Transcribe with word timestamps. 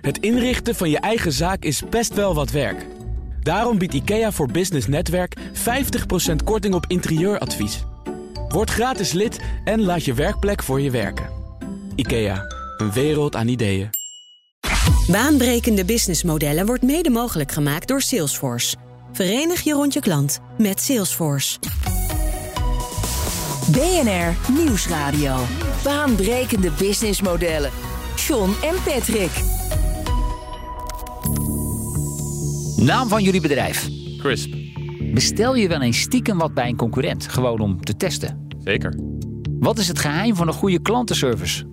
Het 0.00 0.18
inrichten 0.18 0.74
van 0.74 0.90
je 0.90 0.98
eigen 0.98 1.32
zaak 1.32 1.64
is 1.64 1.82
best 1.90 2.14
wel 2.14 2.34
wat 2.34 2.50
werk. 2.50 2.86
Daarom 3.42 3.78
biedt 3.78 3.94
IKEA 3.94 4.32
voor 4.32 4.50
Business 4.50 4.86
Netwerk 4.86 5.36
50% 5.38 5.40
korting 6.44 6.74
op 6.74 6.84
interieuradvies. 6.88 7.84
Word 8.48 8.70
gratis 8.70 9.12
lid 9.12 9.40
en 9.64 9.82
laat 9.82 10.04
je 10.04 10.14
werkplek 10.14 10.62
voor 10.62 10.80
je 10.80 10.90
werken. 10.90 11.28
IKEA, 11.94 12.44
een 12.76 12.92
wereld 12.92 13.36
aan 13.36 13.48
ideeën. 13.48 13.90
Baanbrekende 15.10 15.84
businessmodellen 15.84 16.66
wordt 16.66 16.82
mede 16.82 17.10
mogelijk 17.10 17.52
gemaakt 17.52 17.88
door 17.88 18.00
Salesforce. 18.00 18.76
Verenig 19.12 19.60
je 19.60 19.72
rond 19.72 19.92
je 19.92 20.00
klant 20.00 20.40
met 20.58 20.80
Salesforce. 20.80 21.58
BNR 23.72 24.52
Nieuwsradio. 24.52 25.36
Baanbrekende 25.82 26.70
businessmodellen. 26.78 27.70
John 28.16 28.54
en 28.62 28.74
Patrick. 28.84 29.57
Naam 32.80 33.08
van 33.08 33.22
jullie 33.22 33.40
bedrijf. 33.40 33.88
Crisp. 34.18 34.54
Bestel 35.12 35.56
je 35.56 35.68
wel 35.68 35.80
eens 35.80 36.00
stiekem 36.00 36.38
wat 36.38 36.54
bij 36.54 36.68
een 36.68 36.76
concurrent, 36.76 37.28
gewoon 37.28 37.60
om 37.60 37.80
te 37.80 37.96
testen? 37.96 38.46
Zeker. 38.64 38.98
Wat 39.58 39.78
is 39.78 39.88
het 39.88 39.98
geheim 39.98 40.34
van 40.36 40.46
een 40.48 40.54
goede 40.54 40.82
klantenservice? 40.82 41.64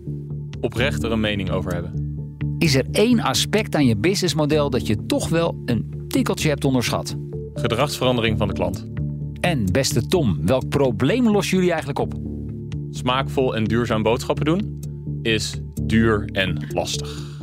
Oprecht 0.61 1.03
er 1.03 1.11
een 1.11 1.19
mening 1.19 1.51
over 1.51 1.73
hebben. 1.73 2.17
Is 2.57 2.75
er 2.75 2.85
één 2.91 3.19
aspect 3.19 3.75
aan 3.75 3.85
je 3.85 3.97
businessmodel 3.97 4.69
dat 4.69 4.87
je 4.87 5.05
toch 5.05 5.29
wel 5.29 5.61
een 5.65 6.05
tikkeltje 6.07 6.49
hebt 6.49 6.65
onderschat? 6.65 7.15
Gedragsverandering 7.53 8.37
van 8.37 8.47
de 8.47 8.53
klant. 8.53 8.87
En 9.39 9.71
beste 9.71 10.07
Tom, 10.07 10.45
welk 10.45 10.69
probleem 10.69 11.29
lossen 11.29 11.55
jullie 11.55 11.71
eigenlijk 11.71 11.99
op? 11.99 12.13
Smaakvol 12.89 13.55
en 13.55 13.63
duurzaam 13.63 14.03
boodschappen 14.03 14.45
doen 14.45 14.79
is 15.21 15.59
duur 15.81 16.29
en 16.31 16.65
lastig. 16.69 17.34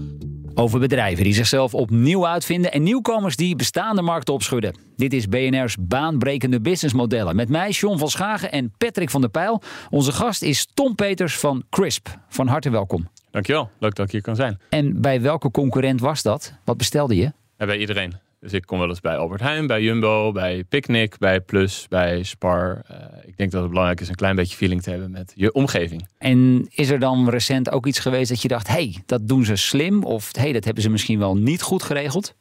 Over 0.54 0.80
bedrijven 0.80 1.24
die 1.24 1.34
zichzelf 1.34 1.74
opnieuw 1.74 2.26
uitvinden 2.26 2.72
en 2.72 2.82
nieuwkomers 2.82 3.36
die 3.36 3.56
bestaande 3.56 4.02
markten 4.02 4.34
opschudden. 4.34 4.76
Dit 4.96 5.12
is 5.12 5.28
BNR's 5.28 5.76
baanbrekende 5.80 6.60
businessmodellen. 6.60 7.36
Met 7.36 7.48
mij, 7.48 7.70
John 7.70 7.98
van 7.98 8.10
Schagen 8.10 8.52
en 8.52 8.72
Patrick 8.78 9.10
van 9.10 9.20
der 9.20 9.30
Pijl. 9.30 9.62
Onze 9.90 10.12
gast 10.12 10.42
is 10.42 10.68
Tom 10.74 10.94
Peters 10.94 11.38
van 11.38 11.64
Crisp. 11.70 12.08
Van 12.28 12.46
harte 12.46 12.70
welkom. 12.70 13.08
Dankjewel, 13.30 13.70
leuk 13.78 13.94
dat 13.94 14.06
ik 14.06 14.12
hier 14.12 14.22
kan 14.22 14.36
zijn. 14.36 14.60
En 14.68 15.00
bij 15.00 15.20
welke 15.20 15.50
concurrent 15.50 16.00
was 16.00 16.22
dat? 16.22 16.54
Wat 16.64 16.76
bestelde 16.76 17.16
je? 17.16 17.32
En 17.56 17.66
bij 17.66 17.78
iedereen. 17.78 18.14
Dus 18.42 18.52
ik 18.52 18.66
kom 18.66 18.78
wel 18.78 18.88
eens 18.88 19.00
bij 19.00 19.16
Albert 19.16 19.40
Heijn, 19.40 19.66
bij 19.66 19.82
Jumbo, 19.82 20.32
bij 20.32 20.64
Picnic, 20.64 21.18
bij 21.18 21.40
Plus, 21.40 21.86
bij 21.88 22.22
Spar. 22.22 22.82
Uh, 22.90 22.96
ik 23.24 23.36
denk 23.36 23.50
dat 23.50 23.60
het 23.60 23.70
belangrijk 23.70 24.00
is 24.00 24.08
een 24.08 24.14
klein 24.14 24.36
beetje 24.36 24.56
feeling 24.56 24.82
te 24.82 24.90
hebben 24.90 25.10
met 25.10 25.32
je 25.34 25.52
omgeving. 25.52 26.08
En 26.18 26.66
is 26.70 26.90
er 26.90 26.98
dan 26.98 27.28
recent 27.28 27.70
ook 27.70 27.86
iets 27.86 27.98
geweest 27.98 28.28
dat 28.28 28.42
je 28.42 28.48
dacht, 28.48 28.66
hé, 28.66 28.72
hey, 28.74 29.02
dat 29.06 29.28
doen 29.28 29.44
ze 29.44 29.56
slim? 29.56 30.04
Of 30.04 30.34
hé, 30.34 30.40
hey, 30.42 30.52
dat 30.52 30.64
hebben 30.64 30.82
ze 30.82 30.90
misschien 30.90 31.18
wel 31.18 31.36
niet 31.36 31.62
goed 31.62 31.82
geregeld? 31.82 32.34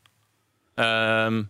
Um, 0.75 0.85
um, 0.85 1.49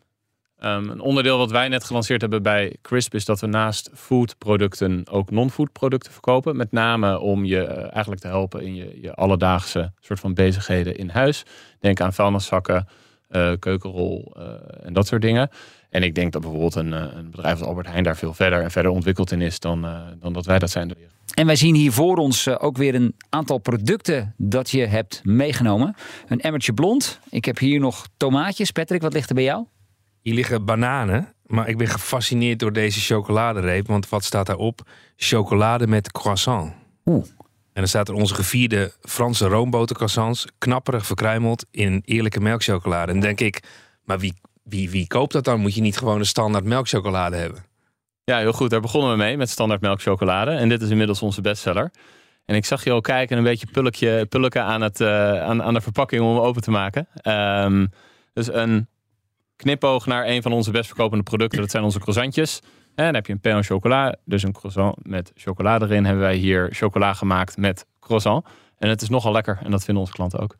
een 0.60 1.02
onderdeel 1.02 1.38
wat 1.38 1.52
wij 1.52 1.68
net 1.68 1.84
gelanceerd 1.84 2.22
hebben 2.22 2.44
bij 2.44 2.76
Crisp 2.82 3.14
is 3.14 3.26
dat 3.26 3.40
we 3.40 3.48
naast 3.48 3.90
foodproducten 3.94 5.04
ook 5.10 5.32
non-food 5.32 5.72
producten 5.72 6.12
verkopen. 6.12 6.56
Met 6.56 6.72
name 6.72 7.20
om 7.20 7.46
je 7.46 7.62
uh, 7.62 7.78
eigenlijk 7.78 8.22
te 8.22 8.28
helpen 8.28 8.62
in 8.62 8.76
je, 8.76 9.00
je 9.02 9.14
alledaagse 9.14 9.94
soort 10.00 10.20
van 10.20 10.34
bezigheden 10.34 10.96
in 10.96 11.10
huis. 11.10 11.44
Denk 11.80 12.02
aan 12.02 12.14
vuilniszakken, 12.14 12.88
uh, 13.32 13.52
keukenrol 13.60 14.34
uh, 14.38 14.44
en 14.86 14.94
dat 14.94 15.08
soort 15.08 15.22
dingen. 15.22 15.50
En 15.90 16.04
ik 16.04 16.16
denk 16.16 16.32
dat 16.32 16.42
bijvoorbeeld 16.42 16.76
een, 16.76 16.92
uh, 16.92 17.06
een, 17.14 17.32
bedrijf 17.32 17.60
als 17.60 17.68
Albert 17.68 17.88
Heijn 17.88 18.04
daar 18.04 18.18
veel 18.18 18.34
verder 18.34 18.62
en 18.62 18.72
verder 18.72 18.92
ontwikkeld 18.92 19.32
in 19.32 19.42
is 19.42 19.60
dan, 19.60 19.88
dan 20.20 20.34
dat 20.34 20.46
wij 20.46 20.60
dat 20.60 20.70
zijn. 20.70 20.94
En 21.34 21.46
wij 21.46 21.56
zien 21.56 21.76
hier 21.76 21.92
voor 21.92 22.18
ons 22.18 22.48
ook 22.48 22.78
weer 22.78 22.96
een 22.96 23.16
aantal 23.30 23.58
producten 23.58 24.34
dat 24.38 24.70
je 24.70 24.86
hebt 24.86 25.22
meegenomen. 25.24 25.96
Een 26.28 26.42
emmertje 26.42 26.74
blond. 26.74 27.20
Ik 27.30 27.46
heb 27.46 27.58
hier 27.58 27.80
nog 27.80 28.08
tomaatjes. 28.18 28.72
Patrick, 28.72 29.02
wat 29.02 29.14
ligt 29.14 29.30
er 29.30 29.36
bij 29.36 29.44
jou? 29.44 29.66
Hier 30.22 30.34
liggen 30.34 30.66
bananen. 30.66 31.34
Maar 31.46 31.68
ik 31.68 31.78
ben 31.78 31.88
gefascineerd 31.88 32.60
door 32.60 32.74
deze 32.74 33.00
chocoladereep. 33.00 33.88
Want 33.88 34.10
wat 34.10 34.24
staat 34.24 34.46
daarop? 34.46 34.82
Chocolade 35.16 35.88
met 35.88 36.12
croissant. 36.12 36.74
Oeh, 37.06 37.26
en 37.74 37.82
dan 37.82 37.88
staat 37.88 38.08
er 38.08 38.14
onze 38.14 38.36
gevierde 38.36 38.94
Franse 39.02 39.48
roombotercroissants, 39.48 40.48
knapperig 40.58 41.06
verkruimeld 41.06 41.66
in 41.72 42.02
eerlijke 42.06 42.40
melkchocolade. 42.40 43.12
En 43.12 43.20
denk 43.20 43.40
ik, 43.40 43.64
maar 44.04 44.20
wie, 44.20 44.34
wie, 44.64 44.90
wie 44.90 45.08
koopt 45.08 45.34
dat 45.34 45.44
dan? 45.44 45.60
Moet 45.60 45.76
je 45.76 45.82
niet 45.82 45.98
gewoon 45.98 46.20
een 46.20 46.26
standaard 46.26 46.64
melkchocolade 46.64 47.36
hebben? 47.36 47.66
Ja, 48.24 48.38
heel 48.38 48.54
goed. 48.54 48.70
Daar 48.70 48.82
begonnen 48.82 49.12
we 49.12 49.18
mee 49.18 49.38
met 49.38 49.50
standaard 49.50 49.82
melkchocolade. 49.82 50.52
En 50.52 50.70
dit 50.70 50.82
is 50.82 50.90
inmiddels 50.90 51.22
onze 51.22 51.42
bestseller. 51.42 51.92
En 52.46 52.56
ik 52.56 52.66
zag 52.66 52.84
je 52.84 52.92
al 52.92 53.02
kijken 53.02 53.38
een 53.38 53.44
beetje 53.44 53.68
pulkje, 53.72 54.26
pulken 54.26 54.64
aan, 54.64 54.82
het, 54.82 55.00
uh, 55.00 55.42
aan, 55.42 55.64
aan 55.64 55.74
de 55.74 55.82
verpakking 55.82 56.22
om 56.22 56.28
hem 56.28 56.40
open 56.40 56.62
te 56.62 56.72
maken. 56.72 57.08
Um, 57.24 57.90
dus 58.34 58.54
een 58.54 58.88
knipoog 59.56 60.06
naar 60.06 60.28
een 60.28 60.42
van 60.42 60.52
onze 60.52 60.72
best 60.72 60.88
verkopende 60.88 61.24
producten. 61.24 61.60
Dat 61.60 61.72
zijn 61.72 61.84
onze 61.84 62.00
croissantjes. 62.00 62.60
En 62.96 63.06
dan 63.06 63.14
heb 63.14 63.26
je 63.26 63.34
een 63.34 63.40
pain 63.40 63.56
au 63.56 63.64
chocola, 63.64 64.16
dus 64.26 64.44
een 64.44 64.54
croissant 64.54 64.96
met 65.08 65.32
chocolade 65.36 65.86
erin. 65.86 66.06
Hebben 66.06 66.24
wij 66.24 66.36
hier 66.36 66.70
chocola 66.72 67.14
gemaakt 67.14 67.58
met 67.58 67.86
croissant. 68.00 68.46
En 68.78 68.90
het 68.90 69.02
is 69.02 69.10
nogal 69.10 69.32
lekker 69.32 69.60
en 69.64 69.72
dat 69.72 69.84
vinden 69.84 70.04
onze 70.04 70.16
klanten 70.16 70.40
ook. 70.40 70.56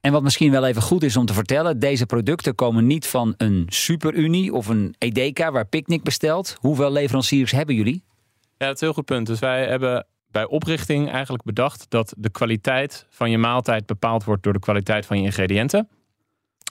En 0.00 0.12
wat 0.12 0.22
misschien 0.22 0.50
wel 0.50 0.66
even 0.66 0.82
goed 0.82 1.02
is 1.02 1.16
om 1.16 1.26
te 1.26 1.32
vertellen, 1.32 1.78
deze 1.78 2.06
producten 2.06 2.54
komen 2.54 2.86
niet 2.86 3.06
van 3.06 3.34
een 3.36 3.66
superunie 3.68 4.52
of 4.52 4.66
een 4.66 4.94
Edeka 4.98 5.52
waar 5.52 5.66
Picnic 5.66 6.02
bestelt. 6.02 6.56
Hoeveel 6.60 6.92
leveranciers 6.92 7.50
hebben 7.50 7.74
jullie? 7.74 8.04
Ja, 8.40 8.66
dat 8.66 8.74
is 8.74 8.80
een 8.80 8.86
heel 8.86 8.96
goed 8.96 9.04
punt. 9.04 9.26
Dus 9.26 9.38
wij 9.38 9.66
hebben 9.66 10.06
bij 10.30 10.46
oprichting 10.46 11.10
eigenlijk 11.10 11.44
bedacht 11.44 11.86
dat 11.88 12.14
de 12.16 12.30
kwaliteit 12.30 13.06
van 13.10 13.30
je 13.30 13.38
maaltijd 13.38 13.86
bepaald 13.86 14.24
wordt 14.24 14.42
door 14.42 14.52
de 14.52 14.58
kwaliteit 14.58 15.06
van 15.06 15.18
je 15.18 15.24
ingrediënten. 15.24 15.88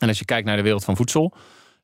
En 0.02 0.08
als 0.08 0.20
je 0.20 0.26
kijkt 0.26 0.48
naar 0.48 0.58
de 0.58 0.64
wereld 0.64 0.84
van 0.84 0.96
voedsel, 0.96 1.34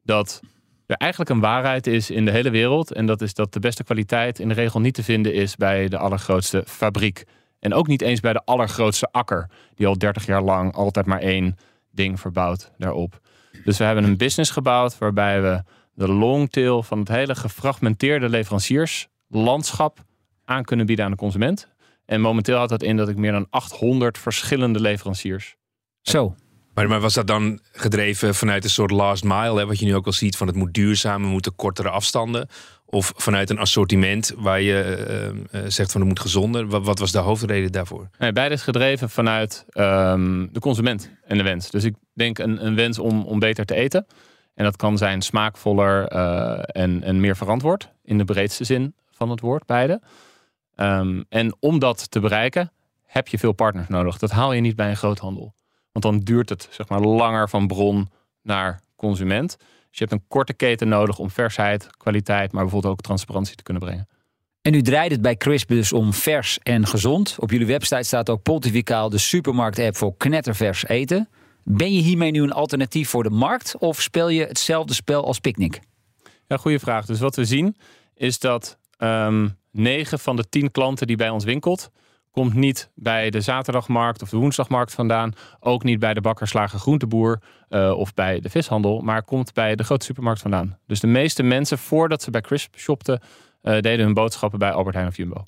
dat 0.03 0.41
er 0.87 0.95
eigenlijk 0.95 1.31
een 1.31 1.39
waarheid 1.39 1.87
is 1.87 2.09
in 2.09 2.25
de 2.25 2.31
hele 2.31 2.49
wereld. 2.49 2.93
En 2.93 3.05
dat 3.05 3.21
is 3.21 3.33
dat 3.33 3.53
de 3.53 3.59
beste 3.59 3.83
kwaliteit 3.83 4.39
in 4.39 4.47
de 4.47 4.53
regel 4.53 4.79
niet 4.79 4.93
te 4.93 5.03
vinden 5.03 5.33
is 5.33 5.55
bij 5.55 5.87
de 5.87 5.97
allergrootste 5.97 6.63
fabriek. 6.67 7.23
En 7.59 7.73
ook 7.73 7.87
niet 7.87 8.01
eens 8.01 8.19
bij 8.19 8.33
de 8.33 8.41
allergrootste 8.45 9.07
akker, 9.11 9.49
die 9.75 9.87
al 9.87 9.97
30 9.97 10.25
jaar 10.25 10.41
lang 10.41 10.73
altijd 10.73 11.05
maar 11.05 11.19
één 11.19 11.57
ding 11.91 12.19
verbouwt 12.19 12.71
daarop. 12.77 13.19
Dus 13.63 13.77
we 13.77 13.83
hebben 13.83 14.03
een 14.03 14.17
business 14.17 14.51
gebouwd 14.51 14.97
waarbij 14.97 15.41
we 15.41 15.63
de 15.93 16.07
longtail 16.07 16.83
van 16.83 16.99
het 16.99 17.07
hele 17.07 17.35
gefragmenteerde 17.35 18.29
leverancierslandschap 18.29 19.99
aan 20.45 20.63
kunnen 20.63 20.85
bieden 20.85 21.05
aan 21.05 21.11
de 21.11 21.17
consument. 21.17 21.67
En 22.05 22.21
momenteel 22.21 22.55
houdt 22.55 22.71
dat 22.71 22.83
in 22.83 22.97
dat 22.97 23.09
ik 23.09 23.17
meer 23.17 23.31
dan 23.31 23.47
800 23.49 24.17
verschillende 24.17 24.79
leveranciers. 24.79 25.55
Zo. 26.01 26.35
Maar, 26.85 26.99
was 26.99 27.13
dat 27.13 27.27
dan 27.27 27.59
gedreven 27.71 28.35
vanuit 28.35 28.63
een 28.63 28.69
soort 28.69 28.91
last 28.91 29.23
mile, 29.23 29.57
hè, 29.57 29.65
wat 29.65 29.79
je 29.79 29.85
nu 29.85 29.95
ook 29.95 30.05
al 30.05 30.11
ziet, 30.11 30.37
van 30.37 30.47
het 30.47 30.55
moet 30.55 30.73
duurzaam, 30.73 31.21
we 31.21 31.27
moeten 31.27 31.55
kortere 31.55 31.89
afstanden? 31.89 32.47
Of 32.85 33.13
vanuit 33.15 33.49
een 33.49 33.57
assortiment 33.57 34.33
waar 34.37 34.61
je 34.61 35.41
uh, 35.51 35.61
zegt 35.67 35.91
van 35.91 36.01
het 36.01 36.09
moet 36.09 36.19
gezonder? 36.19 36.67
Wat, 36.67 36.99
was 36.99 37.11
de 37.11 37.17
hoofdreden 37.17 37.71
daarvoor? 37.71 38.09
Nee, 38.17 38.31
beide 38.31 38.53
is 38.53 38.61
gedreven 38.61 39.09
vanuit 39.09 39.65
um, 39.73 40.49
de 40.51 40.59
consument 40.59 41.11
en 41.25 41.37
de 41.37 41.43
wens. 41.43 41.69
Dus 41.69 41.83
ik 41.83 41.95
denk 42.13 42.37
een, 42.39 42.65
een 42.65 42.75
wens 42.75 42.99
om, 42.99 43.23
om 43.23 43.39
beter 43.39 43.65
te 43.65 43.75
eten. 43.75 44.05
En 44.53 44.63
dat 44.63 44.75
kan 44.75 44.97
zijn 44.97 45.21
smaakvoller 45.21 46.13
uh, 46.13 46.59
en, 46.63 47.03
en 47.03 47.19
meer 47.19 47.35
verantwoord, 47.35 47.89
in 48.03 48.17
de 48.17 48.25
breedste 48.25 48.63
zin 48.63 48.95
van 49.11 49.29
het 49.29 49.39
woord, 49.39 49.65
beide. 49.65 50.01
Um, 50.75 51.25
en 51.29 51.55
om 51.59 51.79
dat 51.79 52.11
te 52.11 52.19
bereiken, 52.19 52.71
heb 53.05 53.27
je 53.27 53.37
veel 53.37 53.53
partners 53.53 53.87
nodig. 53.87 54.17
Dat 54.17 54.31
haal 54.31 54.53
je 54.53 54.61
niet 54.61 54.75
bij 54.75 54.89
een 54.89 54.97
groothandel. 54.97 55.55
Want 55.97 56.15
dan 56.15 56.23
duurt 56.23 56.49
het 56.49 56.67
zeg 56.71 56.87
maar 56.87 56.99
langer 56.99 57.49
van 57.49 57.67
bron 57.67 58.09
naar 58.41 58.81
consument. 58.95 59.57
Dus 59.57 59.99
je 59.99 60.05
hebt 60.05 60.11
een 60.11 60.23
korte 60.27 60.53
keten 60.53 60.87
nodig 60.87 61.19
om 61.19 61.29
versheid, 61.29 61.87
kwaliteit, 61.97 62.51
maar 62.51 62.61
bijvoorbeeld 62.61 62.93
ook 62.93 63.01
transparantie 63.01 63.55
te 63.55 63.63
kunnen 63.63 63.83
brengen. 63.83 64.07
En 64.61 64.71
nu 64.71 64.81
draait 64.81 65.11
het 65.11 65.21
bij 65.21 65.35
Crisp 65.35 65.67
dus 65.67 65.93
om 65.93 66.13
vers 66.13 66.59
en 66.63 66.87
gezond. 66.87 67.35
Op 67.39 67.51
jullie 67.51 67.65
website 67.67 68.03
staat 68.03 68.29
ook 68.29 68.41
Pontificaal, 68.41 69.09
de 69.09 69.17
supermarkt-app 69.17 69.95
voor 69.95 70.17
knettervers 70.17 70.87
eten. 70.87 71.29
Ben 71.63 71.93
je 71.93 72.01
hiermee 72.01 72.31
nu 72.31 72.41
een 72.41 72.51
alternatief 72.51 73.09
voor 73.09 73.23
de 73.23 73.29
markt 73.29 73.77
of 73.77 74.01
speel 74.01 74.29
je 74.29 74.45
hetzelfde 74.45 74.93
spel 74.93 75.25
als 75.25 75.39
Picnic? 75.39 75.79
Ja, 76.47 76.57
goede 76.57 76.79
vraag. 76.79 77.05
Dus 77.05 77.19
wat 77.19 77.35
we 77.35 77.45
zien 77.45 77.75
is 78.13 78.39
dat 78.39 78.77
um, 78.97 79.07
ehm, 79.07 79.49
9 79.71 80.19
van 80.19 80.35
de 80.35 80.49
10 80.49 80.71
klanten 80.71 81.07
die 81.07 81.15
bij 81.15 81.29
ons 81.29 81.43
winkelt, 81.43 81.91
komt 82.37 82.53
niet 82.53 82.91
bij 82.95 83.29
de 83.29 83.41
zaterdagmarkt 83.41 84.21
of 84.21 84.29
de 84.29 84.37
woensdagmarkt 84.37 84.93
vandaan. 84.93 85.33
Ook 85.59 85.83
niet 85.83 85.99
bij 85.99 86.13
de 86.13 86.21
bakkerslager 86.21 86.79
groenteboer 86.79 87.41
uh, 87.69 87.91
of 87.97 88.13
bij 88.13 88.39
de 88.39 88.49
vishandel. 88.49 89.01
Maar 89.01 89.23
komt 89.23 89.53
bij 89.53 89.75
de 89.75 89.83
grote 89.83 90.05
supermarkt 90.05 90.41
vandaan. 90.41 90.77
Dus 90.87 90.99
de 90.99 91.07
meeste 91.07 91.43
mensen, 91.43 91.77
voordat 91.77 92.21
ze 92.21 92.31
bij 92.31 92.41
Crisp 92.41 92.77
shopten, 92.77 93.21
uh, 93.21 93.79
deden 93.79 94.05
hun 94.05 94.13
boodschappen 94.13 94.59
bij 94.59 94.71
Albert 94.71 94.95
Heijn 94.95 95.07
of 95.07 95.17
Jumbo. 95.17 95.43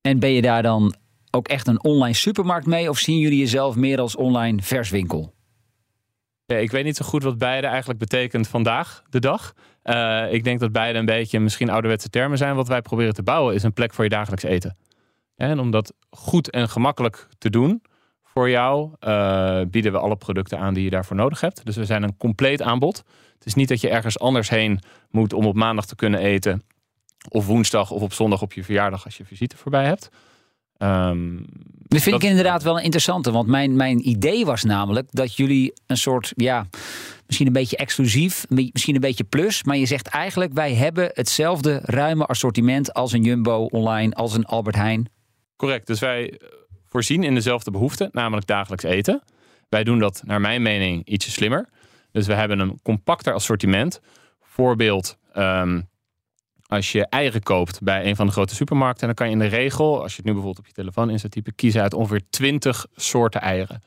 En 0.00 0.18
ben 0.18 0.30
je 0.30 0.42
daar 0.42 0.62
dan 0.62 0.94
ook 1.30 1.48
echt 1.48 1.66
een 1.66 1.84
online 1.84 2.14
supermarkt 2.14 2.66
mee? 2.66 2.88
Of 2.88 2.98
zien 2.98 3.18
jullie 3.18 3.38
jezelf 3.38 3.76
meer 3.76 4.00
als 4.00 4.16
online 4.16 4.62
verswinkel? 4.62 5.34
Ja, 6.46 6.56
ik 6.56 6.70
weet 6.70 6.84
niet 6.84 6.96
zo 6.96 7.04
goed 7.04 7.22
wat 7.22 7.38
beide 7.38 7.66
eigenlijk 7.66 7.98
betekent 7.98 8.48
vandaag 8.48 9.02
de 9.10 9.20
dag. 9.20 9.54
Uh, 9.84 10.32
ik 10.32 10.44
denk 10.44 10.60
dat 10.60 10.72
beide 10.72 10.98
een 10.98 11.04
beetje 11.04 11.40
misschien 11.40 11.70
ouderwetse 11.70 12.08
termen 12.08 12.38
zijn. 12.38 12.54
Wat 12.54 12.68
wij 12.68 12.82
proberen 12.82 13.14
te 13.14 13.22
bouwen 13.22 13.54
is 13.54 13.62
een 13.62 13.72
plek 13.72 13.94
voor 13.94 14.04
je 14.04 14.10
dagelijks 14.10 14.44
eten. 14.44 14.76
En 15.36 15.58
om 15.58 15.70
dat 15.70 15.92
goed 16.10 16.50
en 16.50 16.68
gemakkelijk 16.68 17.28
te 17.38 17.50
doen 17.50 17.82
voor 18.22 18.50
jou 18.50 18.90
eh, 18.98 19.60
bieden 19.70 19.92
we 19.92 19.98
alle 19.98 20.16
producten 20.16 20.58
aan 20.58 20.74
die 20.74 20.84
je 20.84 20.90
daarvoor 20.90 21.16
nodig 21.16 21.40
hebt. 21.40 21.64
Dus 21.66 21.76
we 21.76 21.84
zijn 21.84 22.02
een 22.02 22.16
compleet 22.16 22.62
aanbod. 22.62 22.96
Het 23.34 23.46
is 23.46 23.54
niet 23.54 23.68
dat 23.68 23.80
je 23.80 23.88
ergens 23.88 24.18
anders 24.18 24.48
heen 24.48 24.80
moet 25.10 25.32
om 25.32 25.46
op 25.46 25.54
maandag 25.54 25.86
te 25.86 25.94
kunnen 25.96 26.20
eten. 26.20 26.62
Of 27.28 27.46
woensdag 27.46 27.90
of 27.90 28.02
op 28.02 28.12
zondag 28.12 28.42
op 28.42 28.52
je 28.52 28.64
verjaardag 28.64 29.04
als 29.04 29.16
je 29.16 29.24
visite 29.24 29.56
voorbij 29.56 29.84
hebt. 29.84 30.08
Ehm, 30.76 31.36
Dat 31.86 32.02
vind 32.02 32.14
Dat- 32.14 32.22
ik 32.22 32.28
inderdaad 32.30 32.62
wel 32.62 32.76
een 32.78 32.82
interessante. 32.84 33.30
Want 33.32 33.48
mijn, 33.48 33.76
mijn 33.76 34.08
idee 34.08 34.44
was 34.44 34.62
namelijk 34.64 35.08
dat 35.12 35.36
jullie 35.36 35.72
een 35.86 35.96
soort, 35.96 36.32
ja, 36.36 36.66
misschien 37.26 37.46
een 37.46 37.52
beetje 37.52 37.76
exclusief, 37.76 38.44
mi- 38.48 38.70
misschien 38.72 38.94
een 38.94 39.00
beetje 39.00 39.24
plus. 39.24 39.62
Maar 39.64 39.76
je 39.76 39.86
zegt 39.86 40.06
eigenlijk, 40.08 40.52
wij 40.52 40.74
hebben 40.74 41.10
hetzelfde 41.12 41.80
ruime 41.82 42.26
assortiment 42.26 42.94
als 42.94 43.12
een 43.12 43.22
Jumbo 43.22 43.64
online, 43.64 44.14
als 44.14 44.34
een 44.34 44.44
Albert 44.44 44.76
Heijn. 44.76 45.08
Correct. 45.56 45.86
Dus 45.86 46.00
wij 46.00 46.30
eh, 46.30 46.48
voorzien 46.88 47.22
in 47.22 47.34
dezelfde 47.34 47.70
behoefte, 47.70 48.08
namelijk 48.12 48.46
dagelijks 48.46 48.84
eten. 48.84 49.22
Wij 49.68 49.84
doen 49.84 49.98
dat, 49.98 50.22
naar 50.24 50.40
mijn 50.40 50.62
mening, 50.62 51.06
ietsje 51.08 51.30
slimmer. 51.30 51.68
Dus 52.12 52.26
we 52.26 52.34
hebben 52.34 52.58
een 52.58 52.80
compacter 52.82 53.34
assortiment. 53.34 54.00
Voorbeeld, 54.40 55.18
ehm, 55.32 55.80
als 56.66 56.92
je 56.92 57.06
eieren 57.06 57.42
koopt 57.42 57.82
bij 57.82 58.06
een 58.06 58.16
van 58.16 58.26
de 58.26 58.32
grote 58.32 58.54
supermarkten, 58.54 59.06
dan 59.06 59.14
kan 59.14 59.26
je 59.26 59.32
in 59.32 59.38
de 59.38 59.46
regel, 59.46 60.02
als 60.02 60.10
je 60.10 60.16
het 60.16 60.26
nu 60.26 60.32
bijvoorbeeld 60.32 60.58
op 60.58 60.66
je 60.66 60.72
telefoon 60.72 61.10
in 61.10 61.18
typen, 61.30 61.54
kiezen 61.54 61.82
uit 61.82 61.94
ongeveer 61.94 62.22
20 62.30 62.86
soorten 62.94 63.40
eieren. 63.40 63.82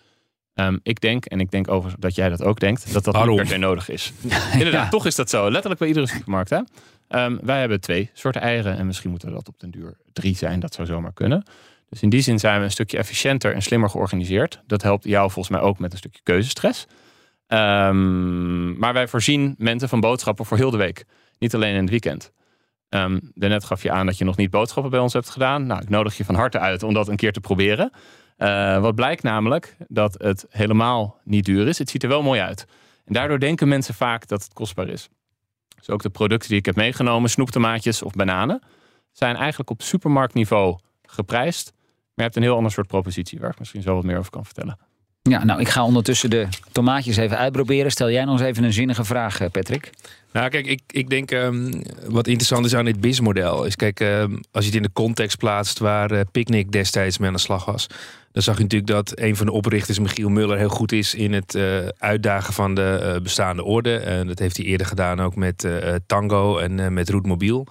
Ehm, 0.54 0.78
ik 0.84 1.00
denk, 1.02 1.26
en 1.26 1.40
ik 1.40 1.52
denk 1.52 1.68
overigens 1.68 2.02
dat 2.02 2.16
jij 2.16 2.30
dat 2.30 2.44
ook 2.44 2.60
denkt, 2.60 2.94
dat 2.94 3.04
dat 3.04 3.14
Waarom? 3.14 3.32
niet 3.36 3.42
per 3.42 3.54
se 3.54 3.58
nodig 3.58 3.90
is. 3.90 4.14
Inderdaad, 4.54 4.84
Ja. 4.84 4.90
toch 4.90 5.06
is 5.06 5.16
dat 5.16 5.30
zo. 5.30 5.52
Letterlijk 5.52 5.80
bij 5.80 5.88
iedere 5.88 6.08
supermarkt. 6.08 6.50
Hè? 6.50 6.60
Ehm, 7.08 7.38
wij 7.42 7.60
hebben 7.60 7.82
twee 7.82 8.10
soorten 8.14 8.42
eieren 8.42 8.78
en 8.78 8.86
misschien 8.86 9.10
moeten 9.10 9.32
dat 9.32 9.48
op 9.48 9.60
den 9.60 9.72
duur 9.72 9.98
drie 10.14 10.36
zijn. 10.36 10.60
Dat 10.60 10.74
zou 10.74 10.88
zomaar 10.88 11.14
kunnen. 11.14 11.44
Dus 11.90 12.02
in 12.02 12.10
die 12.10 12.22
zin 12.22 12.40
zijn 12.40 12.60
we 12.60 12.66
een 12.66 12.72
stukje 12.72 12.98
efficiënter 12.98 13.54
en 13.54 13.62
slimmer 13.62 13.90
georganiseerd. 13.90 14.62
Dat 14.66 14.82
helpt 14.82 15.04
jou 15.04 15.32
volgens 15.32 15.56
mij 15.58 15.66
ook 15.68 15.80
met 15.80 15.92
een 15.92 15.98
stukje 15.98 16.22
keuzestress. 16.24 16.88
Ehm, 17.48 18.78
maar 18.78 18.94
wij 18.94 19.08
voorzien 19.08 19.56
mensen 19.58 19.90
van 19.90 20.00
boodschappen 20.00 20.46
voor 20.46 20.58
heel 20.58 20.72
de 20.72 20.78
week. 20.78 21.06
Niet 21.40 21.56
alleen 21.56 21.74
in 21.74 21.82
het 21.82 21.90
weekend. 21.90 22.32
Ehm 22.90 23.20
daarnet 23.34 23.64
gaf 23.64 23.84
je 23.84 23.92
aan 23.92 24.06
dat 24.06 24.18
je 24.18 24.26
nog 24.26 24.38
niet 24.38 24.50
boodschappen 24.50 24.92
bij 24.92 25.00
ons 25.00 25.14
hebt 25.14 25.30
gedaan. 25.30 25.66
Nou, 25.66 25.82
ik 25.82 25.90
nodig 25.90 26.18
je 26.18 26.26
van 26.26 26.36
harte 26.36 26.60
uit 26.60 26.84
om 26.84 26.94
dat 26.94 27.08
een 27.08 27.16
keer 27.16 27.34
te 27.34 27.40
proberen. 27.40 27.92
Eh, 28.38 28.80
wat 28.80 28.96
blijkt 28.96 29.24
namelijk 29.24 29.76
dat 29.88 30.14
het 30.18 30.46
helemaal 30.50 31.20
niet 31.24 31.46
duur 31.46 31.68
is. 31.68 31.78
Het 31.78 31.90
ziet 31.90 32.04
er 32.04 32.10
wel 32.10 32.22
mooi 32.22 32.40
uit. 32.40 32.66
En 33.06 33.14
daardoor 33.14 33.40
denken 33.40 33.68
mensen 33.68 33.94
vaak 33.94 34.28
dat 34.28 34.44
het 34.44 34.54
kostbaar 34.54 34.88
is. 34.88 35.10
Dus 35.88 35.96
ook 35.96 36.02
de 36.02 36.10
producten 36.10 36.50
die 36.50 36.58
ik 36.58 36.66
heb 36.66 36.76
meegenomen, 36.76 37.30
snoeptomaatjes 37.30 38.02
of 38.02 38.14
bananen, 38.14 38.62
zijn 39.12 39.36
eigenlijk 39.36 39.70
op 39.70 39.82
supermarktniveau 39.82 40.78
geprijsd. 41.02 41.72
Maar 41.74 42.14
je 42.16 42.22
hebt 42.22 42.36
een 42.36 42.42
heel 42.42 42.56
ander 42.56 42.72
soort 42.72 42.88
propositie 42.88 43.40
waar 43.40 43.50
ik 43.50 43.60
misschien 43.60 43.82
zo 43.82 43.96
wat 43.96 44.04
meer 44.04 44.18
over 44.18 44.32
kan 44.32 44.46
vertellen. 44.46 44.78
Ja, 45.30 45.44
nou, 45.44 45.60
ik 45.60 45.68
ga 45.68 45.84
ondertussen 45.84 46.30
de 46.30 46.48
tomaatjes 46.72 47.18
even 47.18 47.38
uitproberen. 47.38 47.92
Stel 47.92 48.12
jij 48.12 48.26
eens 48.26 48.42
even 48.42 48.64
een 48.64 48.74
zinnige 48.74 49.04
vraag, 49.04 49.40
eh, 49.40 49.50
Patrick. 49.52 49.90
Nou, 50.32 50.50
kijk, 50.50 50.66
ik, 50.66 50.82
ik 50.88 51.10
denk 51.10 51.32
ehm, 51.32 51.72
wat 52.06 52.28
interessant 52.28 52.66
is 52.66 52.76
aan 52.76 52.86
dit 52.86 53.02
BIS-model 53.02 53.64
is, 53.64 53.76
kijk, 53.76 54.00
ehm, 54.00 54.32
als 54.52 54.66
je 54.66 54.70
het 54.70 54.76
in 54.76 54.82
de 54.82 54.90
context 54.94 55.38
plaatst 55.38 55.80
waar 55.80 56.12
eh, 56.12 56.22
Picnic 56.32 56.72
destijds 56.72 57.18
mee 57.18 57.28
aan 57.28 57.34
de 57.34 57.40
slag 57.40 57.66
was, 57.66 57.88
dan 58.32 58.42
zag 58.42 58.58
je 58.58 58.62
natuurlijk 58.62 58.92
dat 58.92 59.20
een 59.20 59.36
van 59.36 59.46
de 59.46 59.52
oprichters, 59.52 60.00
Michiel 60.00 60.30
Muller, 60.30 60.58
heel 60.58 60.70
goed 60.70 60.92
is 60.92 61.16
in 61.16 61.34
het 61.34 61.56
eh, 61.56 61.88
uitdagen 61.98 62.54
van 62.54 62.76
de 62.76 63.20
bestaande 63.24 63.64
orde. 63.64 63.98
En 63.98 64.28
dat 64.28 64.40
heeft 64.40 64.58
hij 64.58 64.66
eerder 64.66 64.88
gedaan 64.88 65.22
ook 65.22 65.36
met 65.36 65.68
Tango 66.06 66.58
en 66.58 66.94
met 66.94 67.10
Roetmobiel. 67.10 67.68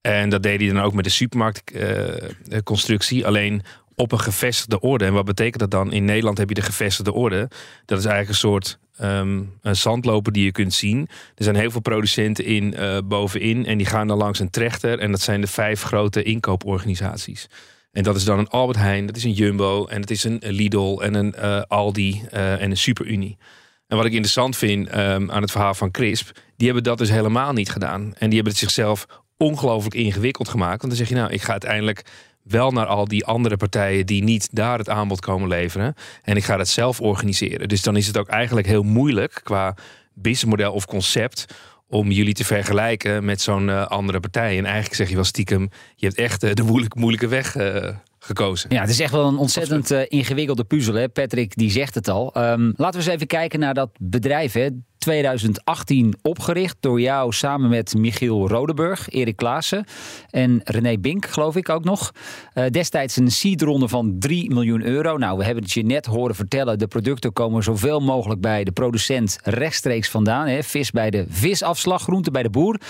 En 0.00 0.30
dat 0.30 0.42
deed 0.42 0.60
hij 0.60 0.68
dan 0.68 0.82
ook 0.82 0.94
met 0.94 1.04
de 1.04 1.10
supermarktconstructie. 1.10 3.26
Alleen 3.26 3.62
op 4.00 4.12
een 4.12 4.20
gevestigde 4.20 4.80
orde. 4.80 5.04
En 5.04 5.12
wat 5.12 5.24
betekent 5.24 5.58
dat 5.58 5.70
dan? 5.70 5.92
In 5.92 6.04
Nederland 6.04 6.38
heb 6.38 6.48
je 6.48 6.54
de 6.54 6.62
gevestigde 6.62 7.12
orde. 7.12 7.48
Dat 7.84 7.98
is 7.98 8.04
eigenlijk 8.04 8.28
een 8.28 8.48
soort 8.48 8.78
ehm, 8.96 9.42
een 9.62 9.76
zandloper 9.76 10.32
die 10.32 10.44
je 10.44 10.52
kunt 10.52 10.74
zien. 10.74 11.08
Er 11.34 11.44
zijn 11.44 11.56
heel 11.56 11.70
veel 11.70 11.80
producenten 11.80 12.44
in 12.44 12.74
eh, 12.74 12.98
bovenin. 13.04 13.66
En 13.66 13.78
die 13.78 13.86
gaan 13.86 14.06
dan 14.06 14.18
langs 14.18 14.38
een 14.38 14.50
trechter. 14.50 14.98
En 14.98 15.10
dat 15.10 15.20
zijn 15.20 15.40
de 15.40 15.46
vijf 15.46 15.82
grote 15.82 16.22
inkooporganisaties. 16.22 17.48
En 17.92 18.02
dat 18.02 18.16
is 18.16 18.24
dan 18.24 18.38
een 18.38 18.48
Albert 18.48 18.78
Heijn, 18.78 19.06
dat 19.06 19.16
is 19.16 19.24
een 19.24 19.32
Jumbo. 19.32 19.86
En 19.86 20.00
het 20.00 20.10
is 20.10 20.24
een 20.24 20.40
Lidl 20.40 21.00
en 21.00 21.14
een 21.14 21.34
eh, 21.34 21.62
Aldi 21.68 22.22
eh, 22.30 22.62
en 22.62 22.70
een 22.70 22.76
Superunie. 22.76 23.36
En 23.86 23.96
wat 23.96 24.06
ik 24.06 24.12
interessant 24.12 24.56
vind 24.56 24.88
ehm, 24.88 25.30
aan 25.30 25.42
het 25.42 25.50
verhaal 25.50 25.74
van 25.74 25.90
Crisp, 25.90 26.30
die 26.56 26.66
hebben 26.66 26.84
dat 26.84 26.98
dus 26.98 27.10
helemaal 27.10 27.52
niet 27.52 27.70
gedaan. 27.70 28.02
En 28.02 28.26
die 28.26 28.34
hebben 28.34 28.52
het 28.52 28.56
zichzelf 28.56 29.06
ongelooflijk 29.36 29.94
ingewikkeld 29.94 30.48
gemaakt. 30.48 30.82
Want 30.82 30.96
dan 30.96 31.06
zeg 31.06 31.08
je 31.08 31.14
nou, 31.14 31.32
ik 31.32 31.42
ga 31.42 31.50
uiteindelijk 31.50 32.04
wel 32.42 32.70
naar 32.70 32.86
al 32.86 33.08
die 33.08 33.24
andere 33.24 33.56
partijen 33.56 34.06
die 34.06 34.22
niet 34.22 34.48
daar 34.52 34.78
het 34.78 34.88
aanbod 34.88 35.20
komen 35.20 35.48
leveren. 35.48 35.94
En 36.22 36.36
ik 36.36 36.44
ga 36.44 36.56
dat 36.56 36.68
zelf 36.68 37.00
organiseren. 37.00 37.68
Dus 37.68 37.82
dan 37.82 37.96
is 37.96 38.06
het 38.06 38.18
ook 38.18 38.28
eigenlijk 38.28 38.66
heel 38.66 38.82
moeilijk 38.82 39.40
qua 39.42 39.76
businessmodel 40.14 40.72
of 40.72 40.86
concept 40.86 41.46
om 41.88 42.10
jullie 42.10 42.34
te 42.34 42.44
vergelijken 42.44 43.24
met 43.24 43.40
zo'n 43.40 43.70
eh, 43.70 43.86
andere 43.86 44.20
partij. 44.20 44.58
En 44.58 44.64
eigenlijk 44.64 44.94
zeg 44.94 45.08
je 45.08 45.14
wel 45.14 45.24
stiekem, 45.24 45.70
je 45.96 46.06
hebt 46.06 46.18
echt 46.18 46.42
eh, 46.42 46.54
de 46.54 46.86
moeilijke, 46.94 47.28
weg 47.28 47.56
eh, 47.56 47.88
gekozen. 48.20 48.70
Ja, 48.72 48.80
het 48.80 48.90
is 48.90 49.00
echt 49.00 49.12
wel 49.12 49.28
een 49.28 49.36
ontzettend 49.36 49.90
eh, 49.90 50.00
ingewikkelde 50.08 50.64
puzzel. 50.64 50.94
Hè? 50.94 51.08
Patrick 51.08 51.56
die 51.56 51.70
zegt 51.70 51.94
het 51.94 52.08
al. 52.08 52.34
Ehm, 52.34 52.72
laten 52.76 53.00
we 53.00 53.06
eens 53.06 53.14
even 53.14 53.26
kijken 53.26 53.60
naar 53.60 53.74
dat 53.74 53.90
bedrijf. 53.98 54.52
Hè? 54.52 54.68
2018 54.98 56.14
opgericht 56.22 56.76
door 56.80 57.00
jou 57.00 57.32
samen 57.32 57.70
met 57.70 57.94
Michiel 57.94 58.48
Rodeburg, 58.48 59.08
Erik 59.08 59.36
Klaassen 59.36 59.84
en 60.30 60.60
René 60.64 60.98
Bink, 60.98 61.26
geloof 61.26 61.56
ik 61.56 61.68
ook 61.68 61.84
nog. 61.84 62.12
Eh, 62.52 62.66
destijds 62.70 63.16
een 63.16 63.30
seedronde 63.30 63.88
van 63.88 64.16
3 64.18 64.50
miljoen 64.50 64.82
euro. 64.82 65.16
Nou, 65.16 65.38
we 65.38 65.44
hebben 65.44 65.62
het 65.62 65.72
je 65.72 65.84
net 65.84 66.06
horen 66.06 66.34
vertellen. 66.34 66.78
De 66.78 66.86
producten 66.86 67.32
komen 67.32 67.62
zoveel 67.62 68.00
mogelijk 68.00 68.40
bij 68.40 68.64
de 68.64 68.72
producent 68.72 69.38
rechtstreeks 69.42 70.08
vandaan. 70.08 70.46
Hè? 70.46 70.62
Vis 70.62 70.90
bij 70.90 71.10
de 71.10 71.24
visafslag, 71.28 72.02
groente 72.02 72.30
bij 72.30 72.42
de 72.42 72.50
boer. 72.50 72.80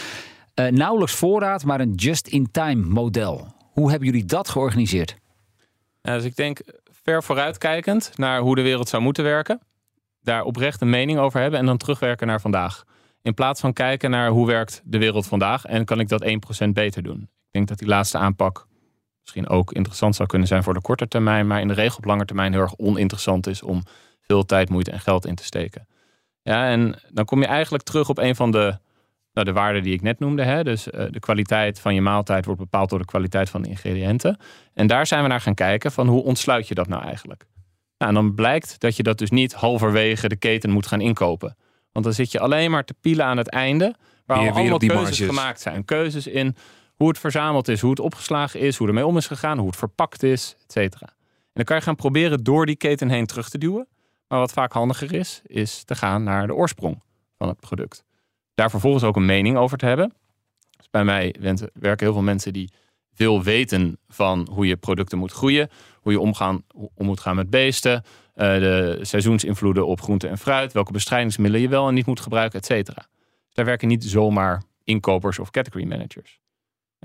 Eh, 0.55 0.67
nauwelijks 0.67 1.15
voorraad, 1.15 1.65
maar 1.65 1.81
een 1.81 1.94
just-in-time 1.94 2.87
model. 2.87 3.47
Hoe 3.73 3.91
hebben 3.91 4.09
jullie 4.09 4.25
dat 4.25 4.49
georganiseerd? 4.49 5.19
Ja, 6.02 6.14
dus 6.14 6.25
ik 6.25 6.37
denk 6.37 6.61
ver 6.91 7.23
vooruitkijkend 7.23 8.12
naar 8.17 8.41
hoe 8.41 8.55
de 8.55 8.62
wereld 8.62 8.88
zou 8.88 9.02
moeten 9.02 9.25
werken. 9.25 9.61
Daar 10.23 10.43
oprecht 10.43 10.81
een 10.81 10.91
mening 10.91 11.19
over 11.19 11.41
hebben 11.41 11.58
en 11.58 11.67
dan 11.67 11.76
terugwerken 11.76 12.26
naar 12.26 12.41
vandaag. 12.41 12.85
In 13.23 13.35
plaats 13.35 13.61
van 13.61 13.73
kijken 13.73 14.11
naar 14.11 14.31
hoe 14.31 14.47
werkt 14.47 14.82
de 14.85 14.99
wereld 14.99 15.26
vandaag 15.26 15.64
en 15.64 15.85
kan 15.85 16.00
ik 16.00 16.08
dat 16.08 16.25
1% 16.64 16.69
beter 16.69 17.02
doen. 17.02 17.20
Ik 17.20 17.50
denk 17.50 17.69
dat 17.69 17.79
die 17.79 17.88
laatste 17.88 18.19
aanpak 18.19 18.67
misschien 19.20 19.49
ook 19.49 19.73
interessant 19.73 20.17
zou 20.17 20.29
kunnen 20.29 20.49
zijn 20.49 20.62
voor 20.62 20.75
de 20.75 20.81
korte 20.81 21.08
termijn, 21.08 21.47
maar 21.47 21.61
in 21.61 21.69
de 21.69 21.75
regel 21.75 21.97
op 21.97 22.05
lange 22.05 22.25
termijn 22.25 22.53
heel 22.53 22.61
erg 22.61 22.76
oninteressant 22.76 23.46
is 23.46 23.62
om 23.62 23.82
veel 24.20 24.44
tijd, 24.44 24.69
moeite 24.69 24.91
en 24.91 25.00
geld 25.00 25.26
in 25.26 25.35
te 25.35 25.44
steken. 25.44 25.87
Ja, 26.43 26.69
en 26.69 27.00
dan 27.08 27.25
kom 27.25 27.41
je 27.41 27.46
eigenlijk 27.46 27.84
terug 27.84 28.08
op 28.08 28.19
een 28.19 28.36
van 28.36 28.51
de, 28.51 28.79
nou, 29.32 29.46
de 29.46 29.53
waarden 29.53 29.82
die 29.82 29.93
ik 29.93 30.03
net 30.03 30.19
noemde. 30.19 30.43
Hè? 30.43 30.65
Dus 30.65 30.91
eh, 30.91 31.06
de 31.10 31.20
kwaliteit 31.20 31.81
van 31.81 31.94
je 31.94 32.01
maaltijd 32.01 32.44
wordt 32.44 32.60
bepaald 32.60 32.91
door 32.91 32.99
de 32.99 33.05
kwaliteit 33.05 33.51
van 33.51 33.63
de 33.63 33.69
ingrediënten. 33.69 34.39
En 34.75 34.87
daar 34.87 35.06
zijn 35.06 35.22
we 35.22 35.29
naar 35.29 35.41
gaan 35.41 35.55
kijken 35.55 35.93
van 35.93 36.08
hoe 36.08 36.22
ontsluit 36.22 36.69
je 36.69 36.75
dat 36.75 36.89
nou 36.89 37.03
eigenlijk? 37.03 37.46
Nou, 37.99 38.13
en 38.13 38.15
dan 38.15 38.34
blijkt 38.34 38.81
dat 38.81 38.96
je 38.96 39.03
dat 39.03 39.19
dus 39.19 39.31
niet 39.31 39.53
halverwege 39.53 40.29
de 40.29 40.37
keten 40.37 40.70
moet 40.70 40.87
gaan 40.87 41.01
inkopen. 41.01 41.56
Want 41.93 42.05
dan 42.05 42.15
zit 42.15 42.32
je 42.32 42.41
alleen 42.41 42.70
maar 42.70 42.84
te 42.84 42.94
pielen 43.01 43.25
aan 43.25 43.37
het 43.37 43.49
einde, 43.49 43.94
waar 44.27 44.39
al 44.39 44.49
allemaal 44.51 44.79
keuzes 44.79 44.96
marges. 44.96 45.27
gemaakt 45.27 45.60
zijn. 45.60 45.84
Keuzes 45.84 46.27
in 46.27 46.56
hoe 46.94 47.08
het 47.08 47.19
verzameld 47.19 47.69
is, 47.69 47.81
hoe 47.81 47.91
het 47.91 48.01
opgeslagen 48.01 48.60
is, 48.60 48.77
hoe 48.77 48.89
ermee 48.89 49.06
om 49.06 49.17
is 49.17 49.27
gegaan, 49.27 49.58
hoe 49.58 49.67
het 49.67 49.77
verpakt 49.77 50.22
is, 50.22 50.56
et 50.63 50.72
cetera. 50.72 51.06
En 51.06 51.53
dan 51.53 51.65
kan 51.65 51.77
je 51.77 51.82
gaan 51.82 51.96
proberen 51.96 52.44
door 52.44 52.67
die 52.67 52.77
keten 52.77 53.08
heen 53.08 53.27
terug 53.27 53.49
te 53.49 53.58
duwen. 53.58 53.89
Maar 54.29 54.39
wat 54.39 54.53
vaak 54.53 54.72
handiger 54.72 55.13
is, 55.15 55.41
is 55.46 55.84
te 55.84 55.94
gaan 55.94 56.22
naar 56.22 56.46
de 56.46 56.55
oorsprong 56.55 57.03
van 57.39 57.49
het 57.49 57.60
product. 57.60 58.05
Daar 58.60 58.70
vervolgens 58.70 59.05
ook 59.05 59.17
een 59.17 59.24
mening 59.24 59.56
over 59.56 59.79
te 59.79 59.86
hebben. 59.86 60.12
Dus 60.76 60.90
bij 60.90 61.05
mij 61.05 61.34
werken 61.72 62.06
heel 62.06 62.14
veel 62.14 62.22
mensen 62.22 62.52
die 62.52 62.72
veel 63.14 63.43
weten 63.43 63.98
van 64.08 64.48
hoe 64.50 64.67
je 64.67 64.76
producten 64.76 65.19
moet 65.19 65.32
groeien, 65.32 65.69
hoe 66.00 66.12
je 66.12 66.20
omgaan, 66.20 66.64
om 66.94 67.06
moet 67.06 67.20
gaan 67.20 67.36
met 67.36 67.50
beesten, 67.50 68.05
eh, 68.34 68.46
de 68.46 68.98
seizoensinvloeden 69.02 69.86
op 69.86 70.00
groente 70.00 70.29
en 70.29 70.38
fruit, 70.38 70.72
welke 70.72 70.93
bestrijdingsmiddelen 70.93 71.62
je 71.62 71.69
wel 71.69 71.88
en 71.88 71.94
niet 71.94 72.06
moet 72.06 72.20
gebruiken, 72.20 72.58
et 72.58 72.67
cetera. 72.67 73.06
Dus 73.44 73.55
daar 73.55 73.64
werken 73.64 73.88
niet 73.88 74.05
zomaar 74.05 74.62
inkopers 74.84 75.38
of 75.38 75.50
category 75.50 75.84
managers. 75.84 76.40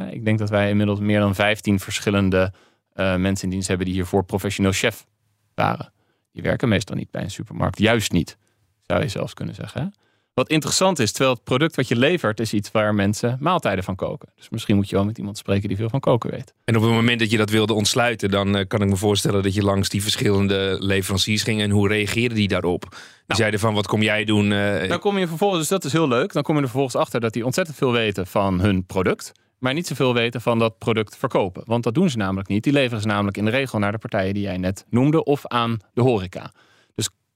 Ik 0.09 0.25
denk 0.25 0.39
dat 0.39 0.49
wij 0.49 0.69
inmiddels 0.69 0.99
meer 0.99 1.19
dan 1.19 1.35
15 1.35 1.79
verschillende 1.79 2.53
eh, 2.91 3.15
mensen 3.15 3.43
in 3.45 3.49
dienst 3.49 3.67
hebben 3.67 3.85
die 3.85 3.95
hiervoor 3.95 4.25
professioneel 4.25 4.71
chef 4.71 5.05
waren. 5.53 5.93
Die 6.31 6.43
werken 6.43 6.69
meestal 6.69 6.95
niet 6.95 7.11
bij 7.11 7.23
een 7.23 7.31
supermarkt. 7.31 7.79
Juist 7.79 8.11
niet, 8.11 8.37
zou 8.81 9.01
je 9.01 9.07
zelfs 9.07 9.33
kunnen 9.33 9.55
zeggen. 9.55 9.93
Wat 10.35 10.49
interessant 10.49 10.99
is, 10.99 11.11
terwijl 11.11 11.33
het 11.35 11.43
product 11.43 11.75
wat 11.75 11.87
je 11.87 11.95
levert 11.95 12.39
is 12.39 12.53
iets 12.53 12.71
waar 12.71 12.95
mensen 12.95 13.37
maaltijden 13.39 13.83
van 13.83 13.95
koken. 13.95 14.29
Dus 14.35 14.49
misschien 14.49 14.75
moet 14.75 14.89
je 14.89 14.95
wel 14.95 15.05
met 15.05 15.17
iemand 15.17 15.37
spreken 15.37 15.67
die 15.67 15.77
veel 15.77 15.89
van 15.89 15.99
koken 15.99 16.31
weet. 16.31 16.53
En 16.63 16.75
op 16.75 16.81
het 16.81 16.91
moment 16.91 17.19
dat 17.19 17.31
je 17.31 17.37
dat 17.37 17.49
wilde 17.49 17.73
ontsluiten, 17.73 18.29
dan 18.31 18.55
eh, 18.55 18.67
kan 18.67 18.81
ik 18.81 18.89
me 18.89 18.95
voorstellen 18.95 19.43
dat 19.43 19.53
je 19.53 19.61
langs 19.63 19.89
die 19.89 20.01
verschillende 20.01 20.77
leveranciers 20.79 21.43
ging. 21.43 21.61
En 21.61 21.69
hoe 21.69 21.87
reageerden 21.87 22.37
die 22.37 22.47
daarop? 22.47 22.85
Die 23.27 23.35
zeiden 23.37 23.59
van, 23.59 23.73
wat 23.73 23.87
kom 23.87 24.01
jij 24.01 24.23
doen? 24.25 24.51
eh, 24.51 24.89
Dan 24.89 24.99
kom 24.99 25.17
je 25.17 25.27
vervolgens, 25.27 25.59
dus 25.59 25.69
dat 25.69 25.83
is 25.85 25.91
heel 25.91 26.07
leuk, 26.07 26.33
dan 26.33 26.43
kom 26.43 26.55
je 26.55 26.61
er 26.61 26.67
vervolgens 26.67 26.95
achter 26.95 27.19
dat 27.19 27.33
die 27.33 27.45
ontzettend 27.45 27.77
veel 27.77 27.91
weten 27.91 28.27
van 28.27 28.59
hun 28.59 28.85
product. 28.85 29.31
maar 29.59 29.73
niet 29.73 29.87
zoveel 29.87 30.13
weten 30.13 30.41
van 30.41 30.59
dat 30.59 30.77
product 30.77 31.17
verkopen. 31.17 31.63
Want 31.65 31.83
dat 31.83 31.93
doen 31.93 32.09
ze 32.09 32.17
namelijk 32.17 32.47
niet. 32.47 32.63
Die 32.63 32.73
leveren 32.73 33.01
ze 33.01 33.07
namelijk 33.07 33.37
in 33.37 33.45
de 33.45 33.51
regel 33.51 33.79
naar 33.79 33.91
de 33.91 33.97
partijen 33.97 34.33
die 34.33 34.43
jij 34.43 34.57
net 34.57 34.85
noemde 34.89 35.23
of 35.23 35.47
aan 35.47 35.77
de 35.93 36.01
horeca. 36.01 36.51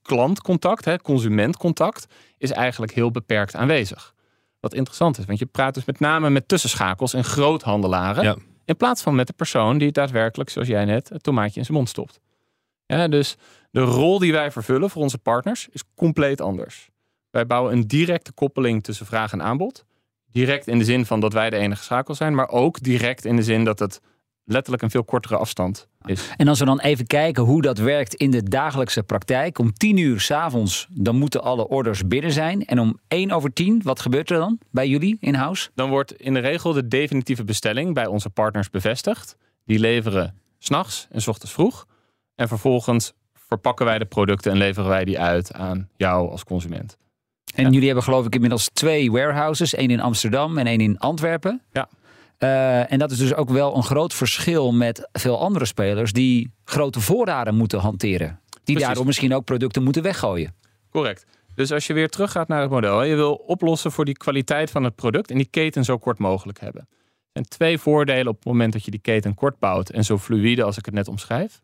Klantcontact, 0.10 0.86
hè, 0.86 0.98
consumentcontact, 0.98 2.06
is 2.38 2.52
eigenlijk 2.52 2.94
heel 2.94 3.12
beperkt 3.12 3.56
aanwezig. 3.56 4.14
Wat 4.60 4.74
interessant 4.74 5.18
is, 5.18 5.26
want 5.26 5.40
je 5.40 5.46
praat 5.46 5.74
dus 5.74 5.86
met 5.86 6.00
name 6.00 6.30
met 6.30 6.48
tussenschakels 6.48 7.14
en 7.14 7.24
groothandelaren. 7.24 8.24
Ja. 8.24 8.36
In 8.66 8.78
plaats 8.78 9.02
van 9.02 9.16
met 9.16 9.28
de 9.28 9.34
persoon 9.34 9.78
die 9.78 9.92
daadwerkelijk, 9.92 10.50
zoals 10.50 10.68
jij 10.68 10.86
net, 10.86 11.10
het 11.10 11.24
tomaatje 11.24 11.60
in 11.60 11.66
zijn 11.66 11.78
mond 11.78 11.90
stopt. 11.90 12.20
Ja, 12.86 13.08
dus 13.08 13.36
de 13.72 13.82
rol 13.82 14.20
die 14.20 14.32
wij 14.32 14.52
vervullen 14.52 14.90
voor 14.90 15.02
onze 15.02 15.18
partners 15.18 15.68
is 15.72 15.84
compleet 15.96 16.42
anders. 16.42 16.90
Wij 17.30 17.46
bouwen 17.46 17.74
een 17.74 17.88
directe 17.88 18.32
koppeling 18.32 18.84
tussen 18.84 19.06
vraag 19.06 19.32
en 19.32 19.44
aanbod. 19.44 19.86
Direct 20.32 20.68
in 20.68 20.78
de 20.78 20.84
zin 20.84 21.06
van 21.06 21.20
dat 21.20 21.34
wij 21.34 21.50
de 21.50 21.58
enige 21.58 21.84
schakel 21.84 22.16
zijn, 22.16 22.36
maar 22.36 22.50
ook 22.50 22.82
direct 22.82 23.26
in 23.26 23.36
de 23.36 23.44
zin 23.44 23.64
dat 23.64 23.80
het 23.80 24.02
letterlijk 24.50 24.84
een 24.84 24.90
veel 24.90 25.04
kortere 25.04 25.38
afstand 25.38 25.88
is. 26.06 26.30
En 26.38 26.48
als 26.48 26.60
we 26.60 26.66
dan 26.66 26.80
even 26.80 27.08
kijken 27.08 27.44
hoe 27.44 27.62
dat 27.62 27.78
werkt 27.78 28.14
in 28.14 28.32
de 28.32 28.44
dagelijkse 28.44 29.04
praktijk. 29.04 29.60
Om 29.60 29.74
10 29.74 29.98
uur 29.98 30.20
s'avonds, 30.20 30.88
dan 30.92 31.16
moeten 31.16 31.44
alle 31.44 31.68
orders 31.68 32.08
binnen 32.08 32.32
zijn. 32.32 32.66
En 32.66 32.80
om 32.80 33.00
1 33.08 33.32
over 33.32 33.54
10, 33.54 33.82
wat 33.84 34.00
gebeurt 34.00 34.30
er 34.30 34.38
dan 34.38 34.60
bij 34.72 34.88
jullie 34.88 35.18
in-house? 35.20 35.70
Dan 35.76 35.90
wordt 35.90 36.14
in 36.14 36.34
de 36.34 36.40
regel 36.40 36.74
de 36.74 36.88
definitieve 36.88 37.44
bestelling 37.44 37.94
bij 37.94 38.06
onze 38.08 38.30
partners 38.30 38.70
bevestigd. 38.70 39.36
Die 39.66 39.80
leveren 39.80 40.36
s'nachts 40.60 41.08
en 41.12 41.22
s 41.22 41.28
ochtends 41.28 41.54
vroeg. 41.54 41.86
En 42.36 42.48
vervolgens 42.48 43.14
verpakken 43.34 43.86
wij 43.86 44.00
de 44.00 44.06
producten 44.06 44.52
en 44.52 44.58
leveren 44.58 44.90
wij 44.90 45.06
die 45.06 45.20
uit 45.20 45.54
aan 45.54 45.90
jou 45.98 46.30
als 46.32 46.44
consument. 46.44 46.98
En 47.56 47.64
Ja. 47.64 47.70
jullie 47.70 47.86
hebben 47.86 48.04
geloof 48.04 48.26
ik 48.26 48.34
inmiddels 48.34 48.70
twee 48.74 49.12
warehouses. 49.12 49.74
één 49.76 49.90
in 49.90 50.00
Amsterdam 50.00 50.58
en 50.58 50.68
één 50.68 50.80
in 50.82 50.98
Antwerpen. 51.00 51.62
Ja. 51.72 51.90
Eh, 52.40 52.92
en 52.92 53.00
dat 53.00 53.12
is 53.12 53.18
dus 53.18 53.34
ook 53.34 53.50
wel 53.50 53.76
een 53.76 53.84
groot 53.84 54.14
verschil 54.14 54.72
met 54.72 55.10
veel 55.12 55.40
andere 55.40 55.66
spelers... 55.66 56.14
die 56.14 56.54
grote 56.64 57.00
voorraden 57.00 57.56
moeten 57.56 57.80
hanteren. 57.80 58.40
Die 58.50 58.60
Precies. 58.64 58.84
daardoor 58.84 59.06
misschien 59.06 59.34
ook 59.34 59.46
producten 59.46 59.84
moeten 59.84 60.04
weggooien. 60.04 60.56
Correct. 60.90 61.26
Dus 61.56 61.72
als 61.72 61.88
je 61.88 61.94
weer 61.94 62.10
teruggaat 62.10 62.48
naar 62.48 62.62
het 62.62 62.70
model, 62.70 63.04
je 63.04 63.16
wil 63.16 63.34
oplossen 63.34 63.92
voor 63.92 64.06
die 64.06 64.18
kwaliteit 64.18 64.72
van 64.72 64.84
het 64.84 64.96
product 64.96 65.32
en 65.32 65.38
die 65.38 65.48
keten 65.50 65.84
zo 65.84 65.98
kort 65.98 66.18
mogelijk 66.18 66.60
hebben. 66.60 66.88
Zijn 67.34 67.46
twee 67.46 67.78
voordelen 67.78 68.28
op 68.28 68.36
het 68.36 68.46
moment 68.46 68.74
dat 68.74 68.86
je 68.86 68.92
die 68.92 69.00
keten 69.00 69.34
kort 69.34 69.60
bouwt 69.60 69.90
en 69.90 70.04
zo 70.04 70.18
fluïde 70.18 70.64
als 70.64 70.78
ik 70.78 70.86
het 70.86 70.94
net 70.94 71.08
omschrijf. 71.08 71.62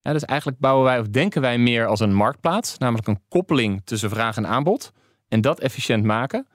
Ja, 0.00 0.12
dus 0.12 0.24
eigenlijk 0.24 0.60
bouwen 0.60 0.84
wij 0.84 0.98
of 0.98 1.06
denken 1.08 1.40
wij 1.40 1.58
meer 1.58 1.86
als 1.86 2.00
een 2.00 2.14
marktplaats, 2.14 2.78
namelijk 2.78 3.08
een 3.08 3.20
koppeling 3.28 3.82
tussen 3.84 4.10
vraag 4.10 4.36
en 4.36 4.46
aanbod 4.46 4.92
en 5.28 5.40
dat 5.40 5.60
efficiënt 5.60 6.04
maken 6.04 6.46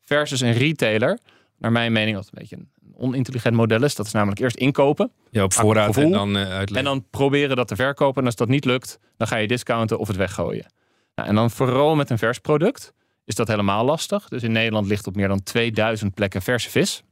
versus 0.00 0.40
een 0.40 0.52
retailer, 0.52 1.18
naar 1.58 1.72
mijn 1.72 1.92
mening 1.92 2.16
wat 2.16 2.24
een 2.24 2.38
beetje 2.38 2.56
een 2.56 2.70
onintelligent 2.98 3.54
model 3.54 3.82
is. 3.82 3.94
Dat 3.94 4.06
is 4.06 4.12
namelijk 4.12 4.40
eerst 4.40 4.56
inkopen 4.56 5.10
Ja, 5.30 5.42
op 5.44 5.52
voorraad 5.52 5.86
gevoel. 5.86 6.04
en 6.04 6.10
dan 6.12 6.36
uitleggen. 6.36 6.76
en 6.76 6.84
dan 6.84 7.04
proberen 7.10 7.56
dat 7.56 7.68
te 7.68 7.76
verkopen. 7.76 8.20
En 8.20 8.26
als 8.26 8.36
dat 8.36 8.48
niet 8.48 8.64
lukt, 8.64 8.98
dan 9.16 9.26
ga 9.26 9.36
je 9.36 9.46
discounten 9.46 9.98
of 9.98 10.08
het 10.08 10.16
weggooien. 10.16 10.72
Nou, 11.14 11.28
en 11.28 11.34
dan 11.34 11.50
vooral 11.50 11.96
met 11.96 12.10
een 12.10 12.18
vers 12.18 12.38
product 12.38 12.92
is 13.24 13.34
dat 13.34 13.48
helemaal 13.48 13.84
lastig. 13.84 14.28
Dus 14.28 14.42
in 14.42 14.52
Nederland 14.52 14.86
ligt 14.86 15.06
op 15.06 15.16
meer 15.16 15.28
dan 15.28 15.42
2000 15.42 16.14
plekken 16.14 16.42
verse 16.42 16.70
vis. 16.70 17.02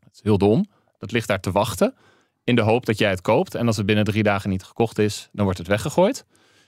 Dat 0.00 0.12
is 0.12 0.20
heel 0.22 0.38
dom. 0.38 0.66
Dat 0.98 1.12
ligt 1.12 1.28
daar 1.28 1.40
te 1.40 1.50
wachten. 1.50 1.94
In 2.44 2.54
de 2.56 2.62
hoop 2.62 2.86
dat 2.86 2.98
jij 2.98 3.10
het 3.10 3.20
koopt. 3.20 3.54
En 3.54 3.66
als 3.66 3.76
het 3.76 3.86
binnen 3.86 4.04
drie 4.04 4.22
dagen 4.22 4.50
niet 4.50 4.62
gekocht 4.64 4.98
is, 4.98 5.28
dan 5.32 5.44
wordt 5.44 5.58
het 5.58 5.68
weggegooid. 5.68 6.24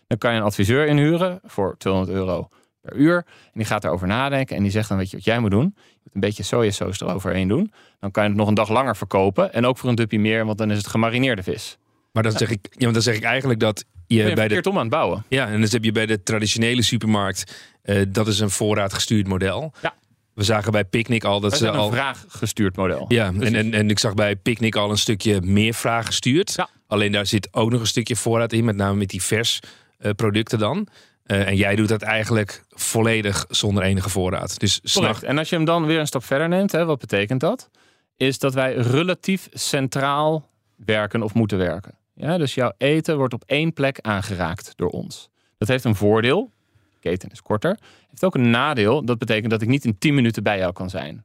Dan 0.06 0.18
kan 0.18 0.32
je 0.32 0.38
een 0.38 0.44
adviseur 0.44 0.86
inhuren 0.86 1.40
voor 1.44 1.74
200 1.78 2.16
euro 2.16 2.48
per 2.84 2.96
uur. 2.96 3.16
En 3.16 3.52
die 3.52 3.64
gaat 3.64 3.82
daarover 3.82 4.06
nadenken. 4.06 4.56
En 4.56 4.62
die 4.62 4.70
zegt 4.72 4.88
dan, 4.88 4.98
weet 4.98 5.10
je 5.10 5.16
wat 5.16 5.24
jij 5.24 5.38
moet 5.38 5.50
doen? 5.50 5.74
Je 5.76 6.00
moet 6.04 6.14
een 6.14 6.20
beetje 6.20 6.42
sojasaus 6.42 7.00
eroverheen 7.00 7.48
doen. 7.48 7.72
Dan 8.00 8.10
kan 8.10 8.22
je 8.22 8.28
het 8.28 8.38
nog 8.38 8.48
een 8.48 8.54
dag 8.54 8.68
langer 8.68 8.96
verkopen. 8.96 9.52
En 9.52 9.66
ook 9.66 9.78
voor 9.78 9.88
een 9.88 9.94
duppie 9.94 10.18
meer, 10.20 10.46
want 10.46 10.58
dan 10.58 10.70
is 10.70 10.76
het 10.76 10.86
gemarineerde 10.86 11.42
vis. 11.42 11.78
Maar 12.12 12.22
dan 12.22 12.32
zeg, 12.32 12.50
ik, 12.50 12.66
ja, 12.70 12.78
want 12.78 12.92
dan 12.94 13.02
zeg 13.02 13.16
ik 13.16 13.22
eigenlijk 13.22 13.60
dat 13.60 13.84
je 14.06 14.32
bij 14.34 14.48
de 14.48 14.62
om 14.68 14.74
aan 14.74 14.80
het 14.80 14.90
bouwen. 14.90 15.24
Ja, 15.28 15.48
en 15.48 15.60
dus 15.60 15.72
heb 15.72 15.84
je 15.84 15.92
bij 15.92 16.06
de 16.06 16.22
traditionele 16.22 16.82
supermarkt, 16.82 17.54
eh, 17.82 18.02
dat 18.08 18.26
is 18.28 18.40
een 18.40 18.50
voorraadgestuurd 18.50 19.26
model. 19.26 19.72
Ja. 19.82 19.94
We 20.34 20.42
zagen 20.42 20.72
bij 20.72 20.84
Picnic 20.84 21.24
al 21.24 21.40
dat 21.40 21.50
Dat 21.50 21.58
ze 21.58 21.66
is 21.66 21.72
een 21.72 21.78
al. 21.78 21.90
vraaggestuurd 21.90 22.76
model. 22.76 23.04
Ja, 23.08 23.26
en, 23.26 23.36
Precies. 23.36 23.56
en, 23.56 23.74
en 23.74 23.90
ik 23.90 23.98
zag 23.98 24.14
bij 24.14 24.36
Picnic 24.36 24.76
al 24.76 24.90
een 24.90 24.98
stukje 24.98 25.40
meer 25.40 25.74
vraag 25.74 26.06
gestuurd. 26.06 26.52
Ja. 26.56 26.68
Alleen 26.86 27.12
daar 27.12 27.26
zit 27.26 27.48
ook 27.52 27.70
nog 27.70 27.80
een 27.80 27.86
stukje 27.86 28.16
voorraad 28.16 28.52
in, 28.52 28.64
met 28.64 28.76
name 28.76 28.96
met 28.96 29.08
die 29.08 29.22
vers 29.22 29.60
eh, 29.98 30.10
producten 30.12 30.58
dan. 30.58 30.86
Eh, 31.24 31.46
en 31.46 31.56
jij 31.56 31.76
doet 31.76 31.88
dat 31.88 32.02
eigenlijk 32.02 32.64
volledig 32.68 33.44
zonder 33.48 33.82
enige 33.82 34.08
voorraad. 34.08 34.58
Dus. 34.58 34.80
En 35.22 35.38
als 35.38 35.48
je 35.48 35.56
hem 35.56 35.64
dan 35.64 35.86
weer 35.86 35.98
een 35.98 36.06
stap 36.06 36.24
verder 36.24 36.48
neemt, 36.48 36.72
hè, 36.72 36.84
wat 36.84 36.98
betekent 36.98 37.40
dat? 37.40 37.70
Is 38.16 38.38
dat 38.38 38.54
wij 38.54 38.74
relatief 38.74 39.48
centraal 39.52 40.48
werken 40.76 41.22
of 41.22 41.34
moeten 41.34 41.58
werken. 41.58 41.98
Ja, 42.14 42.38
dus 42.38 42.54
jouw 42.54 42.72
eten 42.78 43.16
wordt 43.16 43.34
op 43.34 43.42
één 43.46 43.72
plek 43.72 43.98
aangeraakt 44.00 44.72
door 44.76 44.88
ons. 44.88 45.30
Dat 45.58 45.68
heeft 45.68 45.84
een 45.84 45.94
voordeel. 45.94 46.52
De 46.92 46.98
keten 47.00 47.30
is 47.30 47.42
korter. 47.42 47.78
Heeft 48.08 48.24
ook 48.24 48.34
een 48.34 48.50
nadeel. 48.50 49.04
Dat 49.04 49.18
betekent 49.18 49.50
dat 49.50 49.62
ik 49.62 49.68
niet 49.68 49.84
in 49.84 49.98
10 49.98 50.14
minuten 50.14 50.42
bij 50.42 50.58
jou 50.58 50.72
kan 50.72 50.90
zijn. 50.90 51.24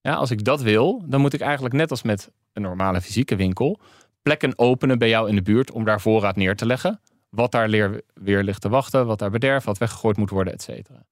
Ja, 0.00 0.14
als 0.14 0.30
ik 0.30 0.44
dat 0.44 0.62
wil, 0.62 1.02
dan 1.06 1.20
moet 1.20 1.32
ik 1.32 1.40
eigenlijk 1.40 1.74
net 1.74 1.90
als 1.90 2.02
met 2.02 2.30
een 2.52 2.62
normale 2.62 3.00
fysieke 3.00 3.36
winkel 3.36 3.80
plekken 4.22 4.58
openen 4.58 4.98
bij 4.98 5.08
jou 5.08 5.28
in 5.28 5.34
de 5.34 5.42
buurt 5.42 5.70
om 5.70 5.84
daar 5.84 6.00
voorraad 6.00 6.36
neer 6.36 6.56
te 6.56 6.66
leggen. 6.66 7.00
Wat 7.28 7.52
daar 7.52 7.68
leer- 7.68 8.02
weer 8.14 8.42
ligt 8.42 8.60
te 8.60 8.68
wachten, 8.68 9.06
wat 9.06 9.18
daar 9.18 9.30
bederft, 9.30 9.66
wat 9.66 9.78
weggegooid 9.78 10.16
moet 10.16 10.30
worden, 10.30 10.52
et 10.52 10.62
cetera. 10.62 11.06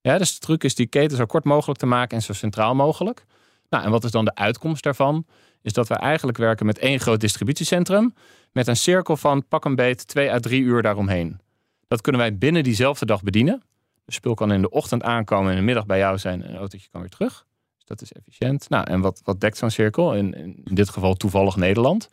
Ja, 0.00 0.18
dus 0.18 0.34
de 0.34 0.38
truc 0.38 0.64
is 0.64 0.74
die 0.74 0.86
keten 0.86 1.16
zo 1.16 1.26
kort 1.26 1.44
mogelijk 1.44 1.78
te 1.78 1.86
maken 1.86 2.16
en 2.16 2.22
zo 2.22 2.32
centraal 2.32 2.74
mogelijk. 2.74 3.24
Nou, 3.68 3.84
en 3.84 3.90
wat 3.90 4.04
is 4.04 4.10
dan 4.10 4.24
de 4.24 4.34
uitkomst 4.34 4.82
daarvan? 4.82 5.26
Is 5.62 5.72
dat 5.72 5.88
we 5.88 5.94
eigenlijk 5.94 6.38
werken 6.38 6.66
met 6.66 6.78
één 6.78 7.00
groot 7.00 7.20
distributiecentrum. 7.20 8.14
Met 8.52 8.66
een 8.66 8.76
cirkel 8.76 9.16
van 9.16 9.48
pak 9.48 9.64
een 9.64 9.74
beet 9.74 10.06
twee 10.06 10.32
à 10.32 10.38
drie 10.38 10.62
uur 10.62 10.82
daaromheen. 10.82 11.40
Dat 11.88 12.00
kunnen 12.00 12.20
wij 12.20 12.38
binnen 12.38 12.62
diezelfde 12.62 13.06
dag 13.06 13.22
bedienen. 13.22 13.62
De 14.04 14.12
spul 14.12 14.34
kan 14.34 14.52
in 14.52 14.62
de 14.62 14.70
ochtend 14.70 15.02
aankomen 15.02 15.46
en 15.46 15.52
in 15.52 15.58
de 15.58 15.64
middag 15.64 15.86
bij 15.86 15.98
jou 15.98 16.18
zijn. 16.18 16.42
En 16.42 16.50
een 16.50 16.56
autootje 16.56 16.88
kan 16.90 17.00
weer 17.00 17.10
terug. 17.10 17.46
Dus 17.76 17.84
dat 17.84 18.02
is 18.02 18.12
efficiënt. 18.12 18.68
Nou, 18.68 18.84
en 18.84 19.00
wat, 19.00 19.20
wat 19.24 19.40
dekt 19.40 19.56
zo'n 19.56 19.70
cirkel? 19.70 20.14
In, 20.14 20.34
in 20.34 20.74
dit 20.74 20.88
geval 20.88 21.14
toevallig 21.14 21.56
Nederland. 21.56 22.08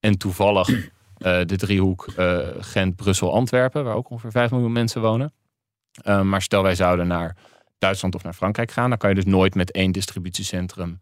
En 0.00 0.18
toevallig 0.18 0.90
de 1.18 1.56
driehoek 1.56 2.06
eh, 2.16 2.38
Gent, 2.58 2.96
Brussel, 2.96 3.32
Antwerpen. 3.32 3.84
Waar 3.84 3.94
ook 3.94 4.10
ongeveer 4.10 4.30
5 4.30 4.50
miljoen 4.50 4.72
mensen 4.72 5.00
wonen. 5.00 5.32
Eh, 6.02 6.22
maar 6.22 6.42
stel 6.42 6.62
wij 6.62 6.74
zouden 6.74 7.06
naar 7.06 7.36
Duitsland 7.78 8.14
of 8.14 8.22
naar 8.22 8.32
Frankrijk 8.32 8.70
gaan. 8.70 8.88
Dan 8.88 8.98
kan 8.98 9.08
je 9.08 9.14
dus 9.14 9.24
nooit 9.24 9.54
met 9.54 9.70
één 9.70 9.92
distributiecentrum 9.92 11.00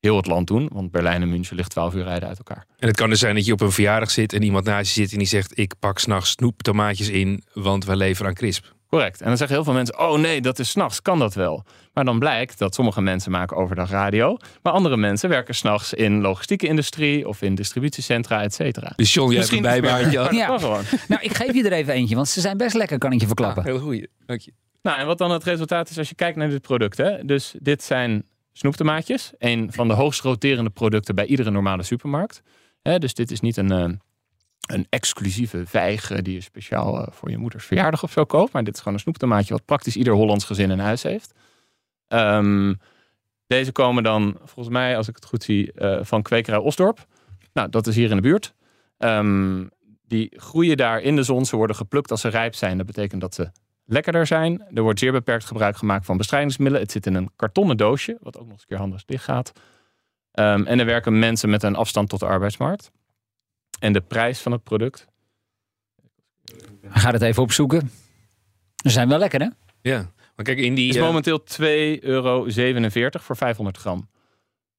heel 0.00 0.16
het 0.16 0.26
land 0.26 0.46
doen. 0.46 0.70
Want 0.72 0.90
Berlijn 0.90 1.22
en 1.22 1.28
München 1.28 1.56
ligt 1.56 1.70
12 1.70 1.94
uur 1.94 2.02
rijden 2.02 2.28
uit 2.28 2.38
elkaar. 2.38 2.66
En 2.78 2.88
het 2.88 2.96
kan 2.96 3.08
dus 3.08 3.18
zijn 3.18 3.34
dat 3.34 3.46
je 3.46 3.52
op 3.52 3.60
een 3.60 3.72
verjaardag 3.72 4.10
zit 4.10 4.32
en 4.32 4.42
iemand 4.42 4.64
naast 4.64 4.94
je 4.94 5.00
zit 5.00 5.12
en 5.12 5.18
die 5.18 5.26
zegt: 5.26 5.58
Ik 5.58 5.74
pak 5.78 5.98
s'nachts 5.98 6.30
snoeptomaatjes 6.30 7.08
in, 7.08 7.42
want 7.52 7.84
wij 7.84 7.96
leveren 7.96 8.28
aan 8.28 8.34
crisp. 8.36 8.64
Correct. 8.94 9.20
En 9.20 9.26
dan 9.26 9.36
zeggen 9.36 9.56
heel 9.56 9.64
veel 9.64 9.74
mensen: 9.74 9.98
Oh 9.98 10.18
nee, 10.18 10.40
dat 10.40 10.58
is 10.58 10.70
s'nachts, 10.70 11.02
kan 11.02 11.18
dat 11.18 11.34
wel? 11.34 11.64
Maar 11.92 12.04
dan 12.04 12.18
blijkt 12.18 12.58
dat 12.58 12.74
sommige 12.74 13.00
mensen 13.00 13.30
maken 13.30 13.56
overdag 13.56 13.90
radio. 13.90 14.36
Maar 14.62 14.72
andere 14.72 14.96
mensen 14.96 15.28
werken 15.28 15.54
s'nachts 15.54 15.94
in 15.94 16.20
logistieke 16.20 16.66
industrie 16.66 17.28
of 17.28 17.42
in 17.42 17.54
distributiecentra, 17.54 18.42
et 18.42 18.54
cetera. 18.54 18.92
Dus 18.96 19.14
John, 19.14 19.30
jij 19.30 19.40
hebt 19.40 19.52
een 19.52 19.62
bijbaantje. 19.62 20.28
Ja. 20.32 20.58
gewoon. 20.58 20.82
Nou, 21.08 21.22
ik 21.22 21.34
geef 21.34 21.54
je 21.54 21.64
er 21.64 21.72
even 21.72 21.94
eentje, 21.94 22.14
want 22.14 22.28
ze 22.28 22.40
zijn 22.40 22.56
best 22.56 22.74
lekker, 22.74 22.98
kan 22.98 23.12
ik 23.12 23.20
je 23.20 23.26
verklappen. 23.26 23.64
Heel 23.64 23.78
goeie. 23.78 24.08
Dank 24.26 24.40
je. 24.40 24.52
Nou, 24.82 24.98
en 24.98 25.06
wat 25.06 25.18
dan 25.18 25.30
het 25.30 25.44
resultaat 25.44 25.90
is 25.90 25.98
als 25.98 26.08
je 26.08 26.14
kijkt 26.14 26.36
naar 26.36 26.48
dit 26.48 26.62
product. 26.62 26.96
Hè? 26.96 27.24
Dus 27.24 27.54
dit 27.58 27.82
zijn 27.82 28.24
snoeptomaatjes. 28.52 29.32
Een 29.38 29.72
van 29.72 29.88
de 29.88 29.94
hoogst 29.94 30.20
roterende 30.20 30.70
producten 30.70 31.14
bij 31.14 31.26
iedere 31.26 31.50
normale 31.50 31.82
supermarkt. 31.82 32.42
Hè, 32.82 32.98
dus 32.98 33.14
dit 33.14 33.30
is 33.30 33.40
niet 33.40 33.56
een, 33.56 33.70
eh, 33.70 33.90
een 34.66 34.86
exclusieve 34.88 35.66
vijg 35.66 36.10
eh, 36.10 36.18
die 36.22 36.34
je 36.34 36.40
speciaal 36.40 37.00
eh, 37.00 37.06
voor 37.10 37.30
je 37.30 37.38
moeders 37.38 37.64
verjaardag 37.64 38.02
of 38.02 38.12
zo 38.12 38.24
koopt. 38.24 38.52
Maar 38.52 38.64
dit 38.64 38.74
is 38.74 38.78
gewoon 38.78 38.94
een 38.94 39.00
snoeptomaatje 39.00 39.54
wat 39.54 39.64
praktisch 39.64 39.96
ieder 39.96 40.14
Hollands 40.14 40.44
gezin 40.44 40.70
in 40.70 40.78
huis 40.78 41.02
heeft. 41.02 41.34
Ehm, 42.08 42.74
deze 43.46 43.72
komen 43.72 44.02
dan, 44.02 44.36
volgens 44.38 44.74
mij, 44.74 44.96
als 44.96 45.08
ik 45.08 45.14
het 45.14 45.24
goed 45.24 45.42
zie, 45.42 45.72
eh, 45.72 45.98
van 46.02 46.22
kwekerij 46.22 46.58
Osdorp. 46.58 47.06
Nou, 47.52 47.68
dat 47.68 47.86
is 47.86 47.96
hier 47.96 48.10
in 48.10 48.16
de 48.16 48.22
buurt. 48.22 48.54
Ehm, 48.98 49.64
die 50.06 50.32
groeien 50.36 50.76
daar 50.76 51.00
in 51.00 51.16
de 51.16 51.22
zon. 51.22 51.44
Ze 51.44 51.56
worden 51.56 51.76
geplukt 51.76 52.10
als 52.10 52.20
ze 52.20 52.28
rijp 52.28 52.54
zijn. 52.54 52.76
Dat 52.76 52.86
betekent 52.86 53.20
dat 53.20 53.34
ze 53.34 53.50
lekkerder 53.84 54.26
zijn. 54.26 54.64
Er 54.74 54.82
wordt 54.82 54.98
zeer 54.98 55.12
beperkt 55.12 55.44
gebruik 55.44 55.76
gemaakt 55.76 56.04
van 56.04 56.16
bestrijdingsmiddelen. 56.16 56.82
Het 56.82 56.92
zit 56.92 57.06
in 57.06 57.14
een 57.14 57.30
kartonnen 57.36 57.76
doosje, 57.76 58.16
wat 58.20 58.36
ook 58.36 58.42
nog 58.42 58.52
eens 58.52 58.60
een 58.60 58.68
keer 58.68 58.78
handig 58.78 59.04
dicht 59.04 59.24
gaat. 59.24 59.52
Ehm, 60.32 60.64
en 60.66 60.78
er 60.78 60.86
werken 60.86 61.18
mensen 61.18 61.50
met 61.50 61.62
een 61.62 61.76
afstand 61.76 62.08
tot 62.08 62.20
de 62.20 62.26
arbeidsmarkt. 62.26 62.90
En 63.78 63.92
de 63.92 64.00
prijs 64.00 64.40
van 64.40 64.52
het 64.52 64.62
product. 64.62 65.06
Ga 66.88 67.10
het 67.10 67.22
even 67.22 67.42
opzoeken. 67.42 67.90
Ze 68.84 68.90
zijn 68.90 69.08
wel 69.08 69.18
lekker, 69.18 69.40
hè? 69.40 69.48
Ja, 69.82 70.12
maar 70.36 70.44
kijk, 70.44 70.58
in 70.58 70.74
die. 70.74 70.88
is 70.88 70.96
eh, 70.96 71.02
momenteel 71.02 71.44
2,47 71.60 71.66
euro 72.00 72.46
voor 73.10 73.36
500 73.36 73.76
gram. 73.76 74.08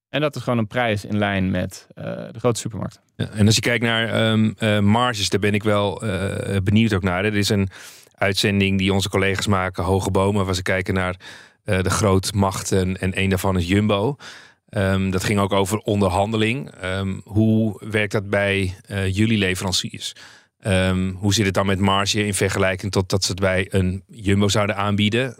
En 0.08 0.20
dat 0.20 0.36
is 0.36 0.42
gewoon 0.42 0.58
een 0.58 0.66
prijs 0.66 1.04
in 1.04 1.18
lijn 1.18 1.50
met 1.50 1.86
eh, 1.94 2.04
de 2.04 2.38
grote 2.38 2.60
supermarkt. 2.60 3.00
Ja, 3.16 3.28
en 3.28 3.46
als 3.46 3.54
je 3.54 3.60
kijkt 3.60 3.84
naar 3.84 4.08
ehm, 4.08 4.52
eh, 4.58 4.78
marges, 4.78 5.28
daar 5.28 5.40
ben 5.40 5.54
ik 5.54 5.62
wel 5.62 6.02
eh, 6.02 6.56
benieuwd 6.62 6.92
ook 6.92 7.02
naar. 7.02 7.24
Er 7.24 7.36
is 7.36 7.48
een 7.48 7.68
uitzending 8.14 8.78
die 8.78 8.92
onze 8.92 9.08
collega's 9.08 9.46
maken, 9.46 9.84
Hoge 9.84 10.10
Bomen, 10.10 10.44
waar 10.44 10.54
ze 10.54 10.62
kijken 10.62 10.94
naar 10.94 11.16
eh, 11.64 11.82
de 11.82 11.90
grootmachten 11.90 13.00
en 13.00 13.20
een 13.22 13.28
daarvan 13.28 13.56
is 13.56 13.68
Jumbo. 13.68 14.16
Ehm, 14.68 15.10
dat 15.10 15.24
ging 15.24 15.38
ook 15.38 15.52
over 15.52 15.78
onderhandeling. 15.78 16.70
Ehm, 16.70 17.20
hoe 17.24 17.82
werkt 17.90 18.12
dat 18.12 18.30
bij 18.30 18.74
eh, 18.86 19.14
jullie 19.14 19.38
leveranciers? 19.38 20.12
Ehm, 20.58 21.12
hoe 21.12 21.34
zit 21.34 21.44
het 21.44 21.54
dan 21.54 21.66
met 21.66 21.78
marge 21.78 22.26
in 22.26 22.34
vergelijking 22.34 22.92
tot 22.92 23.08
dat 23.08 23.24
ze 23.24 23.30
het 23.30 23.40
bij 23.40 23.66
een 23.70 24.04
Jumbo 24.06 24.48
zouden 24.48 24.76
aanbieden? 24.76 25.36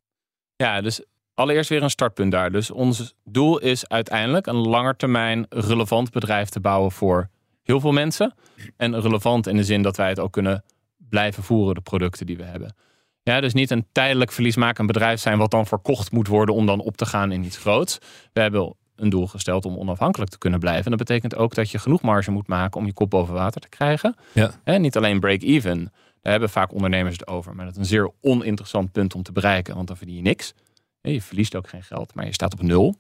Ja, 0.57 0.81
dus 0.81 1.05
allereerst 1.35 1.71
weer 1.71 1.83
een 1.83 1.91
startpunt 1.91 2.33
daar. 2.33 2.53
Dus 2.53 2.71
ons 2.71 3.15
doel 3.25 3.59
is 3.59 3.89
uiteindelijk 3.89 4.47
een 4.47 4.69
langetermijn 4.69 5.47
relevant 5.49 6.11
bedrijf 6.11 6.49
te 6.49 6.61
bouwen 6.61 6.93
voor 6.93 7.29
heel 7.63 7.81
veel 7.81 7.93
mensen. 7.93 8.35
En 8.77 9.01
relevant 9.01 9.47
in 9.47 9.57
de 9.57 9.65
zin 9.65 9.83
dat 9.83 9.97
wij 9.97 10.09
het 10.09 10.21
ook 10.21 10.33
kunnen 10.33 10.65
blijven 10.97 11.43
voeren, 11.43 11.75
de 11.75 11.81
producten 11.81 12.27
die 12.27 12.37
we 12.37 12.45
hebben. 12.45 12.75
Ja, 13.23 13.41
dus 13.41 13.53
niet 13.53 13.71
een 13.71 13.87
tijdelijk 13.93 14.33
verliesmakend 14.33 14.87
bedrijf 14.87 15.21
zijn 15.21 15.39
wat 15.39 15.51
dan 15.51 15.67
verkocht 15.67 16.11
moet 16.13 16.29
worden 16.29 16.55
om 16.55 16.67
dan 16.67 16.81
op 16.81 16.97
te 16.97 17.07
gaan 17.07 17.33
in 17.33 17.45
iets 17.45 17.57
groots. 17.57 17.99
We 18.33 18.41
hebben 18.41 18.77
een 18.97 19.11
doel 19.11 19.27
gesteld 19.27 19.65
om 19.65 19.77
onafhankelijk 19.77 20.31
te 20.31 20.39
kunnen 20.39 20.61
blijven. 20.61 20.85
En 20.85 20.91
dat 20.91 21.07
betekent 21.07 21.37
ook 21.37 21.55
dat 21.55 21.71
je 21.71 21.79
genoeg 21.79 22.03
marge 22.03 22.31
moet 22.31 22.47
maken 22.47 22.81
om 22.81 22.87
je 22.87 22.93
kop 22.93 23.11
boven 23.11 23.35
water 23.35 23.61
te 23.61 23.69
krijgen. 23.69 24.17
Ja. 24.33 24.51
En 24.65 24.81
niet 24.81 24.97
alleen 24.97 25.21
break-even. 25.21 25.93
Daar 26.21 26.33
hebben 26.33 26.51
vaak 26.51 26.73
ondernemers 26.73 27.17
het 27.19 27.27
over. 27.27 27.55
Maar 27.55 27.65
dat 27.65 27.75
is 27.75 27.81
een 27.81 27.87
zeer 27.87 28.11
oninteressant 28.21 28.93
punt 28.93 29.15
om 29.15 29.23
te 29.23 29.33
bereiken. 29.33 29.75
Want 29.75 29.87
dan 29.87 29.97
verdien 29.97 30.17
je 30.17 30.23
niks. 30.23 30.55
Je 31.01 31.23
verliest 31.23 31.57
ook 31.57 31.69
geen 31.69 31.83
geld, 31.83 32.15
maar 32.15 32.25
je 32.25 32.33
staat 32.33 32.53
op 32.53 32.63
nul. 32.63 32.97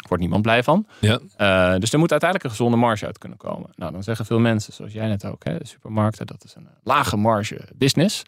Daar 0.00 0.08
wordt 0.08 0.22
niemand 0.22 0.42
blij 0.42 0.62
van. 0.62 0.86
Ja. 0.98 1.18
Uh, 1.38 1.80
dus 1.80 1.92
er 1.92 1.98
moet 1.98 2.10
uiteindelijk 2.10 2.44
een 2.44 2.50
gezonde 2.56 2.76
marge 2.76 3.06
uit 3.06 3.18
kunnen 3.18 3.38
komen. 3.38 3.70
Nou, 3.74 3.92
dan 3.92 4.02
zeggen 4.02 4.26
veel 4.26 4.38
mensen, 4.38 4.72
zoals 4.72 4.92
jij 4.92 5.06
net 5.06 5.24
ook, 5.24 5.44
hè, 5.44 5.56
supermarkten, 5.62 6.26
dat 6.26 6.44
is 6.44 6.54
een 6.54 6.68
lage 6.82 7.16
marge 7.16 7.68
business. 7.74 8.22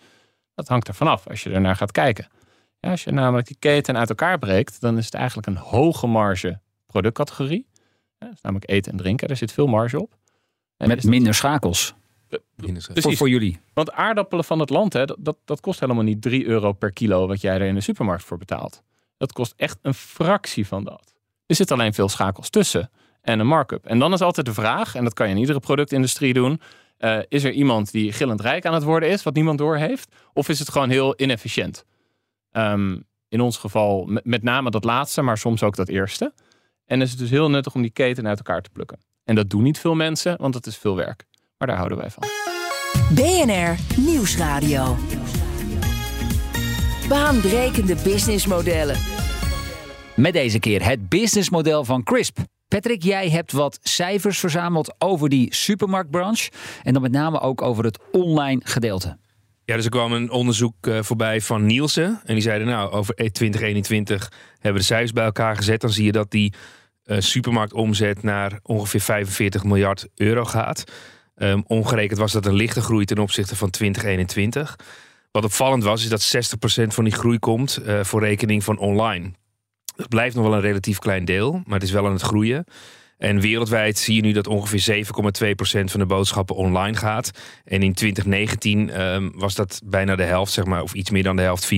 Dat 0.54 0.68
hangt 0.68 0.88
er 0.88 0.94
vanaf 0.94 1.28
als 1.28 1.42
je 1.42 1.50
er 1.50 1.60
naar 1.60 1.76
gaat 1.76 1.92
kijken. 1.92 2.28
Ja, 2.80 2.90
als 2.90 3.04
je 3.04 3.12
namelijk 3.12 3.46
die 3.46 3.56
keten 3.58 3.96
uit 3.96 4.08
elkaar 4.08 4.38
breekt, 4.38 4.80
dan 4.80 4.98
is 4.98 5.04
het 5.04 5.14
eigenlijk 5.14 5.46
een 5.46 5.56
hoge 5.56 6.06
marge 6.06 6.60
productcategorie. 6.92 7.66
Ja, 8.18 8.26
dat 8.26 8.34
is 8.34 8.40
namelijk 8.40 8.70
eten 8.70 8.92
en 8.92 8.98
drinken, 8.98 9.28
daar 9.28 9.36
zit 9.36 9.52
veel 9.52 9.66
marge 9.66 10.00
op. 10.00 10.18
En 10.76 10.88
Met 10.88 11.04
minder 11.04 11.34
schakels. 11.34 11.94
Voor, 12.94 13.16
voor, 13.16 13.28
jullie. 13.28 13.60
Want 13.74 13.92
aardappelen 13.92 14.44
van 14.44 14.58
het 14.58 14.70
land, 14.70 14.92
hè, 14.92 15.04
dat, 15.04 15.36
dat 15.44 15.60
kost 15.60 15.80
helemaal 15.80 16.04
niet 16.04 16.22
3 16.22 16.46
euro 16.46 16.72
per 16.72 16.92
kilo 16.92 17.26
wat 17.26 17.40
jij 17.40 17.54
er 17.54 17.66
in 17.66 17.74
de 17.74 17.80
supermarkt 17.80 18.24
voor 18.24 18.38
betaalt. 18.38 18.82
Dat 19.16 19.32
kost 19.32 19.54
echt 19.56 19.78
een 19.82 19.94
fractie 19.94 20.66
van 20.66 20.84
dat. 20.84 21.14
Er 21.46 21.54
zit 21.54 21.70
alleen 21.70 21.94
veel 21.94 22.08
schakels 22.08 22.50
tussen 22.50 22.90
en 23.20 23.38
een 23.38 23.46
markup. 23.46 23.86
En 23.86 23.98
dan 23.98 24.12
is 24.12 24.20
altijd 24.20 24.46
de 24.46 24.54
vraag, 24.54 24.94
en 24.94 25.04
dat 25.04 25.14
kan 25.14 25.28
je 25.28 25.34
in 25.34 25.40
iedere 25.40 25.60
productindustrie 25.60 26.32
doen. 26.32 26.60
Uh, 26.98 27.18
is 27.28 27.44
er 27.44 27.52
iemand 27.52 27.92
die 27.92 28.12
gillend 28.12 28.40
rijk 28.40 28.66
aan 28.66 28.74
het 28.74 28.82
worden 28.82 29.08
is, 29.08 29.22
wat 29.22 29.34
niemand 29.34 29.58
doorheeft? 29.58 30.14
Of 30.32 30.48
is 30.48 30.58
het 30.58 30.70
gewoon 30.70 30.90
heel 30.90 31.14
inefficiënt? 31.16 31.84
Um, 32.52 33.04
in 33.28 33.40
ons 33.40 33.56
geval 33.56 34.08
met 34.22 34.42
name 34.42 34.70
dat 34.70 34.84
laatste, 34.84 35.22
maar 35.22 35.38
soms 35.38 35.62
ook 35.62 35.76
dat 35.76 35.88
eerste. 35.88 36.32
En 36.92 37.00
is 37.00 37.10
het 37.10 37.18
dus 37.18 37.30
heel 37.30 37.50
nuttig 37.50 37.74
om 37.74 37.82
die 37.82 37.90
keten 37.90 38.28
uit 38.28 38.38
elkaar 38.38 38.62
te 38.62 38.70
plukken. 38.70 38.98
En 39.24 39.34
dat 39.34 39.50
doen 39.50 39.62
niet 39.62 39.78
veel 39.78 39.94
mensen, 39.94 40.36
want 40.38 40.54
het 40.54 40.66
is 40.66 40.76
veel 40.76 40.96
werk. 40.96 41.24
Maar 41.58 41.68
daar 41.68 41.76
houden 41.76 41.98
wij 41.98 42.10
van. 42.10 42.22
BNR 43.14 44.00
Nieuwsradio. 44.00 44.96
Baanbrekende 47.08 47.96
businessmodellen. 48.04 48.96
Met 50.16 50.32
deze 50.32 50.58
keer 50.58 50.84
het 50.84 51.08
businessmodel 51.08 51.84
van 51.84 52.02
Crisp. 52.02 52.38
Patrick, 52.68 53.02
jij 53.02 53.30
hebt 53.30 53.52
wat 53.52 53.78
cijfers 53.82 54.38
verzameld 54.38 54.94
over 54.98 55.28
die 55.28 55.54
supermarktbranche. 55.54 56.50
En 56.82 56.92
dan 56.92 57.02
met 57.02 57.12
name 57.12 57.40
ook 57.40 57.62
over 57.62 57.84
het 57.84 57.98
online 58.10 58.60
gedeelte. 58.64 59.18
Ja, 59.64 59.76
dus 59.76 59.84
er 59.84 59.90
kwam 59.90 60.12
een 60.12 60.30
onderzoek 60.30 60.86
uh, 60.86 61.02
voorbij 61.02 61.40
van 61.40 61.66
Nielsen. 61.66 62.20
En 62.24 62.34
die 62.34 62.42
zeiden, 62.42 62.66
nou, 62.66 62.90
over 62.90 63.14
2021 63.14 64.32
hebben 64.52 64.72
we 64.72 64.78
de 64.78 64.84
cijfers 64.84 65.12
bij 65.12 65.24
elkaar 65.24 65.56
gezet. 65.56 65.80
Dan 65.80 65.90
zie 65.90 66.04
je 66.04 66.12
dat 66.12 66.30
die 66.30 66.52
uh, 67.06 67.20
supermarktomzet 67.20 68.22
naar 68.22 68.58
ongeveer 68.62 69.00
45 69.00 69.64
miljard 69.64 70.08
euro 70.14 70.44
gaat. 70.44 70.84
Um, 71.36 71.64
was 72.08 72.32
dat 72.32 72.46
een 72.46 72.54
lichte 72.54 72.80
groei 72.80 73.04
ten 73.04 73.18
opzichte 73.18 73.56
van 73.56 73.70
2021. 73.70 74.76
Wat 75.30 75.44
opvallend 75.44 75.84
was, 75.84 76.02
is 76.02 76.08
dat 76.08 76.54
60% 76.84 76.86
van 76.86 77.04
die 77.04 77.12
groei 77.12 77.38
komt 77.38 77.80
uh, 77.86 78.04
voor 78.04 78.20
rekening 78.20 78.64
van 78.64 78.78
online. 78.78 79.32
Dat 79.96 80.08
blijft 80.08 80.34
nog 80.34 80.44
wel 80.44 80.54
een 80.54 80.60
relatief 80.60 80.98
klein 80.98 81.24
deel, 81.24 81.52
maar 81.52 81.74
het 81.74 81.82
is 81.82 81.90
wel 81.90 82.06
aan 82.06 82.12
het 82.12 82.22
groeien. 82.22 82.64
En 83.22 83.40
wereldwijd 83.40 83.98
zie 83.98 84.14
je 84.14 84.22
nu 84.22 84.32
dat 84.32 84.46
ongeveer 84.46 85.04
7,2% 85.04 85.10
van 85.84 86.00
de 86.00 86.06
boodschappen 86.06 86.56
online 86.56 86.96
gaat. 86.96 87.30
En 87.64 87.82
in 87.82 87.94
2019 87.94 89.00
um, 89.00 89.32
was 89.34 89.54
dat 89.54 89.80
bijna 89.84 90.16
de 90.16 90.22
helft, 90.22 90.52
zeg 90.52 90.64
maar, 90.64 90.82
of 90.82 90.94
iets 90.94 91.10
meer 91.10 91.22
dan 91.22 91.36
de 91.36 91.42
helft, 91.42 91.64
4,8%. 91.64 91.68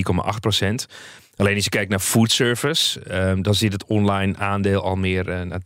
Alleen 1.35 1.55
als 1.55 1.63
je 1.63 1.69
kijkt 1.69 1.89
naar 1.89 1.99
food 1.99 2.31
service, 2.31 3.15
um, 3.27 3.41
dan 3.41 3.55
zit 3.55 3.73
het 3.73 3.85
online 3.85 4.37
aandeel 4.37 4.83
al 4.83 4.95
meer 4.95 5.29
uh, 5.29 5.41
naar 5.41 5.61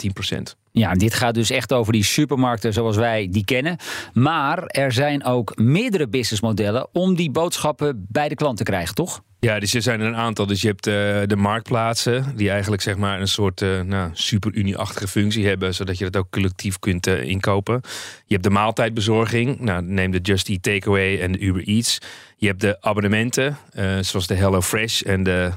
10%. 0.54 0.59
Ja, 0.80 0.94
dit 0.94 1.14
gaat 1.14 1.34
dus 1.34 1.50
echt 1.50 1.74
over 1.74 1.94
die 1.94 2.04
supermarkten 2.04 2.74
zoals 2.74 2.96
wij 2.96 3.28
die 3.32 3.46
kennen. 3.46 3.78
Maar 4.14 4.64
er 4.64 4.92
zijn 4.92 5.24
ook 5.24 5.58
meerdere 5.58 6.08
businessmodellen 6.08 6.88
om 6.94 7.16
die 7.16 7.32
boodschappen 7.32 8.06
bij 8.10 8.30
de 8.30 8.36
klant 8.36 8.58
te 8.58 8.64
krijgen, 8.64 8.96
toch? 8.96 9.22
Ja, 9.40 9.60
dus 9.60 9.74
er 9.74 9.82
zijn 9.82 10.02
een 10.02 10.16
aantal. 10.16 10.46
Dus 10.46 10.62
je 10.62 10.68
hebt 10.68 10.88
uh, 10.88 10.94
de 11.26 11.36
marktplaatsen, 11.36 12.34
die 12.36 12.50
eigenlijk 12.50 12.82
zeg 12.82 12.98
maar 12.98 13.20
een 13.20 13.28
soort 13.28 13.62
uh, 13.62 13.82
nou, 13.82 14.10
super-Unie-achtige 14.14 15.08
functie 15.08 15.48
hebben, 15.48 15.76
zodat 15.76 15.98
je 15.98 16.04
dat 16.10 16.18
ook 16.18 16.30
collectief 16.30 16.80
kunt 16.80 17.08
uh, 17.08 17.24
inkopen. 17.24 17.82
Je 18.26 18.34
hebt 18.34 18.44
de 18.44 18.50
maaltijdbezorging, 18.50 19.60
nou, 19.60 19.84
neem 19.84 20.12
de 20.12 20.20
Just 20.20 20.50
Eat 20.50 20.64
Takeaway 20.64 21.20
en 21.20 21.32
de 21.32 21.40
Uber 21.40 21.64
Eats. 21.64 21.98
Je 22.38 22.48
hebt 22.48 22.62
de 22.62 22.78
abonnementen, 22.82 23.58
zoals 24.02 24.28
de 24.28 24.36
Hello 24.36 24.62
Fresh 24.62 25.02
en 25.02 25.24
de 25.24 25.52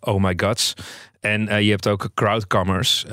Oh 0.00 0.22
My 0.22 0.32
Gods. 0.36 0.74
En 1.20 1.64
je 1.64 1.70
hebt 1.70 1.88
ook 1.88 2.10
crowdcommerce, 2.14 3.06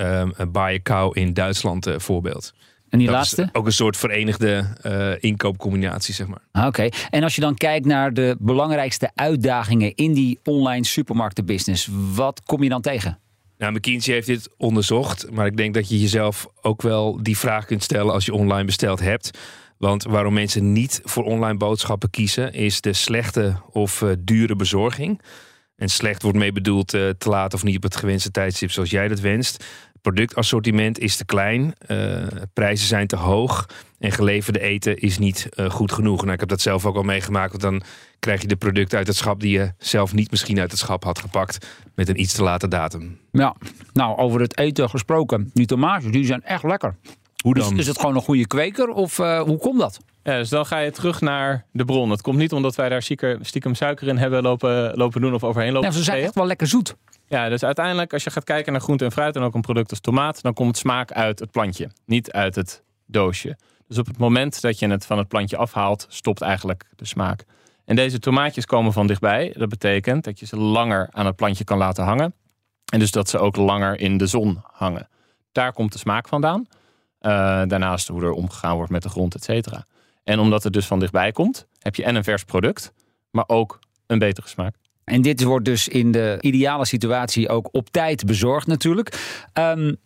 Buy 0.51 0.73
a 0.73 0.79
Cow 0.83 1.17
in 1.17 1.33
Duitsland 1.33 1.89
voorbeeld. 1.97 2.53
En 2.95 3.01
die 3.01 3.07
dat 3.07 3.15
laatste? 3.17 3.41
Is 3.41 3.53
ook 3.53 3.65
een 3.65 3.71
soort 3.71 3.97
verenigde 3.97 4.65
uh, 4.83 5.11
inkoopcombinatie, 5.19 6.13
zeg 6.13 6.27
maar. 6.27 6.41
Ah, 6.51 6.65
Oké. 6.65 6.67
Okay. 6.67 6.91
En 7.09 7.23
als 7.23 7.35
je 7.35 7.41
dan 7.41 7.55
kijkt 7.55 7.85
naar 7.85 8.13
de 8.13 8.35
belangrijkste 8.39 9.11
uitdagingen 9.15 9.95
in 9.95 10.13
die 10.13 10.39
online 10.43 10.85
supermarktenbusiness, 10.85 11.89
wat 12.13 12.41
kom 12.45 12.63
je 12.63 12.69
dan 12.69 12.81
tegen? 12.81 13.19
Nou, 13.57 13.73
McKinsey 13.73 14.13
heeft 14.13 14.27
dit 14.27 14.49
onderzocht, 14.57 15.31
maar 15.31 15.45
ik 15.45 15.57
denk 15.57 15.73
dat 15.73 15.89
je 15.89 15.99
jezelf 15.99 16.47
ook 16.61 16.81
wel 16.81 17.23
die 17.23 17.37
vraag 17.37 17.65
kunt 17.65 17.83
stellen 17.83 18.13
als 18.13 18.25
je 18.25 18.33
online 18.33 18.65
besteld 18.65 18.99
hebt. 18.99 19.39
Want 19.77 20.03
waarom 20.03 20.33
mensen 20.33 20.73
niet 20.73 21.01
voor 21.03 21.23
online 21.23 21.57
boodschappen 21.57 22.09
kiezen, 22.09 22.53
is 22.53 22.81
de 22.81 22.93
slechte 22.93 23.55
of 23.71 24.01
uh, 24.01 24.09
dure 24.19 24.55
bezorging. 24.55 25.21
En 25.75 25.89
slecht 25.89 26.21
wordt 26.21 26.37
mee 26.37 26.51
bedoeld 26.51 26.93
uh, 26.93 27.09
te 27.09 27.29
laat 27.29 27.53
of 27.53 27.63
niet 27.63 27.75
op 27.75 27.83
het 27.83 27.95
gewenste 27.95 28.31
tijdstip 28.31 28.71
zoals 28.71 28.89
jij 28.89 29.07
dat 29.07 29.19
wenst 29.19 29.63
productassortiment 30.05 30.99
is 30.99 31.15
te 31.15 31.25
klein, 31.25 31.73
uh, 31.87 32.27
prijzen 32.53 32.87
zijn 32.87 33.07
te 33.07 33.15
hoog 33.15 33.69
en 33.99 34.11
geleverde 34.11 34.59
eten 34.59 34.97
is 34.97 35.17
niet 35.17 35.49
uh, 35.55 35.69
goed 35.69 35.91
genoeg. 35.91 36.21
Nou, 36.21 36.33
ik 36.33 36.39
heb 36.39 36.49
dat 36.49 36.61
zelf 36.61 36.85
ook 36.85 36.95
al 36.95 37.03
meegemaakt, 37.03 37.51
want 37.51 37.63
dan 37.63 37.81
krijg 38.19 38.41
je 38.41 38.47
de 38.47 38.55
producten 38.55 38.97
uit 38.97 39.07
het 39.07 39.15
schap 39.15 39.39
die 39.39 39.51
je 39.51 39.73
zelf 39.77 40.13
niet 40.13 40.31
misschien 40.31 40.59
uit 40.59 40.71
het 40.71 40.79
schap 40.79 41.03
had 41.03 41.19
gepakt 41.19 41.67
met 41.95 42.09
een 42.09 42.19
iets 42.19 42.33
te 42.33 42.43
late 42.43 42.67
datum. 42.67 43.19
Ja, 43.31 43.55
nou 43.93 44.17
over 44.17 44.41
het 44.41 44.57
eten 44.57 44.89
gesproken, 44.89 45.49
die 45.53 45.65
tomaten 45.65 46.11
die 46.11 46.25
zijn 46.25 46.43
echt 46.43 46.63
lekker. 46.63 46.95
Hoe 47.45 47.53
dan? 47.53 47.73
Is, 47.73 47.79
is 47.79 47.87
het 47.87 47.99
gewoon 47.99 48.15
een 48.15 48.21
goede 48.21 48.47
kweker 48.47 48.89
of 48.89 49.19
uh, 49.19 49.41
hoe 49.41 49.57
komt 49.57 49.79
dat? 49.79 49.99
Ja, 50.23 50.37
dus 50.37 50.49
dan 50.49 50.65
ga 50.65 50.77
je 50.77 50.91
terug 50.91 51.21
naar 51.21 51.65
de 51.71 51.85
bron. 51.85 52.09
Het 52.09 52.21
komt 52.21 52.37
niet 52.37 52.53
omdat 52.53 52.75
wij 52.75 52.89
daar 52.89 53.01
stiekem 53.41 53.75
suiker 53.75 54.07
in 54.07 54.17
hebben 54.17 54.41
lopen, 54.41 54.97
lopen 54.97 55.21
doen 55.21 55.33
of 55.33 55.43
overheen 55.43 55.71
lopen. 55.71 55.89
Ja, 55.89 55.95
ze 55.95 56.03
zijn 56.03 56.23
echt 56.23 56.35
wel 56.35 56.45
lekker 56.45 56.67
zoet. 56.67 56.95
Ja, 57.27 57.49
dus 57.49 57.63
uiteindelijk 57.63 58.13
als 58.13 58.23
je 58.23 58.29
gaat 58.29 58.43
kijken 58.43 58.71
naar 58.71 58.81
groente 58.81 59.05
en 59.05 59.11
fruit 59.11 59.35
en 59.35 59.41
ook 59.41 59.53
een 59.53 59.61
product 59.61 59.89
als 59.89 59.99
tomaat, 59.99 60.41
dan 60.41 60.53
komt 60.53 60.77
smaak 60.77 61.11
uit 61.11 61.39
het 61.39 61.51
plantje, 61.51 61.89
niet 62.05 62.31
uit 62.31 62.55
het 62.55 62.83
doosje. 63.05 63.57
Dus 63.87 63.97
op 63.97 64.05
het 64.05 64.17
moment 64.17 64.61
dat 64.61 64.79
je 64.79 64.87
het 64.87 65.05
van 65.05 65.17
het 65.17 65.27
plantje 65.27 65.57
afhaalt, 65.57 66.05
stopt 66.09 66.41
eigenlijk 66.41 66.85
de 66.95 67.05
smaak. 67.05 67.43
En 67.85 67.95
deze 67.95 68.19
tomaatjes 68.19 68.65
komen 68.65 68.93
van 68.93 69.07
dichtbij. 69.07 69.53
Dat 69.57 69.69
betekent 69.69 70.23
dat 70.23 70.39
je 70.39 70.45
ze 70.45 70.57
langer 70.57 71.07
aan 71.11 71.25
het 71.25 71.35
plantje 71.35 71.63
kan 71.63 71.77
laten 71.77 72.03
hangen. 72.03 72.33
En 72.93 72.99
dus 72.99 73.11
dat 73.11 73.29
ze 73.29 73.37
ook 73.37 73.55
langer 73.55 73.99
in 73.99 74.17
de 74.17 74.27
zon 74.27 74.59
hangen. 74.71 75.09
Daar 75.51 75.73
komt 75.73 75.91
de 75.91 75.99
smaak 75.99 76.27
vandaan. 76.27 76.67
Uh, 77.21 77.31
daarnaast 77.67 78.07
hoe 78.07 78.21
er 78.21 78.31
omgegaan 78.31 78.75
wordt 78.75 78.91
met 78.91 79.03
de 79.03 79.09
grond, 79.09 79.35
et 79.35 79.43
cetera. 79.43 79.85
En 80.23 80.39
omdat 80.39 80.63
het 80.63 80.73
dus 80.73 80.85
van 80.85 80.99
dichtbij 80.99 81.31
komt, 81.31 81.67
heb 81.79 81.95
je 81.95 82.03
en 82.03 82.15
een 82.15 82.23
vers 82.23 82.43
product, 82.43 82.93
maar 83.31 83.43
ook 83.47 83.79
een 84.07 84.19
betere 84.19 84.47
smaak. 84.47 84.75
En 85.03 85.21
dit 85.21 85.43
wordt 85.43 85.65
dus 85.65 85.87
in 85.87 86.11
de 86.11 86.37
ideale 86.41 86.85
situatie 86.85 87.49
ook 87.49 87.69
op 87.71 87.89
tijd 87.89 88.25
bezorgd 88.25 88.67
natuurlijk. 88.67 89.39
Um, 89.53 89.97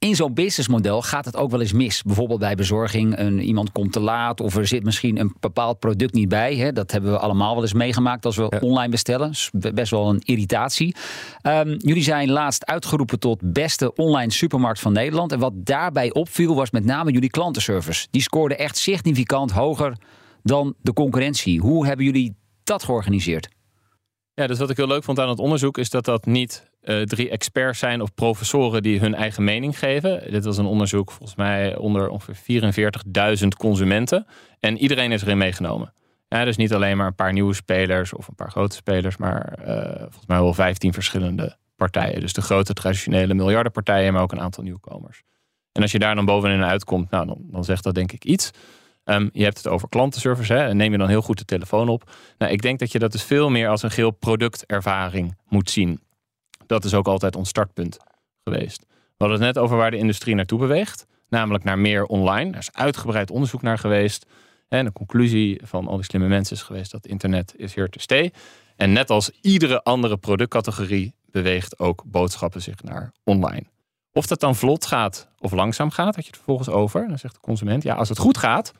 in 0.00 0.16
zo'n 0.16 0.34
businessmodel 0.34 1.02
gaat 1.02 1.24
het 1.24 1.36
ook 1.36 1.50
wel 1.50 1.60
eens 1.60 1.72
mis. 1.72 2.02
Bijvoorbeeld 2.02 2.40
bij 2.40 2.54
bezorging, 2.54 3.18
een, 3.18 3.40
iemand 3.40 3.72
komt 3.72 3.92
te 3.92 4.00
laat 4.00 4.40
of 4.40 4.56
er 4.56 4.66
zit 4.66 4.84
misschien 4.84 5.18
een 5.18 5.34
bepaald 5.40 5.78
product 5.78 6.14
niet 6.14 6.28
bij. 6.28 6.56
Hè. 6.56 6.72
Dat 6.72 6.90
hebben 6.90 7.10
we 7.10 7.18
allemaal 7.18 7.54
wel 7.54 7.62
eens 7.62 7.72
meegemaakt 7.72 8.24
als 8.24 8.36
we 8.36 8.46
ja. 8.48 8.58
online 8.60 8.90
bestellen. 8.90 9.32
best 9.52 9.90
wel 9.90 10.08
een 10.08 10.20
irritatie. 10.24 10.94
Um, 11.42 11.76
jullie 11.78 12.02
zijn 12.02 12.30
laatst 12.30 12.66
uitgeroepen 12.66 13.18
tot 13.18 13.52
beste 13.52 13.94
online 13.94 14.32
supermarkt 14.32 14.80
van 14.80 14.92
Nederland. 14.92 15.32
En 15.32 15.38
wat 15.38 15.52
daarbij 15.54 16.12
opviel 16.12 16.54
was 16.54 16.70
met 16.70 16.84
name 16.84 17.12
jullie 17.12 17.30
klantenservice. 17.30 18.06
Die 18.10 18.22
scoorde 18.22 18.56
echt 18.56 18.76
significant 18.76 19.50
hoger 19.50 19.96
dan 20.42 20.74
de 20.82 20.92
concurrentie. 20.92 21.60
Hoe 21.60 21.86
hebben 21.86 22.04
jullie 22.04 22.34
dat 22.64 22.82
georganiseerd? 22.82 23.48
Ja, 24.40 24.46
dus 24.46 24.58
wat 24.58 24.70
ik 24.70 24.76
heel 24.76 24.86
leuk 24.86 25.04
vond 25.04 25.18
aan 25.18 25.28
het 25.28 25.38
onderzoek 25.38 25.78
is 25.78 25.90
dat 25.90 26.04
dat 26.04 26.26
niet 26.26 26.70
uh, 26.82 27.02
drie 27.02 27.30
experts 27.30 27.78
zijn 27.78 28.00
of 28.00 28.14
professoren 28.14 28.82
die 28.82 29.00
hun 29.00 29.14
eigen 29.14 29.44
mening 29.44 29.78
geven. 29.78 30.30
Dit 30.30 30.44
was 30.44 30.58
een 30.58 30.66
onderzoek 30.66 31.10
volgens 31.10 31.36
mij 31.36 31.76
onder 31.76 32.08
ongeveer 32.08 32.92
44.000 33.42 33.48
consumenten. 33.58 34.26
En 34.60 34.78
iedereen 34.78 35.12
is 35.12 35.22
erin 35.22 35.38
meegenomen. 35.38 35.92
Ja, 36.28 36.44
dus 36.44 36.56
niet 36.56 36.74
alleen 36.74 36.96
maar 36.96 37.06
een 37.06 37.14
paar 37.14 37.32
nieuwe 37.32 37.54
spelers 37.54 38.12
of 38.12 38.28
een 38.28 38.34
paar 38.34 38.50
grote 38.50 38.76
spelers, 38.76 39.16
maar 39.16 39.58
uh, 39.60 39.74
volgens 39.98 40.26
mij 40.26 40.40
wel 40.40 40.54
15 40.54 40.92
verschillende 40.92 41.56
partijen. 41.76 42.20
Dus 42.20 42.32
de 42.32 42.42
grote 42.42 42.72
traditionele 42.72 43.34
miljardenpartijen, 43.34 44.12
maar 44.12 44.22
ook 44.22 44.32
een 44.32 44.40
aantal 44.40 44.64
nieuwkomers. 44.64 45.22
En 45.72 45.82
als 45.82 45.92
je 45.92 45.98
daar 45.98 46.14
dan 46.14 46.24
bovenin 46.24 46.64
uitkomt, 46.64 47.10
nou, 47.10 47.26
dan, 47.26 47.38
dan 47.42 47.64
zegt 47.64 47.84
dat 47.84 47.94
denk 47.94 48.12
ik 48.12 48.24
iets. 48.24 48.50
Um, 49.04 49.30
je 49.32 49.44
hebt 49.44 49.56
het 49.56 49.68
over 49.68 49.88
klantenservice. 49.88 50.52
Hè, 50.52 50.68
en 50.68 50.76
neem 50.76 50.92
je 50.92 50.98
dan 50.98 51.08
heel 51.08 51.22
goed 51.22 51.38
de 51.38 51.44
telefoon 51.44 51.88
op. 51.88 52.10
Nou, 52.38 52.52
ik 52.52 52.62
denk 52.62 52.78
dat 52.78 52.92
je 52.92 52.98
dat 52.98 53.12
dus 53.12 53.22
veel 53.22 53.50
meer 53.50 53.68
als 53.68 53.82
een 53.82 53.90
geel 53.90 54.10
productervaring 54.10 55.36
moet 55.48 55.70
zien. 55.70 56.00
Dat 56.66 56.84
is 56.84 56.94
ook 56.94 57.08
altijd 57.08 57.36
ons 57.36 57.48
startpunt 57.48 57.98
geweest. 58.44 58.84
We 58.88 59.26
hadden 59.26 59.38
het 59.38 59.54
net 59.54 59.64
over 59.64 59.76
waar 59.76 59.90
de 59.90 59.96
industrie 59.96 60.34
naartoe 60.34 60.58
beweegt. 60.58 61.06
Namelijk 61.28 61.64
naar 61.64 61.78
meer 61.78 62.04
online. 62.04 62.52
Er 62.52 62.58
is 62.58 62.72
uitgebreid 62.72 63.30
onderzoek 63.30 63.62
naar 63.62 63.78
geweest. 63.78 64.26
En 64.68 64.84
de 64.84 64.92
conclusie 64.92 65.60
van 65.64 65.86
al 65.86 65.96
die 65.96 66.04
slimme 66.04 66.28
mensen 66.28 66.56
is 66.56 66.62
geweest 66.62 66.90
dat 66.90 67.06
internet 67.06 67.54
is 67.56 67.74
here 67.74 67.88
to 67.88 68.00
stay. 68.00 68.32
En 68.76 68.92
net 68.92 69.10
als 69.10 69.30
iedere 69.40 69.82
andere 69.82 70.16
productcategorie 70.16 71.14
beweegt 71.30 71.78
ook 71.78 72.02
boodschappen 72.06 72.62
zich 72.62 72.82
naar 72.82 73.12
online. 73.24 73.64
Of 74.12 74.26
dat 74.26 74.40
dan 74.40 74.56
vlot 74.56 74.86
gaat 74.86 75.28
of 75.38 75.52
langzaam 75.52 75.90
gaat, 75.90 76.14
had 76.14 76.24
je 76.24 76.30
het 76.30 76.36
vervolgens 76.36 76.68
over. 76.68 77.08
Dan 77.08 77.18
zegt 77.18 77.34
de 77.34 77.40
consument, 77.40 77.82
ja, 77.82 77.94
als 77.94 78.08
het 78.08 78.18
goed 78.18 78.38
gaat, 78.38 78.72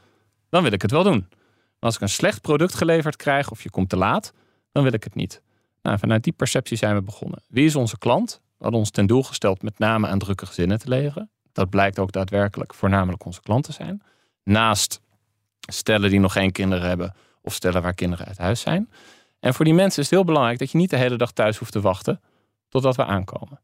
dan 0.50 0.62
wil 0.62 0.72
ik 0.72 0.82
het 0.82 0.90
wel 0.90 1.02
doen. 1.02 1.26
Maar 1.28 1.88
als 1.88 1.94
ik 1.94 2.00
een 2.00 2.08
slecht 2.08 2.40
product 2.40 2.74
geleverd 2.74 3.16
krijg 3.16 3.50
of 3.50 3.62
je 3.62 3.70
komt 3.70 3.88
te 3.88 3.96
laat, 3.96 4.32
dan 4.72 4.82
wil 4.82 4.92
ik 4.92 5.04
het 5.04 5.14
niet. 5.14 5.42
Nou, 5.82 5.98
vanuit 5.98 6.24
die 6.24 6.32
perceptie 6.32 6.76
zijn 6.76 6.94
we 6.94 7.02
begonnen. 7.02 7.42
Wie 7.48 7.64
is 7.64 7.76
onze 7.76 7.98
klant? 7.98 8.40
We 8.42 8.66
hadden 8.66 8.80
ons 8.80 8.90
ten 8.90 9.06
doel 9.06 9.22
gesteld 9.22 9.62
met 9.62 9.78
name 9.78 10.08
aan 10.08 10.18
drukke 10.18 10.46
gezinnen 10.46 10.78
te 10.78 10.88
leveren. 10.88 11.30
Dat 11.52 11.70
blijkt 11.70 11.98
ook 11.98 12.12
daadwerkelijk 12.12 12.74
voornamelijk 12.74 13.24
onze 13.24 13.40
klanten 13.40 13.72
zijn. 13.72 14.02
Naast 14.44 15.00
stellen 15.60 16.10
die 16.10 16.20
nog 16.20 16.32
geen 16.32 16.52
kinderen 16.52 16.88
hebben 16.88 17.14
of 17.42 17.54
stellen 17.54 17.82
waar 17.82 17.94
kinderen 17.94 18.26
uit 18.26 18.38
huis 18.38 18.60
zijn. 18.60 18.90
En 19.40 19.54
voor 19.54 19.64
die 19.64 19.74
mensen 19.74 20.02
is 20.02 20.10
het 20.10 20.18
heel 20.18 20.24
belangrijk 20.24 20.58
dat 20.58 20.70
je 20.70 20.78
niet 20.78 20.90
de 20.90 20.96
hele 20.96 21.16
dag 21.16 21.32
thuis 21.32 21.56
hoeft 21.56 21.72
te 21.72 21.80
wachten 21.80 22.20
totdat 22.68 22.96
we 22.96 23.04
aankomen. 23.04 23.60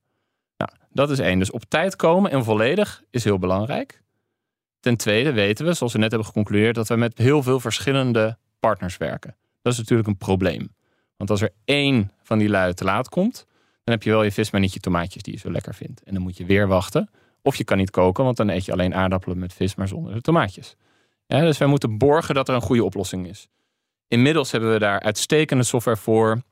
Nou, 0.57 0.71
dat 0.91 1.11
is 1.11 1.19
één. 1.19 1.39
Dus 1.39 1.51
op 1.51 1.65
tijd 1.65 1.97
komen 1.97 2.31
en 2.31 2.45
volledig 2.45 3.03
is 3.11 3.25
heel 3.25 3.39
belangrijk. 3.39 4.03
Ten 4.81 4.97
tweede 4.97 5.33
weten 5.33 5.67
we, 5.67 5.73
zoals 5.73 5.93
we 5.93 5.99
net 5.99 6.11
hebben 6.11 6.29
geconcludeerd, 6.29 6.75
dat 6.75 6.89
we 6.89 6.97
met 6.97 7.19
heel 7.19 7.43
veel 7.43 7.61
verschillende 7.61 8.39
partners 8.61 8.97
werken. 8.97 9.37
Dat 9.63 9.73
is 9.73 9.79
natuurlijk 9.79 10.09
een 10.09 10.17
probleem. 10.17 10.75
Want 11.17 11.31
als 11.31 11.41
er 11.41 11.53
één 11.65 12.13
van 12.23 12.39
die 12.39 12.49
lui 12.49 12.75
te 12.75 12.85
laat 12.85 13.09
komt, 13.09 13.47
dan 13.85 13.95
heb 13.95 14.03
je 14.03 14.11
wel 14.11 14.23
je 14.23 14.33
vis, 14.33 14.51
maar 14.51 14.61
niet 14.61 14.73
je 14.73 14.81
tomaatjes 14.81 15.23
die 15.23 15.33
je 15.33 15.39
zo 15.39 15.51
lekker 15.51 15.75
vindt. 15.75 16.03
En 16.03 16.15
dan 16.15 16.23
moet 16.23 16.37
je 16.37 16.45
weer 16.45 16.69
wachten. 16.69 17.11
Of 17.43 17.57
je 17.57 17.65
kan 17.65 17.77
niet 17.77 17.91
koken, 17.91 18.25
want 18.25 18.37
dan 18.37 18.49
eet 18.49 18.65
je 18.65 18.73
alleen 18.73 18.95
aardappelen 18.95 19.39
met 19.39 19.53
vis, 19.53 19.75
maar 19.75 19.89
zonder 19.89 20.15
de 20.15 20.21
tomaatjes. 20.21 20.77
Ja, 21.27 21.41
dus 21.41 21.59
wij 21.59 21.69
moeten 21.69 21.99
borgen 21.99 22.35
dat 22.35 22.49
er 22.49 22.55
een 22.55 22.61
goede 22.61 22.85
oplossing 22.85 23.29
is. 23.29 23.49
Inmiddels 24.09 24.51
hebben 24.51 24.73
we 24.73 24.79
daar 24.79 25.01
uitstekende 25.01 25.65
software 25.65 25.97
voor. 25.97 26.43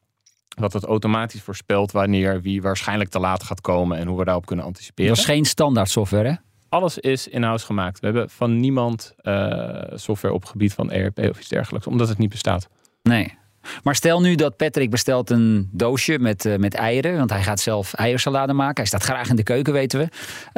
Wat 0.59 0.73
het 0.73 0.85
automatisch 0.85 1.43
voorspelt 1.43 1.93
wanneer 1.93 2.41
wie 2.41 2.63
waarschijnlijk 2.63 3.11
te 3.11 3.19
laat 3.19 3.43
gaat 3.43 3.61
komen 3.61 3.99
en 3.99 4.07
hoe 4.07 4.19
we 4.19 4.25
daarop 4.25 4.47
kunnen 4.47 4.65
anticiperen. 4.65 5.11
Dat 5.11 5.19
is 5.19 5.25
geen 5.25 5.45
standaard 5.45 5.91
software, 5.91 6.29
hè? 6.29 6.35
Alles 6.75 6.99
is 6.99 7.29
in-house 7.29 7.67
gemaakt. 7.67 8.01
We 8.01 8.07
hebben 8.07 8.31
van 8.31 8.61
niemand 8.61 9.15
uh, 9.23 9.83
software 9.95 10.35
op 10.35 10.45
gebied 10.45 10.73
van 10.73 10.91
ERP 10.91 11.19
of 11.19 11.39
iets 11.39 11.49
dergelijks, 11.49 11.87
omdat 11.87 12.09
het 12.09 12.19
niet 12.19 12.31
bestaat. 12.31 12.69
Nee. 13.03 13.39
Maar 13.83 13.95
stel 13.95 14.21
nu 14.21 14.35
dat 14.35 14.57
Patrick 14.57 14.91
bestelt 14.91 15.31
een 15.31 15.69
doosje 15.73 16.19
met, 16.19 16.45
uh, 16.45 16.57
met 16.57 16.75
eieren. 16.75 17.17
Want 17.17 17.31
hij 17.31 17.43
gaat 17.43 17.61
zelf 17.61 17.95
eiersalade 17.95 18.53
maken. 18.53 18.77
Hij 18.77 18.87
staat 18.87 19.03
graag 19.03 19.29
in 19.29 19.37
de 19.37 19.43
keuken, 19.43 19.73
weten 19.73 19.99
we. 19.99 20.09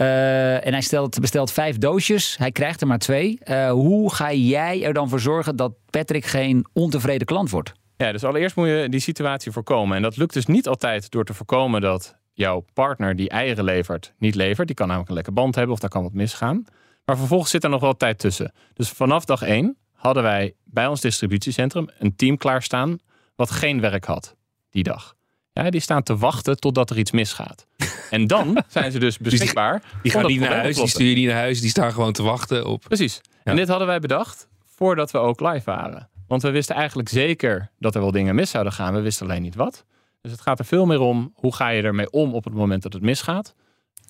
Uh, 0.03 0.67
en 0.67 0.73
hij 0.73 0.81
stelt, 0.81 1.21
bestelt 1.21 1.53
vijf 1.53 1.79
doosjes. 1.79 2.37
Hij 2.37 2.53
krijgt 2.53 2.81
er 2.81 2.87
maar 2.87 2.99
twee. 2.99 3.39
Hoe 3.71 4.15
ga 4.15 4.33
jij 4.33 4.85
er 4.85 4.93
dan 4.93 5.09
voor 5.09 5.21
zorgen 5.21 5.57
dat 5.57 5.73
Patrick 5.91 6.25
geen 6.25 6.67
ontevreden 6.73 7.27
klant 7.27 7.51
wordt? 7.51 7.73
Ja, 7.97 8.13
dus 8.13 8.25
allereerst 8.25 8.57
moet 8.57 8.69
je 8.69 8.87
die 8.89 9.01
situatie 9.01 9.53
voorkomen. 9.53 9.97
En 9.97 10.03
dat 10.03 10.17
lukt 10.17 10.35
dus 10.35 10.47
niet 10.47 10.69
altijd 10.69 11.11
door 11.11 11.25
te 11.25 11.35
voorkomen 11.35 11.81
dat 11.81 12.17
jouw 12.37 12.65
partner 12.73 13.17
die 13.17 13.29
eieren 13.29 13.65
levert, 13.65 14.13
niet 14.19 14.35
levert. 14.35 14.67
Die 14.67 14.77
kan 14.77 14.87
namelijk 14.87 15.09
een 15.09 15.17
lekker 15.17 15.33
band 15.33 15.55
hebben 15.55 15.75
of 15.75 15.81
daar 15.81 15.91
kan 15.91 16.03
wat 16.03 16.13
misgaan. 16.13 16.65
Maar 17.05 17.17
vervolgens 17.17 17.51
zit 17.51 17.65
er 17.65 17.71
nog 17.71 17.81
wel 17.81 17.97
tijd 17.97 18.19
tussen. 18.19 18.53
Dus 18.75 18.89
vanaf 18.89 19.25
dag 19.25 19.43
één 19.43 19.77
hadden 19.93 20.23
wij 20.23 20.55
bij 20.65 20.87
ons 20.87 21.01
distributiecentrum 21.01 21.89
een 21.99 22.17
team 22.17 22.37
klaarstaan 22.37 22.99
wat 23.37 23.51
geen 23.51 23.81
werk 23.81 24.05
had 24.05 24.37
die 24.71 24.83
dag. 24.83 25.15
Ja, 25.53 25.71
die 25.71 25.81
staan 25.81 26.03
te 26.03 26.17
wachten 26.17 26.57
totdat 26.57 26.91
er 26.91 26.99
iets 26.99 27.11
misgaat. 27.11 27.67
En 28.11 28.27
dan 28.27 28.63
zijn 28.69 28.93
ze 28.93 28.99
dus 28.99 29.19
beschikbaar. 29.19 29.81
Dus 29.81 29.91
die, 29.93 30.01
die 30.03 30.11
gaan 30.11 30.27
niet 30.27 30.41
naar 30.41 30.57
huis, 30.57 30.77
die 30.77 30.89
stuur 30.89 31.09
je 31.09 31.15
niet 31.15 31.27
naar 31.27 31.37
huis, 31.37 31.61
die 31.61 31.71
staan 31.71 31.93
gewoon 31.93 32.13
te 32.13 32.23
wachten 32.23 32.67
op. 32.67 32.83
Precies. 32.83 33.21
Ja. 33.25 33.51
En 33.51 33.57
dit 33.57 33.69
hadden 33.69 33.87
wij 33.87 33.99
bedacht 33.99 34.49
voordat 34.65 35.11
we 35.11 35.19
ook 35.19 35.41
live 35.41 35.63
waren. 35.65 36.09
Want 36.27 36.43
we 36.43 36.51
wisten 36.51 36.77
eigenlijk 36.77 37.09
zeker 37.09 37.71
dat 37.79 37.95
er 37.95 38.01
wel 38.01 38.11
dingen 38.11 38.35
mis 38.35 38.51
zouden 38.51 38.73
gaan. 38.73 38.95
We 38.95 39.01
wisten 39.01 39.27
alleen 39.27 39.43
niet 39.43 39.55
wat. 39.55 39.85
Dus 40.21 40.33
het 40.33 40.41
gaat 40.41 40.59
er 40.59 40.65
veel 40.65 40.87
meer 40.87 41.01
om 41.01 41.33
hoe 41.35 41.55
ga 41.55 41.69
je 41.69 41.83
ermee 41.83 42.11
om 42.11 42.35
op 42.35 42.45
het 42.45 42.55
moment 42.55 42.83
dat 42.83 42.93
het 42.93 43.03
misgaat. 43.03 43.55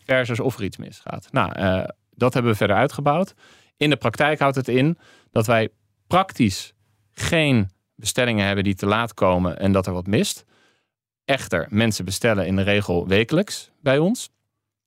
Versus 0.05 0.41
of 0.41 0.57
er 0.57 0.65
iets 0.65 0.77
misgaat. 0.77 1.29
Nou, 1.31 1.61
uh, 1.61 1.85
dat 2.11 2.35
hebben 2.35 2.53
we 2.53 2.59
verder 2.59 2.77
uitgebouwd. 2.77 3.35
In 3.77 3.91
de 3.91 3.97
praktijk 3.97 4.39
houdt 4.39 4.57
het 4.57 4.69
in 4.69 4.99
dat 5.31 5.47
wij 5.47 5.69
praktisch 6.07 6.75
geen 7.13 7.71
bestellingen 7.95 8.47
hebben 8.47 8.65
die 8.65 8.75
te 8.75 8.87
laat 8.87 9.15
komen 9.15 9.59
en 9.59 9.73
dat 9.73 9.87
er 9.87 9.93
wat 9.93 10.07
mist. 10.07 10.45
Echter, 11.25 11.67
mensen 11.71 12.05
bestellen 12.05 12.47
in 12.47 12.57
de 12.57 12.63
regel 12.63 13.07
wekelijks 13.07 13.71
bij 13.81 13.99
ons. 13.99 14.31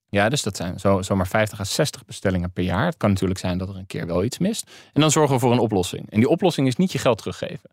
Ja, 0.09 0.29
dus 0.29 0.43
dat 0.43 0.55
zijn 0.55 0.79
zo, 0.79 1.01
zomaar 1.01 1.27
50 1.27 1.59
à 1.59 1.63
60 1.63 2.05
bestellingen 2.05 2.51
per 2.51 2.63
jaar. 2.63 2.85
Het 2.85 2.97
kan 2.97 3.09
natuurlijk 3.09 3.39
zijn 3.39 3.57
dat 3.57 3.69
er 3.69 3.75
een 3.75 3.85
keer 3.85 4.05
wel 4.05 4.23
iets 4.23 4.37
mist. 4.37 4.71
En 4.93 5.01
dan 5.01 5.11
zorgen 5.11 5.35
we 5.35 5.41
voor 5.41 5.51
een 5.51 5.59
oplossing. 5.59 6.11
En 6.11 6.19
die 6.19 6.29
oplossing 6.29 6.67
is 6.67 6.75
niet 6.75 6.91
je 6.91 6.97
geld 6.97 7.17
teruggeven. 7.17 7.69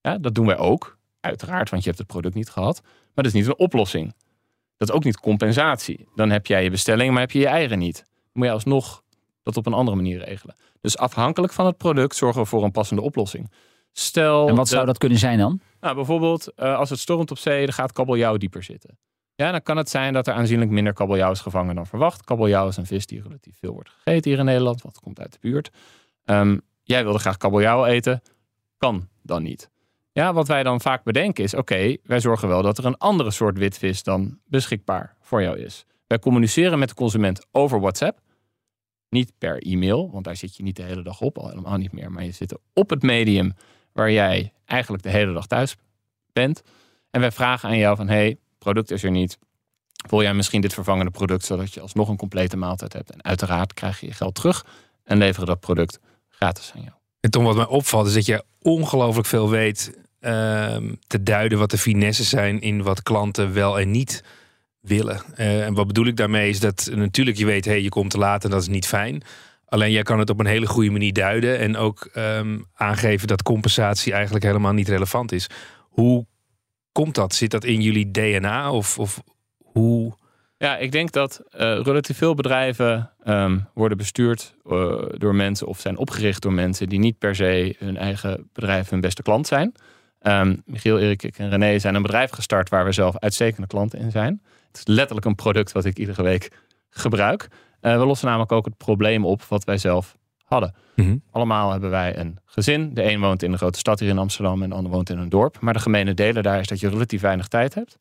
Ja, 0.00 0.18
dat 0.18 0.34
doen 0.34 0.46
wij 0.46 0.58
ook, 0.58 0.98
uiteraard, 1.26 1.70
want 1.70 1.82
je 1.82 1.88
hebt 1.88 2.00
het 2.00 2.08
product 2.08 2.34
niet 2.34 2.50
gehad. 2.50 2.80
Maar 2.82 3.24
dat 3.24 3.26
is 3.26 3.32
niet 3.32 3.46
een 3.46 3.58
oplossing. 3.58 4.14
Dat 4.76 4.88
is 4.88 4.94
ook 4.94 5.04
niet 5.04 5.20
compensatie. 5.20 6.08
Dan 6.14 6.30
heb 6.30 6.46
jij 6.46 6.62
je 6.62 6.70
bestelling, 6.70 7.12
maar 7.12 7.20
heb 7.20 7.30
je 7.30 7.38
je 7.38 7.46
eigen 7.46 7.78
niet. 7.78 7.96
Dan 7.96 8.32
moet 8.32 8.46
je 8.46 8.52
alsnog 8.52 9.02
dat 9.42 9.56
op 9.56 9.66
een 9.66 9.72
andere 9.72 9.96
manier 9.96 10.24
regelen. 10.24 10.56
Dus 10.80 10.96
afhankelijk 10.96 11.52
van 11.52 11.66
het 11.66 11.76
product 11.76 12.16
zorgen 12.16 12.40
we 12.40 12.46
voor 12.46 12.64
een 12.64 12.70
passende 12.70 13.02
oplossing. 13.02 13.52
Stel 13.92 14.48
en 14.48 14.54
wat 14.54 14.68
zou 14.68 14.86
dat 14.86 14.98
kunnen 14.98 15.18
zijn 15.18 15.38
dan? 15.38 15.60
Nou, 15.80 15.94
bijvoorbeeld, 15.94 16.52
uh, 16.56 16.78
als 16.78 16.90
het 16.90 16.98
stormt 16.98 17.30
op 17.30 17.38
zee, 17.38 17.64
dan 17.64 17.74
gaat 17.74 17.92
kabeljauw 17.92 18.36
dieper 18.36 18.62
zitten. 18.62 18.98
Ja, 19.34 19.50
dan 19.50 19.62
kan 19.62 19.76
het 19.76 19.90
zijn 19.90 20.12
dat 20.12 20.26
er 20.26 20.34
aanzienlijk 20.34 20.70
minder 20.70 20.92
kabeljauw 20.92 21.30
is 21.30 21.40
gevangen 21.40 21.74
dan 21.74 21.86
verwacht. 21.86 22.24
Kabeljauw 22.24 22.68
is 22.68 22.76
een 22.76 22.86
vis 22.86 23.06
die 23.06 23.22
relatief 23.22 23.58
veel 23.58 23.72
wordt 23.72 23.90
gegeten 23.90 24.30
hier 24.30 24.38
in 24.38 24.44
Nederland, 24.44 24.82
want 24.82 24.94
het 24.94 25.04
komt 25.04 25.20
uit 25.20 25.32
de 25.32 25.38
buurt. 25.40 25.70
Um, 26.24 26.60
jij 26.82 27.04
wilde 27.04 27.18
graag 27.18 27.36
kabeljauw 27.36 27.84
eten, 27.84 28.22
kan 28.76 29.08
dan 29.22 29.42
niet. 29.42 29.70
Ja, 30.16 30.32
wat 30.32 30.48
wij 30.48 30.62
dan 30.62 30.80
vaak 30.80 31.04
bedenken 31.04 31.44
is: 31.44 31.54
oké, 31.54 31.96
wij 32.02 32.20
zorgen 32.20 32.48
wel 32.48 32.62
dat 32.62 32.78
er 32.78 32.84
een 32.84 32.98
andere 32.98 33.30
soort 33.30 33.58
witvis 33.58 34.02
dan 34.02 34.38
beschikbaar 34.46 35.16
voor 35.20 35.42
jou 35.42 35.58
is. 35.58 35.84
Wij 36.06 36.18
communiceren 36.18 36.78
met 36.78 36.88
de 36.88 36.94
consument 36.94 37.46
over 37.52 37.80
WhatsApp. 37.80 38.20
Niet 39.08 39.32
per 39.38 39.58
e-mail, 39.58 40.10
want 40.10 40.24
daar 40.24 40.36
zit 40.36 40.56
je 40.56 40.62
niet 40.62 40.76
de 40.76 40.82
hele 40.82 41.02
dag 41.02 41.20
op, 41.20 41.38
al 41.38 41.48
helemaal 41.48 41.76
niet 41.76 41.92
meer. 41.92 42.10
Maar 42.12 42.24
je 42.24 42.30
zit 42.30 42.58
op 42.72 42.90
het 42.90 43.02
medium 43.02 43.54
waar 43.92 44.10
jij 44.10 44.52
eigenlijk 44.64 45.02
de 45.02 45.10
hele 45.10 45.32
dag 45.32 45.46
thuis 45.46 45.76
bent. 46.32 46.62
En 47.10 47.20
wij 47.20 47.32
vragen 47.32 47.68
aan 47.68 47.78
jou 47.78 47.96
van, 47.96 48.08
hey, 48.08 48.38
product 48.58 48.90
is 48.90 49.02
er 49.02 49.10
niet. 49.10 49.38
Wil 50.08 50.22
jij 50.22 50.34
misschien 50.34 50.60
dit 50.60 50.74
vervangende 50.74 51.10
product, 51.10 51.44
zodat 51.44 51.74
je 51.74 51.80
alsnog 51.80 52.08
een 52.08 52.16
complete 52.16 52.56
maaltijd 52.56 52.92
hebt? 52.92 53.10
En 53.10 53.24
uiteraard 53.24 53.74
krijg 53.74 54.00
je 54.00 54.06
je 54.06 54.12
geld 54.12 54.34
terug 54.34 54.66
en 55.04 55.18
leveren 55.18 55.46
dat 55.46 55.60
product 55.60 56.00
gratis 56.28 56.72
aan 56.74 56.82
jou. 56.82 56.94
En 57.20 57.30
Tom, 57.30 57.44
wat 57.44 57.56
mij 57.56 57.66
opvalt 57.66 58.06
is 58.06 58.14
dat 58.14 58.26
je 58.26 58.44
ongelooflijk 58.62 59.26
veel 59.26 59.50
weet 59.50 60.04
te 61.06 61.22
duiden 61.22 61.58
wat 61.58 61.70
de 61.70 61.78
finesses 61.78 62.28
zijn 62.28 62.60
in 62.60 62.82
wat 62.82 63.02
klanten 63.02 63.52
wel 63.52 63.80
en 63.80 63.90
niet 63.90 64.22
willen. 64.86 65.20
Uh, 65.38 65.64
en 65.64 65.74
wat 65.74 65.86
bedoel 65.86 66.06
ik 66.06 66.16
daarmee 66.16 66.48
is 66.48 66.60
dat 66.60 66.90
natuurlijk 66.94 67.36
je 67.36 67.46
weet, 67.46 67.64
hey, 67.64 67.82
je 67.82 67.88
komt 67.88 68.10
te 68.10 68.18
laat 68.18 68.44
en 68.44 68.50
dat 68.50 68.60
is 68.60 68.68
niet 68.68 68.86
fijn. 68.86 69.22
Alleen 69.66 69.90
jij 69.90 70.02
kan 70.02 70.18
het 70.18 70.30
op 70.30 70.40
een 70.40 70.46
hele 70.46 70.66
goede 70.66 70.90
manier 70.90 71.12
duiden 71.12 71.58
en 71.58 71.76
ook 71.76 72.10
um, 72.16 72.64
aangeven 72.74 73.28
dat 73.28 73.42
compensatie 73.42 74.12
eigenlijk 74.12 74.44
helemaal 74.44 74.72
niet 74.72 74.88
relevant 74.88 75.32
is. 75.32 75.46
Hoe 75.80 76.26
komt 76.92 77.14
dat? 77.14 77.34
Zit 77.34 77.50
dat 77.50 77.64
in 77.64 77.80
jullie 77.80 78.10
DNA 78.10 78.72
of, 78.72 78.98
of 78.98 79.22
hoe? 79.58 80.14
Ja, 80.58 80.76
ik 80.76 80.92
denk 80.92 81.12
dat 81.12 81.40
uh, 81.54 81.58
relatief 81.82 82.16
veel 82.16 82.34
bedrijven 82.34 83.10
um, 83.24 83.68
worden 83.74 83.98
bestuurd 83.98 84.54
uh, 84.66 85.02
door 85.08 85.34
mensen 85.34 85.66
of 85.66 85.80
zijn 85.80 85.96
opgericht 85.96 86.42
door 86.42 86.52
mensen 86.52 86.88
die 86.88 86.98
niet 86.98 87.18
per 87.18 87.34
se 87.34 87.76
hun 87.78 87.96
eigen 87.96 88.48
bedrijf 88.52 88.90
hun 88.90 89.00
beste 89.00 89.22
klant 89.22 89.46
zijn. 89.46 89.74
Um, 90.22 90.62
Michiel, 90.64 90.98
Erik 90.98 91.22
en 91.22 91.48
René 91.48 91.78
zijn 91.78 91.94
een 91.94 92.02
bedrijf 92.02 92.30
gestart 92.30 92.68
waar 92.68 92.84
we 92.84 92.92
zelf 92.92 93.18
uitstekende 93.18 93.66
klanten 93.66 93.98
in 93.98 94.10
zijn. 94.10 94.42
Het 94.66 94.76
is 94.76 94.94
letterlijk 94.94 95.26
een 95.26 95.34
product 95.34 95.72
wat 95.72 95.84
ik 95.84 95.98
iedere 95.98 96.22
week 96.22 96.50
gebruik. 96.90 97.48
Uh, 97.80 97.98
we 97.98 98.06
lossen 98.06 98.26
namelijk 98.26 98.52
ook 98.52 98.64
het 98.64 98.76
probleem 98.76 99.24
op 99.24 99.42
wat 99.42 99.64
wij 99.64 99.78
zelf 99.78 100.16
hadden. 100.44 100.74
Mhm. 100.94 101.16
Allemaal 101.30 101.70
hebben 101.70 101.90
wij 101.90 102.18
een 102.18 102.38
gezin. 102.44 102.94
De 102.94 103.10
een 103.10 103.20
woont 103.20 103.42
in 103.42 103.52
een 103.52 103.58
grote 103.58 103.78
stad 103.78 104.00
hier 104.00 104.08
in 104.08 104.18
Amsterdam 104.18 104.62
en 104.62 104.68
de 104.68 104.74
ander 104.74 104.92
woont 104.92 105.10
in 105.10 105.18
een 105.18 105.28
dorp. 105.28 105.60
Maar 105.60 105.72
de 105.72 105.80
gemene 105.80 106.14
delen 106.14 106.42
daar 106.42 106.60
is 106.60 106.66
dat 106.66 106.80
je 106.80 106.88
relatief 106.88 107.20
weinig 107.20 107.48
tijd 107.48 107.74
hebt. 107.74 107.92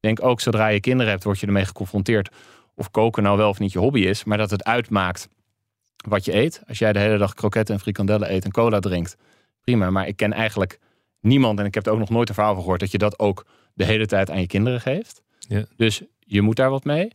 denk 0.16 0.22
ook 0.22 0.40
zodra 0.40 0.66
je 0.66 0.80
kinderen 0.80 1.12
hebt, 1.12 1.24
word 1.24 1.40
je 1.40 1.46
ermee 1.46 1.64
geconfronteerd 1.64 2.30
of 2.74 2.90
koken 2.90 3.22
nou 3.22 3.36
wel 3.36 3.48
of 3.48 3.58
niet 3.58 3.72
je 3.72 3.78
hobby 3.78 4.00
is, 4.00 4.24
maar 4.24 4.38
dat 4.38 4.50
het 4.50 4.64
uitmaakt 4.64 5.28
wat 6.08 6.24
je 6.24 6.34
eet. 6.34 6.62
Als 6.68 6.78
jij 6.78 6.92
de 6.92 6.98
hele 6.98 7.18
dag 7.18 7.34
kroketten 7.34 7.74
en 7.74 7.80
frikandellen 7.80 8.32
eet 8.32 8.44
en 8.44 8.50
cola 8.50 8.80
drinkt, 8.80 9.16
prima. 9.60 9.90
Maar 9.90 10.06
ik 10.06 10.16
ken 10.16 10.32
eigenlijk 10.32 10.78
niemand, 11.24 11.58
en 11.58 11.64
ik 11.64 11.74
heb 11.74 11.86
er 11.86 11.92
ook 11.92 11.98
nog 11.98 12.10
nooit 12.10 12.28
een 12.28 12.34
verhaal 12.34 12.52
van 12.52 12.62
gehoord, 12.62 12.80
dat 12.80 12.90
je 12.90 12.98
dat 12.98 13.18
ook 13.18 13.46
de 13.74 13.84
hele 13.84 14.06
tijd 14.06 14.30
aan 14.30 14.40
je 14.40 14.46
kinderen 14.46 14.80
geeft. 14.80 15.22
Ja. 15.38 15.64
Dus 15.76 16.02
je 16.18 16.42
moet 16.42 16.56
daar 16.56 16.70
wat 16.70 16.84
mee. 16.84 17.12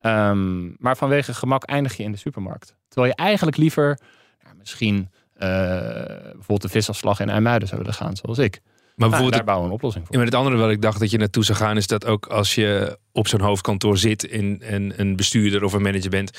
Ehm, 0.00 0.68
maar 0.78 0.96
vanwege 0.96 1.34
gemak 1.34 1.64
eindig 1.64 1.96
je 1.96 2.02
in 2.02 2.12
de 2.12 2.18
supermarkt. 2.18 2.76
Terwijl 2.88 3.12
je 3.16 3.22
eigenlijk 3.22 3.56
liever 3.56 3.98
ja, 4.42 4.52
misschien 4.58 5.10
eh, 5.32 5.48
bijvoorbeeld 6.22 6.62
de 6.62 6.68
visafslag 6.68 7.20
in 7.20 7.28
IJmuiden 7.28 7.68
zou 7.68 7.80
willen 7.80 7.96
gaan, 7.96 8.16
zoals 8.16 8.38
ik. 8.38 8.60
Maar 8.62 8.72
Nou, 8.96 9.10
bijvoorbeeld 9.10 9.32
daar 9.32 9.44
bouwen 9.44 9.66
we 9.66 9.70
een 9.70 9.76
oplossing 9.78 10.04
voor. 10.04 10.14
Ja, 10.14 10.20
maar 10.20 10.30
het 10.30 10.40
andere 10.40 10.56
wat 10.56 10.70
ik 10.70 10.82
dacht 10.82 11.00
dat 11.00 11.10
je 11.10 11.18
naartoe 11.18 11.44
zou 11.44 11.58
gaan, 11.58 11.76
is 11.76 11.86
dat 11.86 12.06
ook 12.06 12.26
als 12.26 12.54
je 12.54 12.98
op 13.12 13.28
zo'n 13.28 13.40
hoofdkantoor 13.40 13.98
zit 13.98 14.24
in, 14.24 14.62
en 14.62 15.00
een 15.00 15.16
bestuurder 15.16 15.64
of 15.64 15.72
een 15.72 15.82
manager 15.82 16.10
bent, 16.10 16.30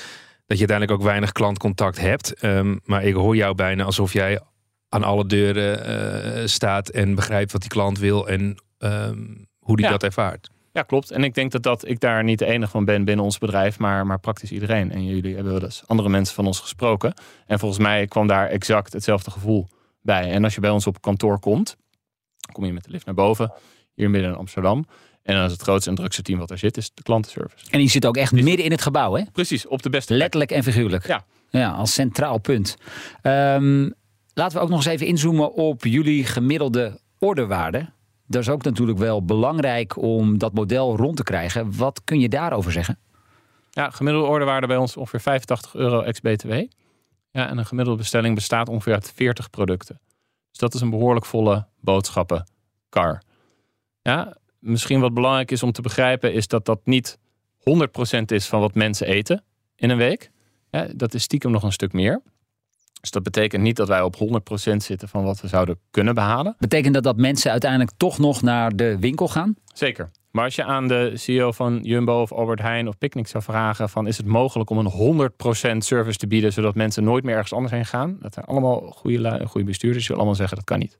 dat 0.46 0.58
je 0.58 0.66
uiteindelijk 0.66 1.00
ook 1.00 1.06
weinig 1.06 1.32
klantcontact 1.32 2.00
hebt. 2.00 2.34
Ehm, 2.34 2.76
maar 2.84 3.04
ik 3.04 3.14
hoor 3.14 3.36
jou 3.36 3.54
bijna 3.54 3.84
alsof 3.84 4.12
jij 4.12 4.40
aan 4.88 5.04
alle 5.04 5.26
deuren 5.26 5.84
eh, 5.84 6.46
staat 6.46 6.88
en 6.88 7.14
begrijpt 7.14 7.52
wat 7.52 7.60
die 7.60 7.70
klant 7.70 7.98
wil 7.98 8.28
en 8.28 8.56
ehm, 8.78 9.24
hoe 9.58 9.76
die 9.76 9.84
Ja. 9.84 9.90
dat 9.90 10.02
ervaart. 10.02 10.50
Ja, 10.72 10.82
klopt. 10.82 11.10
En 11.10 11.24
ik 11.24 11.34
denk 11.34 11.52
dat, 11.52 11.62
dat 11.62 11.88
ik 11.88 12.00
daar 12.00 12.24
niet 12.24 12.38
de 12.38 12.46
enige 12.46 12.70
van 12.70 12.84
ben 12.84 13.04
binnen 13.04 13.24
ons 13.24 13.38
bedrijf, 13.38 13.78
maar, 13.78 14.06
maar 14.06 14.18
praktisch 14.20 14.52
iedereen. 14.52 14.92
En 14.92 15.04
jullie 15.06 15.34
hebben 15.34 15.52
wel 15.52 15.62
eens 15.62 15.82
andere 15.86 16.08
mensen 16.08 16.34
van 16.34 16.46
ons 16.46 16.60
gesproken. 16.60 17.14
En 17.46 17.58
volgens 17.58 17.80
mij 17.80 18.06
kwam 18.06 18.26
daar 18.26 18.48
exact 18.48 18.92
hetzelfde 18.92 19.30
gevoel 19.30 19.68
bij. 20.02 20.30
En 20.30 20.44
als 20.44 20.54
je 20.54 20.60
bij 20.60 20.70
ons 20.70 20.86
op 20.86 21.00
kantoor 21.00 21.38
komt, 21.38 21.76
kom 22.52 22.64
je 22.64 22.72
met 22.72 22.84
de 22.84 22.90
lift 22.90 23.06
naar 23.06 23.14
boven, 23.14 23.52
hier 23.94 24.10
midden 24.10 24.30
in 24.30 24.36
Amsterdam. 24.36 24.86
En 25.22 25.34
dan 25.34 25.44
is 25.44 25.52
het 25.52 25.62
grootste 25.62 25.90
en 25.90 25.96
drukste 25.96 26.22
team 26.22 26.38
wat 26.38 26.50
er 26.50 26.58
zit, 26.58 26.76
is 26.76 26.90
de 26.94 27.02
klantenservice. 27.02 27.70
En 27.70 27.78
die 27.78 27.90
zit 27.90 28.06
ook 28.06 28.16
echt 28.16 28.32
midden 28.32 28.64
in 28.64 28.70
het 28.70 28.82
gebouw, 28.82 29.14
hè? 29.14 29.22
Precies, 29.32 29.66
op 29.66 29.82
de 29.82 29.90
beste. 29.90 30.14
Letterlijk 30.14 30.50
en 30.50 30.62
figuurlijk. 30.62 31.06
Ja. 31.06 31.24
Ja, 31.50 31.70
als 31.70 31.92
centraal 31.92 32.38
punt. 32.38 32.76
Ehm, 33.22 33.90
laten 34.38 34.56
we 34.56 34.62
ook 34.62 34.68
nog 34.68 34.78
eens 34.78 34.86
even 34.94 35.06
inzoomen 35.06 35.52
op 35.52 35.84
jullie 35.84 36.24
gemiddelde 36.24 37.00
orderwaarde. 37.18 37.90
Dat 38.26 38.42
is 38.42 38.48
ook 38.48 38.62
natuurlijk 38.62 38.98
wel 38.98 39.24
belangrijk 39.24 39.96
om 39.96 40.38
dat 40.38 40.54
model 40.54 40.96
rond 40.96 41.16
te 41.16 41.22
krijgen. 41.22 41.76
Wat 41.76 42.04
kun 42.04 42.20
je 42.20 42.28
daarover 42.28 42.72
zeggen? 42.72 42.98
Ja, 43.70 43.90
gemiddelde 43.90 44.28
orderwaarde 44.28 44.66
bij 44.66 44.76
ons 44.76 44.96
ongeveer 44.96 45.20
85 45.20 45.74
euro 45.74 46.00
ex-BTW. 46.00 46.52
Ja, 47.30 47.48
en 47.48 47.58
een 47.58 47.66
gemiddelde 47.66 48.00
bestelling 48.00 48.34
bestaat 48.34 48.68
ongeveer 48.68 48.94
uit 48.94 49.12
40 49.14 49.50
producten. 49.50 50.00
Dus 50.50 50.58
dat 50.58 50.74
is 50.74 50.80
een 50.80 50.90
behoorlijk 50.90 51.26
volle 51.26 51.66
boodschappenkar. 51.80 53.22
Ja, 54.02 54.36
misschien 54.58 55.00
wat 55.00 55.14
belangrijk 55.14 55.50
is 55.50 55.62
om 55.62 55.72
te 55.72 55.82
begrijpen, 55.82 56.32
is 56.32 56.46
dat 56.46 56.64
dat 56.64 56.80
niet 56.84 57.18
100% 57.58 57.62
is 58.26 58.46
van 58.46 58.60
wat 58.60 58.74
mensen 58.74 59.06
eten 59.06 59.44
in 59.76 59.90
een 59.90 59.96
week. 59.96 60.30
Dat 60.92 61.14
is 61.14 61.22
stiekem 61.22 61.50
nog 61.50 61.62
een 61.62 61.72
stuk 61.72 61.92
meer. 61.92 62.22
Dus 63.00 63.10
dat 63.10 63.22
betekent 63.22 63.62
niet 63.62 63.76
dat 63.76 63.88
wij 63.88 64.02
op 64.02 64.16
100% 64.16 64.76
zitten 64.76 65.08
van 65.08 65.24
wat 65.24 65.40
we 65.40 65.48
zouden 65.48 65.78
kunnen 65.90 66.14
behalen. 66.14 66.54
Betekent 66.58 66.94
dat 66.94 67.02
dat 67.02 67.16
mensen 67.16 67.50
uiteindelijk 67.50 67.90
toch 67.96 68.18
nog 68.18 68.42
naar 68.42 68.76
de 68.76 68.96
winkel 68.98 69.28
gaan? 69.28 69.56
Zeker. 69.74 70.10
Maar 70.30 70.44
als 70.44 70.54
je 70.54 70.64
aan 70.64 70.88
de 70.88 71.12
CEO 71.14 71.52
van 71.52 71.78
Jumbo 71.82 72.20
of 72.20 72.32
Albert 72.32 72.60
Heijn 72.60 72.88
of 72.88 72.98
Picnic 72.98 73.26
zou 73.26 73.42
vragen 73.44 73.88
van 73.88 74.06
is 74.06 74.16
het 74.16 74.26
mogelijk 74.26 74.70
om 74.70 74.78
een 74.78 75.30
100% 75.72 75.76
service 75.76 76.18
te 76.18 76.26
bieden 76.26 76.52
zodat 76.52 76.74
mensen 76.74 77.04
nooit 77.04 77.24
meer 77.24 77.34
ergens 77.34 77.52
anders 77.52 77.72
heen 77.72 77.86
gaan? 77.86 78.16
Dat 78.20 78.34
zijn 78.34 78.46
allemaal 78.46 78.80
goede, 78.80 79.46
goede 79.46 79.66
bestuurders 79.66 79.78
die 79.80 80.00
zullen 80.00 80.16
allemaal 80.16 80.34
zeggen 80.34 80.56
dat 80.56 80.64
kan 80.64 80.78
niet. 80.78 80.98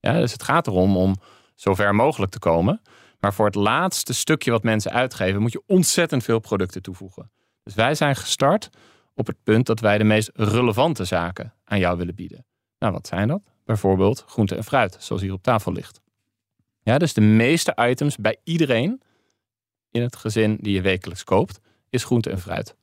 Ja, 0.00 0.12
dus 0.12 0.32
het 0.32 0.42
gaat 0.42 0.66
erom 0.66 0.96
om 0.96 1.16
zo 1.54 1.74
ver 1.74 1.94
mogelijk 1.94 2.32
te 2.32 2.38
komen. 2.38 2.80
Maar 3.20 3.34
voor 3.34 3.46
het 3.46 3.54
laatste 3.54 4.14
stukje 4.14 4.50
wat 4.50 4.62
mensen 4.62 4.92
uitgeven 4.92 5.40
moet 5.40 5.52
je 5.52 5.62
ontzettend 5.66 6.24
veel 6.24 6.38
producten 6.38 6.82
toevoegen. 6.82 7.30
Dus 7.62 7.74
wij 7.74 7.94
zijn 7.94 8.16
gestart 8.16 8.70
op 9.18 9.26
het 9.26 9.42
punt 9.42 9.66
dat 9.66 9.80
wij 9.80 9.98
de 9.98 10.04
meest 10.04 10.30
relevante 10.34 11.04
zaken 11.04 11.54
aan 11.64 11.78
jou 11.78 11.98
willen 11.98 12.14
bieden. 12.14 12.46
Nou, 12.78 12.92
wat 12.92 13.06
zijn 13.06 13.28
dat? 13.28 13.42
Bijvoorbeeld 13.64 14.24
groente 14.26 14.54
en 14.54 14.64
fruit, 14.64 14.96
zoals 15.00 15.22
hier 15.22 15.32
op 15.32 15.42
tafel 15.42 15.72
ligt. 15.72 16.00
Ja, 16.82 16.98
dus 16.98 17.14
de 17.14 17.20
meeste 17.20 17.76
items 17.80 18.16
bij 18.16 18.36
iedereen 18.44 19.02
in 19.90 20.02
het 20.02 20.16
gezin 20.16 20.58
die 20.60 20.74
je 20.74 20.80
wekelijks 20.80 21.24
koopt, 21.24 21.60
is 21.90 22.04
groente 22.04 22.30
en 22.30 22.38
fruit. 22.38 22.76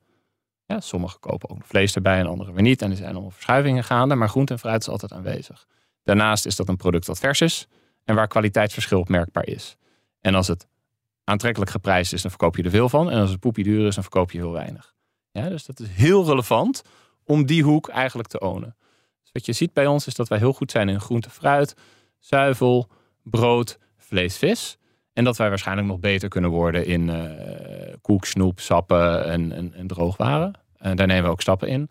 Ja, 0.66 0.80
sommigen 0.80 1.20
kopen 1.20 1.50
ook 1.50 1.66
vlees 1.66 1.96
erbij 1.96 2.20
en 2.20 2.28
anderen 2.28 2.54
weer 2.54 2.64
niet. 2.64 2.82
En 2.82 2.92
er 2.92 2.98
zijn 2.98 3.12
allemaal 3.12 3.32
verschuivingen 3.32 3.84
gaande, 3.84 4.16
maar 4.16 4.30
groente 4.30 4.54
en 4.54 4.60
fruit 4.60 4.82
is 4.82 4.90
altijd 4.90 5.14
aanwezig. 5.14 5.66
Daarnaast 6.04 6.46
is 6.46 6.56
dat 6.56 6.70
een 6.70 6.78
product 6.78 7.06
dat 7.06 7.20
vers 7.20 7.42
is 7.42 7.68
en 8.04 8.16
waar 8.16 8.28
kwaliteitsverschil 8.28 9.00
opmerkbaar 9.00 9.48
is. 9.48 9.78
En 10.22 10.36
als 10.36 10.48
het 10.48 10.68
aantrekkelijk 11.24 11.72
geprijsd 11.72 12.14
is, 12.14 12.22
dan 12.22 12.32
verkoop 12.32 12.56
je 12.56 12.64
er 12.64 12.70
veel 12.70 12.90
van. 12.90 13.12
En 13.12 13.20
als 13.20 13.30
het 13.30 13.40
poepie 13.40 13.64
duur 13.64 13.88
is, 13.88 13.94
dan 13.94 14.04
verkoop 14.04 14.32
je 14.32 14.38
heel 14.38 14.52
weinig. 14.52 14.95
Ja, 15.36 15.50
dus 15.50 15.66
dat 15.66 15.80
is 15.80 15.88
heel 15.90 16.26
relevant 16.26 16.82
om 17.24 17.46
die 17.46 17.64
hoek 17.64 17.88
eigenlijk 17.90 18.30
te 18.30 18.40
ownen. 18.40 18.76
Dus 19.22 19.32
wat 19.32 19.46
je 19.46 19.54
ziet 19.54 19.74
bij 19.74 19.88
ons 19.88 20.08
is 20.08 20.16
dat 20.16 20.28
wij 20.28 20.38
heel 20.38 20.54
goed 20.54 20.72
zijn 20.72 20.90
in 20.90 21.00
groente, 21.00 21.30
fruit, 21.30 21.76
zuivel, 22.20 22.88
brood, 23.24 23.78
vlees, 23.98 24.38
vis. 24.38 24.78
En 25.14 25.24
dat 25.24 25.38
wij 25.38 25.50
waarschijnlijk 25.50 25.88
nog 25.88 26.00
beter 26.00 26.30
kunnen 26.30 26.50
worden 26.50 26.86
in 26.86 27.10
eh, 27.10 27.94
koek, 28.02 28.26
snoep, 28.26 28.60
sappen 28.60 29.26
en, 29.26 29.52
en, 29.52 29.74
en 29.74 29.88
droogwaren. 29.88 30.54
En 30.78 30.96
daar 30.96 31.08
nemen 31.08 31.24
we 31.24 31.30
ook 31.30 31.42
stappen 31.42 31.68
in. 31.68 31.90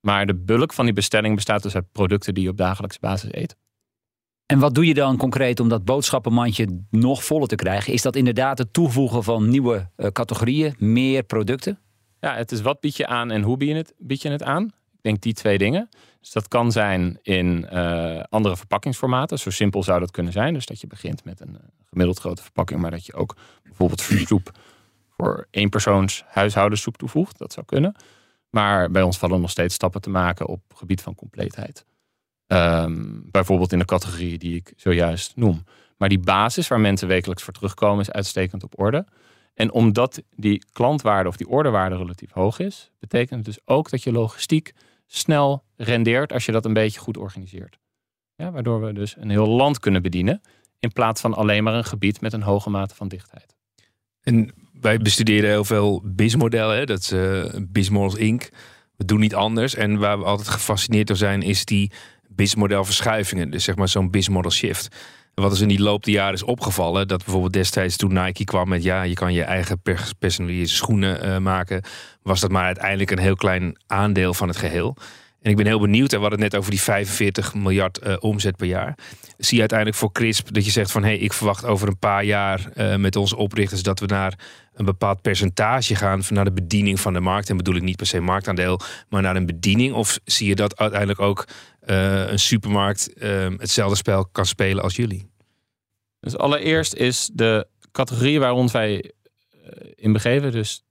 Maar 0.00 0.26
de 0.26 0.34
bulk 0.34 0.72
van 0.72 0.84
die 0.84 0.94
bestelling 0.94 1.34
bestaat 1.34 1.62
dus 1.62 1.74
uit 1.74 1.92
producten 1.92 2.34
die 2.34 2.42
je 2.42 2.50
op 2.50 2.56
dagelijkse 2.56 3.00
basis 3.00 3.32
eet. 3.32 3.56
En 4.46 4.58
wat 4.58 4.74
doe 4.74 4.86
je 4.86 4.94
dan 4.94 5.16
concreet 5.16 5.60
om 5.60 5.68
dat 5.68 5.84
boodschappenmandje 5.84 6.84
nog 6.90 7.24
voller 7.24 7.48
te 7.48 7.54
krijgen? 7.54 7.92
Is 7.92 8.02
dat 8.02 8.16
inderdaad 8.16 8.58
het 8.58 8.72
toevoegen 8.72 9.22
van 9.22 9.48
nieuwe 9.48 9.90
eh, 9.96 10.10
categorieën, 10.10 10.74
meer 10.78 11.22
producten? 11.22 11.78
Ja, 12.26 12.34
het 12.34 12.52
is 12.52 12.60
wat 12.60 12.80
bied 12.80 12.96
je 12.96 13.06
aan 13.06 13.30
en 13.30 13.42
hoe 13.42 13.56
bied 13.56 13.68
je 13.68 13.74
het, 13.74 13.94
bied 13.98 14.22
je 14.22 14.30
het 14.30 14.42
aan. 14.42 14.64
Ik 14.64 15.02
denk 15.02 15.20
die 15.20 15.32
twee 15.32 15.58
dingen. 15.58 15.88
Dus 16.20 16.32
dat 16.32 16.48
kan 16.48 16.72
zijn 16.72 17.18
in 17.22 17.68
eh, 17.68 18.22
andere 18.28 18.56
verpakkingsformaten. 18.56 19.38
Zo 19.38 19.50
simpel 19.50 19.82
zou 19.82 20.00
dat 20.00 20.10
kunnen 20.10 20.32
zijn. 20.32 20.54
Dus 20.54 20.66
dat 20.66 20.80
je 20.80 20.86
begint 20.86 21.24
met 21.24 21.40
een 21.40 21.56
eh, 21.56 21.64
gemiddeld 21.88 22.18
grote 22.18 22.42
verpakking, 22.42 22.80
maar 22.80 22.90
dat 22.90 23.06
je 23.06 23.14
ook 23.14 23.36
bijvoorbeeld 23.62 24.02
voor 24.02 24.16
soep 24.18 24.50
voor 25.08 25.46
één 25.50 25.68
persoons 25.68 26.24
toevoegt. 26.96 27.38
Dat 27.38 27.52
zou 27.52 27.66
kunnen. 27.66 27.94
Maar 28.50 28.90
bij 28.90 29.02
ons 29.02 29.18
vallen 29.18 29.40
nog 29.40 29.50
steeds 29.50 29.74
stappen 29.74 30.00
te 30.00 30.10
maken 30.10 30.46
op 30.46 30.60
gebied 30.74 31.02
van 31.02 31.14
compleetheid. 31.14 31.84
Ehm, 32.46 33.04
bijvoorbeeld 33.30 33.72
in 33.72 33.78
de 33.78 33.84
categorie 33.84 34.38
die 34.38 34.56
ik 34.56 34.72
zojuist 34.76 35.36
noem. 35.36 35.64
Maar 35.96 36.08
die 36.08 36.20
basis 36.20 36.68
waar 36.68 36.80
mensen 36.80 37.08
wekelijks 37.08 37.42
voor 37.42 37.52
terugkomen 37.52 38.00
is 38.00 38.10
uitstekend 38.10 38.62
op 38.62 38.78
orde. 38.78 39.06
En 39.56 39.72
omdat 39.72 40.22
die 40.30 40.64
klantwaarde 40.72 41.28
of 41.28 41.36
die 41.36 41.48
orderwaarde 41.48 41.96
relatief 41.96 42.32
hoog 42.32 42.58
is, 42.58 42.90
betekent 42.98 43.46
het 43.46 43.54
dus 43.54 43.58
ook 43.64 43.90
dat 43.90 44.02
je 44.02 44.12
logistiek 44.12 44.72
snel 45.06 45.64
rendeert 45.76 46.32
als 46.32 46.46
je 46.46 46.52
dat 46.52 46.64
een 46.64 46.72
beetje 46.72 47.00
goed 47.00 47.16
organiseert. 47.16 47.78
Ja, 48.34 48.50
waardoor 48.50 48.80
we 48.80 48.92
dus 48.92 49.16
een 49.16 49.30
heel 49.30 49.48
land 49.48 49.78
kunnen 49.78 50.02
bedienen 50.02 50.40
in 50.78 50.92
plaats 50.92 51.20
van 51.20 51.34
alleen 51.34 51.64
maar 51.64 51.74
een 51.74 51.84
gebied 51.84 52.20
met 52.20 52.32
een 52.32 52.42
hoge 52.42 52.70
mate 52.70 52.94
van 52.94 53.08
dichtheid. 53.08 53.54
En 54.20 54.52
wij 54.80 54.98
bestuderen 54.98 55.50
heel 55.50 55.64
veel 55.64 56.02
BIS-modellen. 56.04 56.86
Dat 56.86 56.98
is 56.98 57.12
BIS-models 57.68 58.14
Inc. 58.14 58.48
We 58.96 59.04
doen 59.04 59.20
niet 59.20 59.34
anders. 59.34 59.74
En 59.74 59.98
waar 59.98 60.18
we 60.18 60.24
altijd 60.24 60.48
gefascineerd 60.48 61.06
door 61.06 61.16
zijn, 61.16 61.42
is 61.42 61.64
die 61.64 61.92
BIS-model 62.28 62.84
verschuivingen. 62.84 63.50
Dus 63.50 63.64
zeg 63.64 63.76
maar 63.76 63.88
zo'n 63.88 64.10
BIS-model 64.10 64.50
shift. 64.50 64.96
Wat 65.42 65.52
is 65.52 65.60
in 65.60 65.68
die 65.68 65.80
loop 65.80 66.04
der 66.04 66.14
jaren 66.14 66.34
is 66.34 66.42
opgevallen, 66.42 67.08
dat 67.08 67.24
bijvoorbeeld 67.24 67.52
destijds 67.52 67.96
toen 67.96 68.12
Nike 68.12 68.44
kwam 68.44 68.68
met 68.68 68.82
ja, 68.82 69.02
je 69.02 69.14
kan 69.14 69.32
je 69.32 69.42
eigen 69.42 69.80
pers- 69.80 70.12
personaliseerde 70.12 70.70
schoenen 70.70 71.22
eh, 71.22 71.38
maken, 71.38 71.82
was 72.22 72.40
dat 72.40 72.50
maar 72.50 72.64
uiteindelijk 72.64 73.10
een 73.10 73.18
heel 73.18 73.36
klein 73.36 73.76
aandeel 73.86 74.34
van 74.34 74.48
het 74.48 74.56
geheel. 74.56 74.96
En 75.42 75.50
ik 75.50 75.56
ben 75.56 75.66
heel 75.66 75.80
benieuwd, 75.80 76.12
en 76.12 76.16
we 76.16 76.22
hadden 76.22 76.40
het 76.42 76.52
net 76.52 76.60
over 76.60 76.70
die 76.70 76.80
45 76.80 77.54
miljard 77.54 77.98
eh, 77.98 78.16
omzet 78.20 78.56
per 78.56 78.66
jaar. 78.66 78.98
Zie 79.38 79.54
je 79.54 79.60
uiteindelijk 79.60 79.98
voor 79.98 80.12
CRISP 80.12 80.54
dat 80.54 80.64
je 80.64 80.70
zegt 80.70 80.90
van 80.90 81.02
hé, 81.02 81.08
hey, 81.08 81.18
ik 81.18 81.32
verwacht 81.32 81.64
over 81.64 81.88
een 81.88 81.98
paar 81.98 82.24
jaar 82.24 82.70
eh, 82.74 82.96
met 82.96 83.16
onze 83.16 83.36
oprichters 83.36 83.82
dat 83.82 84.00
we 84.00 84.06
naar 84.06 84.38
een 84.74 84.84
bepaald 84.84 85.22
percentage 85.22 85.94
gaan 85.94 86.22
naar 86.28 86.44
de 86.44 86.52
bediening 86.52 87.00
van 87.00 87.12
de 87.12 87.20
markt. 87.20 87.50
En 87.50 87.56
bedoel 87.56 87.74
ik 87.74 87.82
niet 87.82 87.96
per 87.96 88.06
se 88.06 88.20
marktaandeel, 88.20 88.80
maar 89.08 89.22
naar 89.22 89.36
een 89.36 89.46
bediening. 89.46 89.94
Of 89.94 90.18
zie 90.24 90.48
je 90.48 90.54
dat 90.54 90.78
uiteindelijk 90.78 91.20
ook 91.20 91.44
eh, 91.86 92.30
een 92.30 92.38
supermarkt 92.38 93.12
eh, 93.12 93.48
hetzelfde 93.56 93.96
spel 93.96 94.26
kan 94.26 94.46
spelen 94.46 94.82
als 94.82 94.96
jullie? 94.96 95.30
Dus 96.20 96.36
allereerst 96.36 96.94
is 96.94 97.30
de 97.32 97.66
categorie 97.92 98.40
waar 98.40 98.52
ons 98.52 98.72
wij 98.72 99.12
eh, 99.50 99.92
in 99.94 100.12
begeven, 100.12 100.52
dus 100.52 100.84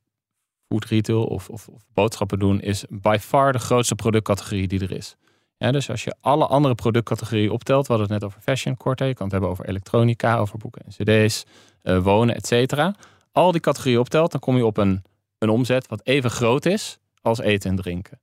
food 0.68 0.86
retail 0.86 1.26
of, 1.26 1.50
of, 1.50 1.68
of 1.68 1.82
boodschappen 1.94 2.40
doen, 2.40 2.62
is 2.62 2.86
by 2.90 3.18
far 3.22 3.52
de 3.52 3.60
grootste 3.60 3.96
productcategorie 3.96 4.68
die 4.68 4.80
er 4.80 4.92
is. 4.92 5.16
Dus 5.58 5.90
als 5.90 6.04
je 6.04 6.16
alle 6.22 6.48
andere 6.48 6.76
productcategorieën 6.76 7.50
optelt, 7.50 7.88
we 7.88 7.94
hadden 7.94 8.12
het 8.12 8.22
net 8.22 8.30
over 8.30 8.42
fashion 8.42 8.78
kort, 8.78 9.00
je 9.00 9.14
kan 9.14 9.24
het 9.24 9.32
hebben 9.32 9.50
over 9.50 9.66
elektronica, 9.66 10.38
over 10.38 10.58
boeken 10.58 10.82
en 10.86 10.92
cd's, 10.92 11.44
eh, 11.82 12.04
wonen, 12.04 12.36
et 12.36 12.48
cetera. 12.48 12.96
Al 13.32 13.52
die 13.52 13.62
categorieën 13.62 14.00
optelt, 14.00 14.32
dan 14.32 14.40
kom 14.40 14.58
je 14.58 14.66
op 14.66 14.78
een, 14.78 15.04
een 15.38 15.50
omzet 15.50 15.88
wat 15.88 16.02
even 16.04 16.30
groot 16.30 16.66
is 16.66 16.98
als 17.22 17.40
eten 17.40 17.70
en 17.70 17.76
drinken. 17.76 18.20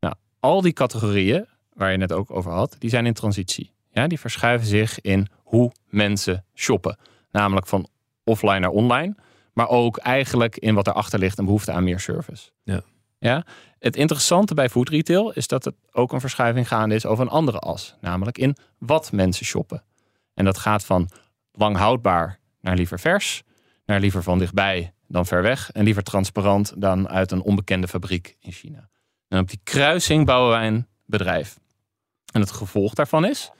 Nou, 0.00 0.14
al 0.40 0.60
die 0.60 0.72
categorieën 0.72 1.46
waar 1.80 1.92
je 1.92 1.98
het 1.98 2.08
net 2.08 2.18
ook 2.18 2.30
over 2.30 2.52
had, 2.52 2.76
die 2.78 2.90
zijn 2.90 3.06
in 3.06 3.12
transitie. 3.12 3.72
Ja, 3.90 4.06
die 4.06 4.20
verschuiven 4.20 4.66
zich 4.66 5.00
in 5.00 5.26
hoe 5.42 5.72
mensen 5.88 6.44
shoppen. 6.54 6.98
Namelijk 7.30 7.66
van 7.66 7.88
offline 8.24 8.58
naar 8.58 8.70
online. 8.70 9.14
Maar 9.52 9.68
ook 9.68 9.96
eigenlijk 9.96 10.56
in 10.56 10.74
wat 10.74 10.86
erachter 10.86 11.18
ligt 11.18 11.38
een 11.38 11.44
behoefte 11.44 11.72
aan 11.72 11.84
meer 11.84 12.00
service. 12.00 12.50
Ja. 12.62 12.82
Ja? 13.18 13.44
Het 13.78 13.96
interessante 13.96 14.54
bij 14.54 14.68
food 14.68 14.88
retail 14.88 15.30
is 15.30 15.46
dat 15.46 15.64
het 15.64 15.74
ook 15.92 16.12
een 16.12 16.20
verschuiving 16.20 16.68
gaande 16.68 16.94
is 16.94 17.06
over 17.06 17.24
een 17.24 17.30
andere 17.30 17.58
as. 17.58 17.96
Namelijk 18.00 18.38
in 18.38 18.56
wat 18.78 19.12
mensen 19.12 19.46
shoppen. 19.46 19.82
En 20.34 20.44
dat 20.44 20.58
gaat 20.58 20.84
van 20.84 21.10
lang 21.52 21.76
houdbaar 21.76 22.38
naar 22.60 22.76
liever 22.76 23.00
vers. 23.00 23.42
Naar 23.86 24.00
liever 24.00 24.22
van 24.22 24.38
dichtbij 24.38 24.92
dan 25.06 25.26
ver 25.26 25.42
weg. 25.42 25.70
En 25.70 25.84
liever 25.84 26.02
transparant 26.02 26.72
dan 26.76 27.08
uit 27.08 27.30
een 27.30 27.42
onbekende 27.42 27.88
fabriek 27.88 28.36
in 28.40 28.52
China. 28.52 28.88
En 29.28 29.38
op 29.38 29.48
die 29.48 29.60
kruising 29.62 30.26
bouwen 30.26 30.50
wij 30.50 30.66
een 30.66 30.86
bedrijf. 31.06 31.59
En 32.32 32.40
het 32.40 32.50
gevolg 32.50 32.94
daarvan 32.94 33.24
is, 33.24 33.50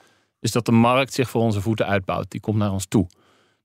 is 0.41 0.53
dat 0.53 0.67
de 0.67 0.73
markt 0.73 1.13
zich 1.13 1.31
voor 1.31 1.43
onze 1.43 1.61
voeten 1.61 1.87
uitbouwt. 1.87 2.31
Die 2.31 2.41
komt 2.41 2.57
naar 2.57 2.73
ons 2.73 2.87
toe. 2.87 3.07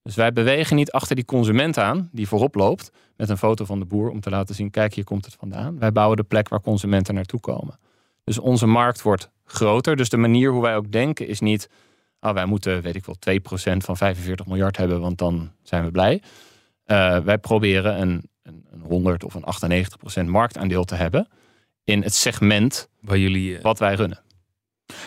Dus 0.04 0.16
wij 0.16 0.34
bewegen 0.34 0.76
niet 0.76 0.92
achter 0.92 1.16
die 1.16 1.26
consument 1.26 1.78
aan, 1.78 2.10
die 2.12 2.28
voorop 2.28 2.56
loopt, 2.56 2.92
met 3.18 3.30
een 3.30 3.38
foto 3.38 3.66
van 3.66 3.80
de 3.80 3.86
boer 3.86 4.10
om 4.10 4.20
te 4.20 4.30
laten 4.30 4.56
zien, 4.56 4.70
kijk, 4.70 4.94
hier 4.94 5.04
komt 5.04 5.26
het 5.26 5.36
vandaan. 5.40 5.80
Wij 5.80 5.92
bouwen 5.92 6.18
de 6.18 6.24
plek 6.24 6.50
waar 6.50 6.62
consumenten 6.62 7.14
naartoe 7.14 7.40
komen. 7.40 7.80
Dus 8.24 8.40
onze 8.40 8.66
markt 8.66 9.02
wordt 9.02 9.30
groter. 9.46 9.96
Dus 9.96 10.10
de 10.10 10.18
manier 10.18 10.52
hoe 10.52 10.62
wij 10.62 10.76
ook 10.76 10.92
denken 10.92 11.28
is 11.28 11.40
niet, 11.40 11.70
oh, 12.20 12.34
wij 12.34 12.46
moeten, 12.46 12.82
weet 12.82 12.96
ik 12.96 13.06
wel, 13.06 13.16
2% 13.74 13.78
van 13.78 13.98
45 13.98 14.46
miljard 14.46 14.78
hebben, 14.78 15.02
want 15.02 15.18
dan 15.18 15.52
zijn 15.64 15.84
we 15.84 15.92
blij. 15.92 16.22
Uh, 16.86 17.20
wij 17.20 17.38
proberen 17.38 18.02
een, 18.02 18.30
een, 18.44 18.66
een 18.72 18.82
100 18.82 19.24
of 19.24 19.34
een 19.34 20.26
98% 20.26 20.30
marktaandeel 20.30 20.84
te 20.84 20.96
hebben 20.96 21.28
in 21.84 22.02
het 22.02 22.14
segment 22.14 22.90
waar 23.00 23.18
jullie, 23.18 23.58
uh... 23.58 23.62
wat 23.62 23.80
wij 23.80 23.94
runnen. 23.94 24.25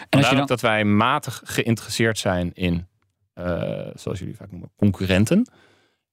En 0.08 0.20
dan... 0.20 0.46
dat 0.46 0.60
wij 0.60 0.84
matig 0.84 1.42
geïnteresseerd 1.44 2.18
zijn 2.18 2.50
in, 2.54 2.86
uh, 3.34 3.86
zoals 3.94 4.18
jullie 4.18 4.36
vaak 4.36 4.50
noemen, 4.50 4.70
concurrenten. 4.76 5.50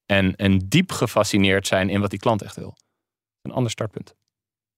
En, 0.05 0.35
en 0.35 0.57
diep 0.57 0.91
gefascineerd 0.91 1.67
zijn 1.67 1.89
in 1.89 2.01
wat 2.01 2.09
die 2.09 2.19
klant 2.19 2.41
echt 2.41 2.55
wil. 2.55 2.77
Een 3.41 3.51
ander 3.51 3.71
startpunt. 3.71 4.15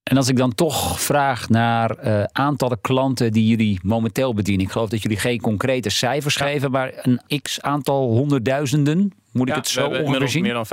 En 0.04 0.17
als 0.17 0.28
ik 0.28 0.38
dan 0.38 0.56
toch 0.56 1.02
vraag 1.02 1.50
naar 1.50 2.06
uh, 2.06 2.23
aantallen 2.23 2.82
klanten 2.82 3.32
die 3.32 3.47
jullie 3.47 3.80
momenteel 3.84 4.34
bedienen. 4.34 4.65
Ik 4.65 4.71
geloof 4.71 4.89
dat 4.89 5.02
jullie 5.02 5.17
geen 5.17 5.41
concrete 5.41 5.89
cijfers 5.89 6.36
ja. 6.36 6.45
geven, 6.45 6.71
maar 6.71 6.93
een 7.02 7.41
x 7.41 7.62
aantal 7.62 8.10
honderdduizenden. 8.10 9.12
Moet 9.32 9.47
ja, 9.47 9.54
ik 9.54 9.60
het 9.60 9.69
zo 9.69 9.89
we 9.89 10.28
zien? 10.28 10.41
meer 10.41 10.54
dan 10.54 10.65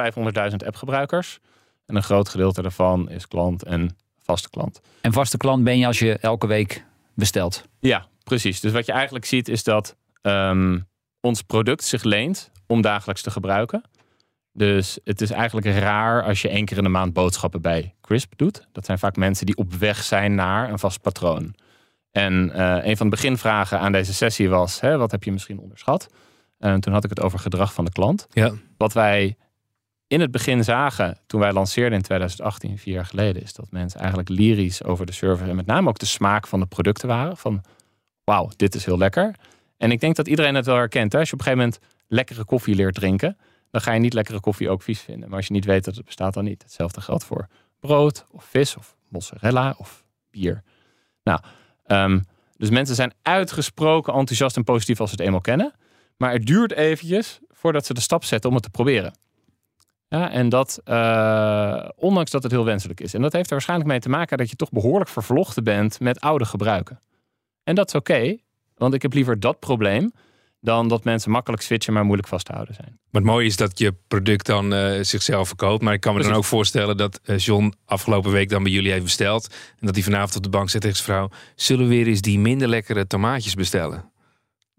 500.000 0.50 0.56
appgebruikers. 0.66 1.40
En 1.86 1.96
een 1.96 2.02
groot 2.02 2.28
gedeelte 2.28 2.62
daarvan 2.62 3.10
is 3.10 3.28
klant 3.28 3.62
en 3.62 3.96
vaste 4.22 4.50
klant. 4.50 4.80
En 5.00 5.12
vaste 5.12 5.36
klant 5.36 5.64
ben 5.64 5.78
je 5.78 5.86
als 5.86 5.98
je 5.98 6.18
elke 6.18 6.46
week 6.46 6.84
bestelt? 7.14 7.64
Ja, 7.80 8.06
precies. 8.24 8.60
Dus 8.60 8.72
wat 8.72 8.86
je 8.86 8.92
eigenlijk 8.92 9.24
ziet 9.24 9.48
is 9.48 9.64
dat 9.64 9.96
um, 10.22 10.88
ons 11.20 11.42
product 11.42 11.84
zich 11.84 12.02
leent 12.02 12.50
om 12.66 12.80
dagelijks 12.80 13.22
te 13.22 13.30
gebruiken. 13.30 13.82
Dus 14.52 14.98
het 15.04 15.20
is 15.20 15.30
eigenlijk 15.30 15.66
raar 15.66 16.22
als 16.22 16.42
je 16.42 16.48
één 16.48 16.64
keer 16.64 16.76
in 16.76 16.82
de 16.82 16.88
maand 16.88 17.12
boodschappen 17.12 17.60
bij 17.60 17.94
Crisp 18.00 18.32
doet. 18.36 18.68
Dat 18.72 18.84
zijn 18.84 18.98
vaak 18.98 19.16
mensen 19.16 19.46
die 19.46 19.56
op 19.56 19.72
weg 19.72 20.02
zijn 20.02 20.34
naar 20.34 20.70
een 20.70 20.78
vast 20.78 21.00
patroon. 21.00 21.54
En 22.10 22.50
uh, 22.54 22.78
een 22.84 22.96
van 22.96 23.10
de 23.10 23.16
beginvragen 23.16 23.80
aan 23.80 23.92
deze 23.92 24.14
sessie 24.14 24.48
was: 24.48 24.80
hè, 24.80 24.96
wat 24.96 25.10
heb 25.10 25.24
je 25.24 25.32
misschien 25.32 25.58
onderschat? 25.58 26.08
En 26.58 26.80
toen 26.80 26.92
had 26.92 27.04
ik 27.04 27.10
het 27.10 27.20
over 27.20 27.38
gedrag 27.38 27.72
van 27.72 27.84
de 27.84 27.92
klant. 27.92 28.26
Ja. 28.30 28.52
Wat 28.76 28.92
wij 28.92 29.36
in 30.14 30.20
het 30.20 30.30
begin 30.30 30.64
zagen 30.64 31.18
toen 31.26 31.40
wij 31.40 31.52
lanceerden 31.52 31.98
in 31.98 32.04
2018, 32.04 32.78
vier 32.78 32.94
jaar 32.94 33.06
geleden, 33.06 33.42
is 33.42 33.52
dat 33.52 33.66
mensen 33.70 34.00
eigenlijk 34.00 34.28
lyrisch 34.28 34.84
over 34.84 35.06
de 35.06 35.12
service 35.12 35.50
en 35.50 35.56
met 35.56 35.66
name 35.66 35.88
ook 35.88 35.98
de 35.98 36.06
smaak 36.06 36.46
van 36.46 36.60
de 36.60 36.66
producten 36.66 37.08
waren. 37.08 37.36
Van 37.36 37.62
wauw, 38.24 38.50
dit 38.56 38.74
is 38.74 38.84
heel 38.84 38.98
lekker. 38.98 39.34
En 39.76 39.90
ik 39.90 40.00
denk 40.00 40.16
dat 40.16 40.28
iedereen 40.28 40.54
het 40.54 40.66
wel 40.66 40.76
herkent. 40.76 41.12
Hè? 41.12 41.18
Als 41.18 41.28
je 41.28 41.34
op 41.34 41.40
een 41.40 41.44
gegeven 41.44 41.66
moment 41.66 41.84
lekkere 42.06 42.44
koffie 42.44 42.74
leert 42.74 42.94
drinken, 42.94 43.36
dan 43.70 43.80
ga 43.80 43.92
je 43.92 44.00
niet 44.00 44.12
lekkere 44.12 44.40
koffie 44.40 44.70
ook 44.70 44.82
vies 44.82 45.00
vinden. 45.00 45.28
Maar 45.28 45.36
als 45.36 45.46
je 45.46 45.52
niet 45.52 45.64
weet 45.64 45.84
dat 45.84 45.94
het 45.94 46.04
bestaat, 46.04 46.34
dan 46.34 46.44
niet. 46.44 46.62
Hetzelfde 46.62 47.00
geldt 47.00 47.24
voor 47.24 47.48
brood 47.80 48.26
of 48.30 48.44
vis 48.44 48.76
of 48.76 48.96
mozzarella 49.08 49.74
of 49.78 50.04
bier. 50.30 50.62
Nou, 51.22 51.40
um, 51.86 52.24
dus 52.56 52.70
mensen 52.70 52.94
zijn 52.94 53.12
uitgesproken 53.22 54.14
enthousiast 54.14 54.56
en 54.56 54.64
positief 54.64 55.00
als 55.00 55.10
ze 55.10 55.16
het 55.16 55.24
eenmaal 55.24 55.40
kennen. 55.40 55.74
Maar 56.16 56.32
het 56.32 56.46
duurt 56.46 56.72
eventjes 56.72 57.40
voordat 57.48 57.86
ze 57.86 57.94
de 57.94 58.00
stap 58.00 58.24
zetten 58.24 58.48
om 58.48 58.54
het 58.56 58.64
te 58.64 58.70
proberen. 58.70 59.14
Ja, 60.14 60.30
en 60.30 60.48
dat, 60.48 60.80
uh, 60.84 61.88
ondanks 61.96 62.30
dat 62.30 62.42
het 62.42 62.52
heel 62.52 62.64
wenselijk 62.64 63.00
is. 63.00 63.14
En 63.14 63.22
dat 63.22 63.32
heeft 63.32 63.46
er 63.46 63.52
waarschijnlijk 63.52 63.90
mee 63.90 64.00
te 64.00 64.08
maken 64.08 64.38
dat 64.38 64.50
je 64.50 64.56
toch 64.56 64.70
behoorlijk 64.70 65.10
vervlochten 65.10 65.64
bent 65.64 66.00
met 66.00 66.20
oude 66.20 66.44
gebruiken. 66.44 67.00
En 67.64 67.74
dat 67.74 67.88
is 67.88 67.94
oké, 67.94 68.12
okay, 68.12 68.42
want 68.76 68.94
ik 68.94 69.02
heb 69.02 69.12
liever 69.12 69.40
dat 69.40 69.58
probleem 69.58 70.12
dan 70.60 70.88
dat 70.88 71.04
mensen 71.04 71.30
makkelijk 71.30 71.62
switchen, 71.62 71.92
maar 71.92 72.04
moeilijk 72.04 72.28
vasthouden 72.28 72.74
zijn. 72.74 72.98
Maar 73.10 73.22
het 73.22 73.30
mooie 73.30 73.46
is 73.46 73.56
dat 73.56 73.78
je 73.78 73.94
product 74.08 74.46
dan 74.46 74.74
uh, 74.74 75.00
zichzelf 75.00 75.48
verkoopt. 75.48 75.82
Maar 75.82 75.94
ik 75.94 76.00
kan 76.00 76.12
me 76.12 76.18
Precies. 76.18 76.36
dan 76.36 76.44
ook 76.44 76.50
voorstellen 76.50 76.96
dat 76.96 77.20
uh, 77.24 77.38
John 77.38 77.72
afgelopen 77.84 78.30
week 78.30 78.48
dan 78.48 78.62
bij 78.62 78.72
jullie 78.72 78.92
heeft 78.92 79.04
besteld. 79.04 79.54
En 79.80 79.86
dat 79.86 79.94
hij 79.94 80.04
vanavond 80.04 80.36
op 80.36 80.42
de 80.42 80.48
bank 80.48 80.70
zit 80.70 80.80
tegen 80.80 80.96
zijn 80.96 81.08
vrouw. 81.08 81.28
Zullen 81.54 81.88
we 81.88 81.94
weer 81.94 82.06
eens 82.06 82.20
die 82.20 82.38
minder 82.38 82.68
lekkere 82.68 83.06
tomaatjes 83.06 83.54
bestellen? 83.54 84.12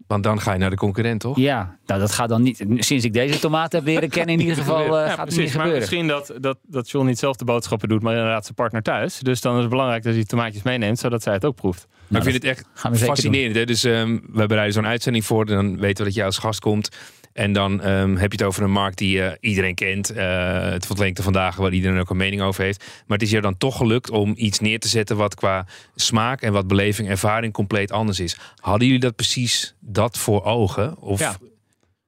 Want 0.06 0.22
dan 0.22 0.40
ga 0.40 0.52
je 0.52 0.58
naar 0.58 0.70
de 0.70 0.76
concurrent, 0.76 1.20
toch? 1.20 1.36
Ja, 1.36 1.76
nou 1.86 2.00
dat 2.00 2.12
gaat 2.12 2.28
dan 2.28 2.42
niet. 2.42 2.64
Sinds 2.76 3.04
ik 3.04 3.12
deze 3.12 3.38
tomaat 3.38 3.72
heb 3.72 3.84
leren 3.84 4.08
kennen, 4.08 4.34
in 4.34 4.40
ieder 4.46 4.56
geval 4.56 4.84
uh, 4.84 4.88
ja, 4.88 5.08
gaat 5.08 5.16
precies, 5.16 5.26
het 5.26 5.36
niet 5.36 5.54
maar 5.54 5.64
gebeuren. 5.64 5.78
Misschien 5.78 6.06
dat, 6.06 6.32
dat, 6.40 6.58
dat 6.62 6.90
John 6.90 7.06
niet 7.06 7.18
zelf 7.18 7.36
de 7.36 7.44
boodschappen 7.44 7.88
doet, 7.88 8.02
maar 8.02 8.14
inderdaad 8.14 8.42
zijn 8.42 8.54
partner 8.54 8.82
thuis. 8.82 9.18
Dus 9.18 9.40
dan 9.40 9.54
is 9.54 9.60
het 9.60 9.70
belangrijk 9.70 10.02
dat 10.02 10.14
hij 10.14 10.24
tomaatjes 10.24 10.62
meeneemt, 10.62 10.98
zodat 10.98 11.22
zij 11.22 11.32
het 11.32 11.44
ook 11.44 11.54
proeft. 11.54 11.86
Maar 11.88 12.22
nou, 12.22 12.24
ik 12.24 12.30
vind 12.30 12.42
het 12.42 12.52
echt 12.52 13.00
fascinerend. 13.02 13.54
Hè? 13.54 13.64
Dus 13.64 13.84
um, 13.84 14.22
we 14.32 14.46
bereiden 14.46 14.74
zo'n 14.74 14.86
uitzending 14.86 15.24
voor. 15.24 15.46
Dan 15.46 15.78
weten 15.78 15.96
we 15.96 16.04
dat 16.04 16.14
jij 16.14 16.24
als 16.24 16.38
gast 16.38 16.60
komt. 16.60 16.88
En 17.36 17.52
dan 17.52 17.86
um, 17.86 18.16
heb 18.16 18.32
je 18.32 18.38
het 18.38 18.46
over 18.46 18.62
een 18.62 18.70
markt 18.70 18.98
die 18.98 19.16
uh, 19.16 19.30
iedereen 19.40 19.74
kent. 19.74 20.16
Uh, 20.16 20.70
het 20.70 20.86
tot 20.86 20.98
lengte 20.98 21.22
vandaag 21.22 21.56
waar 21.56 21.72
iedereen 21.72 21.98
ook 21.98 22.10
een 22.10 22.16
mening 22.16 22.42
over 22.42 22.64
heeft. 22.64 22.84
Maar 23.06 23.18
het 23.18 23.22
is 23.26 23.30
jou 23.30 23.42
dan 23.42 23.58
toch 23.58 23.76
gelukt 23.76 24.10
om 24.10 24.32
iets 24.36 24.58
neer 24.58 24.80
te 24.80 24.88
zetten 24.88 25.16
wat 25.16 25.34
qua 25.34 25.66
smaak 25.94 26.42
en 26.42 26.52
wat 26.52 26.66
beleving, 26.66 27.08
ervaring 27.08 27.52
compleet 27.52 27.92
anders 27.92 28.20
is. 28.20 28.36
Hadden 28.56 28.86
jullie 28.86 29.02
dat 29.02 29.16
precies 29.16 29.74
dat 29.80 30.18
voor 30.18 30.44
ogen? 30.44 30.98
Of... 30.98 31.18
Ja. 31.18 31.36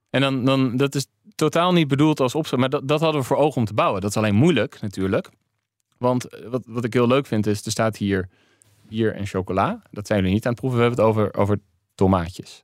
En 0.09 0.21
dan, 0.21 0.45
dan, 0.45 0.77
dat 0.77 0.95
is 0.95 1.07
totaal 1.35 1.73
niet 1.73 1.87
bedoeld 1.87 2.19
als 2.19 2.35
opzet, 2.35 2.59
maar 2.59 2.69
dat, 2.69 2.87
dat 2.87 2.99
hadden 2.99 3.21
we 3.21 3.27
voor 3.27 3.37
ogen 3.37 3.57
om 3.57 3.65
te 3.65 3.73
bouwen. 3.73 4.01
Dat 4.01 4.09
is 4.09 4.17
alleen 4.17 4.35
moeilijk 4.35 4.81
natuurlijk. 4.81 5.29
Want 5.97 6.27
wat, 6.47 6.63
wat 6.67 6.83
ik 6.83 6.93
heel 6.93 7.07
leuk 7.07 7.25
vind 7.25 7.47
is, 7.47 7.65
er 7.65 7.71
staat 7.71 7.97
hier 7.97 8.29
bier 8.87 9.15
en 9.15 9.25
chocola. 9.25 9.81
Dat 9.91 10.07
zijn 10.07 10.19
jullie 10.19 10.33
niet 10.33 10.45
aan 10.45 10.51
het 10.51 10.59
proeven. 10.59 10.79
We 10.79 10.85
hebben 10.85 11.05
het 11.05 11.15
over, 11.15 11.33
over 11.33 11.59
tomaatjes. 11.95 12.63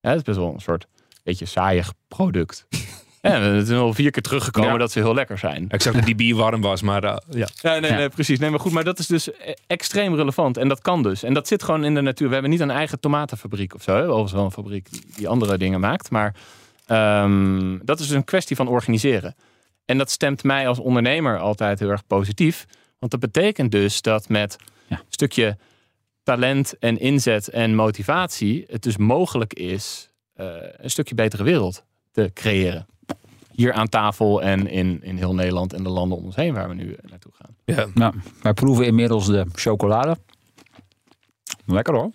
Ja, 0.00 0.08
dat 0.08 0.18
is 0.18 0.24
best 0.24 0.38
wel 0.38 0.52
een 0.52 0.60
soort 0.60 0.86
beetje 1.22 1.46
saaiig 1.46 1.92
product. 2.08 2.66
Ja, 3.22 3.40
het 3.40 3.68
is 3.68 3.76
al 3.76 3.94
vier 3.94 4.10
keer 4.10 4.22
teruggekomen 4.22 4.72
ja. 4.72 4.78
dat 4.78 4.92
ze 4.92 4.98
heel 4.98 5.14
lekker 5.14 5.38
zijn. 5.38 5.66
Ik 5.68 5.82
zag 5.82 5.94
dat 5.94 6.04
die 6.04 6.14
bier 6.14 6.36
warm 6.36 6.60
was, 6.60 6.82
maar 6.82 7.04
uh, 7.04 7.16
ja. 7.30 7.48
ja, 7.54 7.78
nee, 7.78 7.90
nee, 7.90 8.08
precies. 8.08 8.38
Nee, 8.38 8.50
maar 8.50 8.60
goed, 8.60 8.72
maar 8.72 8.84
dat 8.84 8.98
is 8.98 9.06
dus 9.06 9.30
extreem 9.66 10.14
relevant. 10.14 10.56
En 10.56 10.68
dat 10.68 10.80
kan 10.80 11.02
dus. 11.02 11.22
En 11.22 11.34
dat 11.34 11.48
zit 11.48 11.62
gewoon 11.62 11.84
in 11.84 11.94
de 11.94 12.00
natuur. 12.00 12.26
We 12.26 12.32
hebben 12.32 12.50
niet 12.50 12.60
een 12.60 12.70
eigen 12.70 13.00
tomatenfabriek 13.00 13.74
of 13.74 13.82
zo. 13.82 13.96
Overigens 13.96 14.32
wel 14.32 14.44
een 14.44 14.50
fabriek 14.50 14.88
die 15.16 15.28
andere 15.28 15.58
dingen 15.58 15.80
maakt. 15.80 16.10
Maar 16.10 16.34
um, 16.86 17.80
dat 17.84 18.00
is 18.00 18.06
dus 18.06 18.16
een 18.16 18.24
kwestie 18.24 18.56
van 18.56 18.68
organiseren. 18.68 19.34
En 19.84 19.98
dat 19.98 20.10
stemt 20.10 20.42
mij 20.42 20.68
als 20.68 20.78
ondernemer 20.78 21.38
altijd 21.38 21.78
heel 21.78 21.90
erg 21.90 22.06
positief. 22.06 22.66
Want 22.98 23.10
dat 23.12 23.20
betekent 23.20 23.70
dus 23.70 24.02
dat 24.02 24.28
met 24.28 24.56
ja. 24.86 24.96
een 24.96 25.04
stukje 25.08 25.56
talent 26.22 26.78
en 26.78 27.00
inzet 27.00 27.48
en 27.48 27.74
motivatie 27.74 28.64
het 28.70 28.82
dus 28.82 28.96
mogelijk 28.96 29.54
is 29.54 30.11
een 30.76 30.90
stukje 30.90 31.14
betere 31.14 31.42
wereld 31.42 31.84
te 32.10 32.30
creëren. 32.34 32.86
Hier 33.52 33.72
aan 33.72 33.88
tafel 33.88 34.42
en 34.42 34.66
in, 34.66 35.02
in 35.02 35.16
heel 35.16 35.34
Nederland 35.34 35.72
en 35.72 35.82
de 35.82 35.88
landen 35.88 36.18
om 36.18 36.24
ons 36.24 36.36
heen 36.36 36.54
waar 36.54 36.68
we 36.68 36.74
nu 36.74 36.96
naartoe 37.02 37.32
gaan. 37.34 37.56
Ja. 37.64 37.86
Nou, 37.94 38.14
wij 38.42 38.52
proeven 38.52 38.86
inmiddels 38.86 39.26
de 39.26 39.46
chocolade. 39.52 40.16
Lekker 41.66 41.94
hoor. 41.94 42.10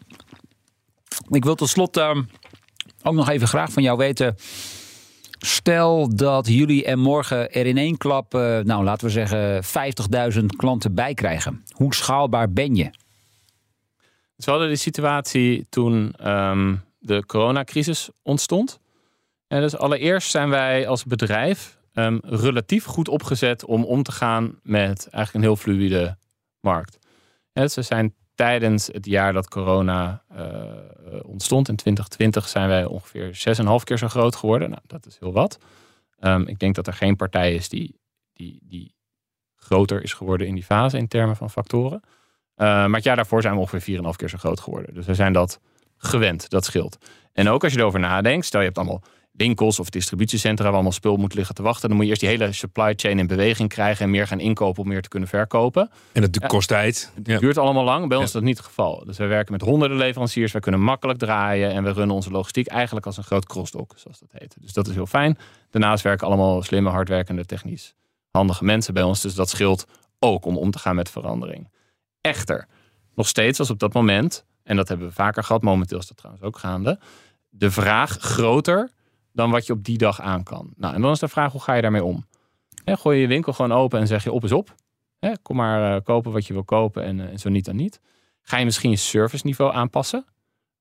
Ik 1.30 1.44
wil 1.44 1.56
tot 1.56 1.70
slot 1.70 1.98
uh, 1.98 2.18
ook 3.04 3.14
nog 3.14 3.30
even 3.30 3.48
graag 3.48 3.72
van 3.72 3.84
jou 3.84 3.98
weten. 3.98 4.36
Stel 5.40 6.16
dat 6.16 6.48
jullie 6.48 6.86
er 6.86 6.98
morgen 6.98 7.52
er 7.52 7.66
in 7.66 7.78
één 7.78 7.98
klap, 7.98 8.34
uh, 8.34 8.60
nou 8.60 8.84
laten 8.84 9.08
we 9.08 9.12
zeggen, 9.12 9.64
50.000 10.34 10.46
klanten 10.46 10.96
bij 10.96 11.14
krijgen. 11.14 11.64
Hoe 11.72 11.96
schaalbaar 11.96 12.52
ben 12.52 12.76
je? 12.76 12.90
Dus 14.36 14.46
we 14.46 14.52
hadden 14.52 14.70
de 14.70 14.76
situatie 14.76 15.66
toen 15.70 16.28
um, 16.30 16.84
de 17.08 17.26
coronacrisis 17.26 18.10
ontstond. 18.22 18.80
En 19.48 19.62
dus 19.62 19.78
allereerst 19.78 20.32
zijn 20.32 20.50
wij 20.50 20.88
als 20.88 21.04
bedrijf 21.04 21.78
um, 21.94 22.20
relatief 22.24 22.86
goed 22.86 23.08
opgezet 23.08 23.66
om 23.66 23.84
om 23.84 24.04
te 24.04 24.12
gaan 24.12 24.60
met 24.64 25.08
eigenlijk 25.10 25.34
een 25.34 25.42
heel 25.42 25.56
fluïde 25.56 26.18
markt. 26.60 26.98
En 27.54 27.64
dus 27.64 27.76
we 27.76 27.82
zijn 27.82 28.14
tijdens 28.36 28.88
het 28.88 29.06
jaar 29.06 29.34
dat 29.34 29.50
corona 29.50 30.24
uh, 30.32 30.42
ontstond, 31.24 31.70
in 31.70 31.76
2020, 31.76 32.48
zijn 32.48 32.68
wij 32.68 32.86
ongeveer 32.86 33.56
6,5 33.80 33.84
keer 33.84 33.98
zo 33.98 34.08
groot 34.08 34.36
geworden. 34.36 34.70
Nou, 34.70 34.82
dat 34.88 35.06
is 35.06 35.18
heel 35.20 35.34
wat. 35.34 35.60
Um, 36.20 36.48
ik 36.48 36.60
denk 36.60 36.76
dat 36.76 36.88
er 36.88 36.94
geen 36.94 37.16
partij 37.16 37.56
is 37.56 37.70
die, 37.70 38.00
die, 38.34 38.60
die 38.62 38.96
groter 39.56 40.04
is 40.04 40.14
geworden 40.14 40.48
in 40.48 40.54
die 40.54 40.64
fase 40.64 40.98
in 40.98 41.08
termen 41.08 41.36
van 41.36 41.50
factoren. 41.50 42.02
Uh, 42.04 42.08
maar 42.58 42.94
het 42.94 43.04
jaar 43.04 43.16
daarvoor 43.16 43.42
zijn 43.42 43.54
we 43.54 43.60
ongeveer 43.60 44.02
4,5 44.04 44.10
keer 44.16 44.30
zo 44.30 44.38
groot 44.38 44.60
geworden. 44.60 44.94
Dus 44.94 45.06
we 45.06 45.14
zijn 45.14 45.34
dat 45.34 45.60
gewend, 45.98 46.50
dat 46.50 46.66
scheelt. 46.66 46.98
En 47.34 47.50
ook 47.50 47.64
als 47.64 47.74
je 47.74 47.80
erover 47.80 48.00
nadenkt, 48.00 48.46
stel 48.46 48.60
je 48.60 48.66
hebt 48.66 48.78
allemaal 48.78 49.04
winkels 49.32 49.80
of 49.80 49.90
distributiecentra 49.90 50.64
waar 50.64 50.74
allemaal 50.74 50.92
spul 50.92 51.18
moet 51.18 51.34
liggen 51.34 51.56
te 51.56 51.62
wachten. 51.62 51.88
Dan 51.88 51.98
moet 51.98 52.06
je 52.06 52.12
eerst 52.12 52.24
die 52.24 52.32
hele 52.32 52.52
supply 52.52 52.94
chain 52.96 53.20
in 53.20 53.28
beweging 53.28 53.70
krijgen 53.70 54.06
en 54.06 54.12
meer 54.12 54.28
gaan 54.28 54.40
inkopen 54.40 54.84
om 54.84 54.88
meer 54.88 55.02
te 55.02 55.10
kunnen 55.10 55.30
verkopen. 55.30 55.90
En 56.12 56.22
dat 56.22 56.48
kost 56.48 56.68
tijd. 56.68 57.12
Het 57.24 57.40
duurt 57.40 57.58
allemaal 57.58 57.84
lang. 57.84 58.08
Bij 58.08 58.18
ons 58.18 58.26
is 58.26 58.32
dat 58.32 58.42
niet 58.42 58.58
het 58.58 58.66
geval. 58.66 59.04
Dus 59.06 59.18
we 59.18 59.26
werken 59.26 59.52
met 59.52 59.62
honderden 59.62 59.98
leveranciers. 59.98 60.52
We 60.52 60.60
kunnen 60.60 60.82
makkelijk 60.82 61.20
draaien 61.20 61.72
en 61.72 61.84
we 61.84 61.92
runnen 61.92 62.16
onze 62.16 62.32
logistiek 62.32 62.68
eigenlijk 62.68 63.06
als 63.06 63.18
een 63.18 63.24
groot 63.24 63.46
crossdock, 63.46 63.94
zoals 63.96 64.20
dat 64.20 64.30
heet. 64.32 64.56
Dus 64.60 64.74
dat 64.74 64.88
is 64.88 64.94
heel 64.94 65.06
fijn. 65.06 65.38
Daarnaast 65.70 66.04
werken 66.04 66.28
allemaal 66.28 66.64
slimme, 66.64 66.90
hardwerkende, 66.90 67.46
technisch 67.46 67.96
handige 68.38 68.64
mensen 68.64 68.94
bij 68.94 69.04
ons. 69.04 69.22
Dus 69.22 69.36
dat 69.36 69.50
scheelt 69.50 69.86
ook 70.20 70.46
om 70.46 70.58
om 70.58 70.72
te 70.72 70.80
gaan 70.80 70.96
met 70.96 71.10
verandering. 71.10 71.70
Echter, 72.22 72.68
nog 73.16 73.28
steeds 73.28 73.60
als 73.60 73.70
op 73.70 73.80
dat 73.80 73.94
moment, 73.94 74.46
en 74.68 74.76
dat 74.76 74.88
hebben 74.88 75.08
we 75.08 75.14
vaker 75.14 75.44
gehad, 75.44 75.62
momenteel 75.62 75.98
is 75.98 76.08
dat 76.08 76.18
trouwens 76.18 76.46
ook 76.46 76.58
gaande, 76.58 77.00
de 77.50 77.72
vraag 77.72 78.10
groter 78.10 78.92
dan 79.32 79.52
wat 79.52 79.66
je 79.66 79.74
op 79.74 79.84
die 79.84 79.98
dag 79.98 80.22
aan 80.22 80.44
kan. 80.44 80.74
Nou, 80.76 80.94
en 80.94 81.02
dan 81.02 81.12
is 81.12 81.20
de 81.20 81.28
vraag, 81.28 81.52
hoe 81.52 81.62
ga 81.62 81.74
je 81.74 81.82
daarmee 81.82 82.04
om? 82.04 82.26
gooi 82.86 83.16
je 83.16 83.22
je 83.22 83.28
winkel 83.28 83.54
gewoon 83.54 83.72
open 83.72 84.00
en 84.00 84.08
zeg 84.08 84.24
je 84.24 84.32
op 84.32 84.44
is 84.44 84.52
op. 84.52 84.76
kom 85.42 85.56
maar 85.56 85.96
uh, 85.96 86.02
kopen 86.04 86.32
wat 86.32 86.48
je 86.48 86.54
wil 86.54 86.64
kopen 86.64 87.04
en, 87.04 87.18
uh, 87.18 87.26
en, 87.26 87.40
zo 87.40 87.50
niet 87.50 87.66
dan 87.66 87.76
niet. 87.76 88.02
Ga 88.42 88.58
je 88.58 88.66
misschien 88.66 88.90
je 88.90 88.96
serviceniveau 88.96 89.74
aanpassen? 89.74 90.26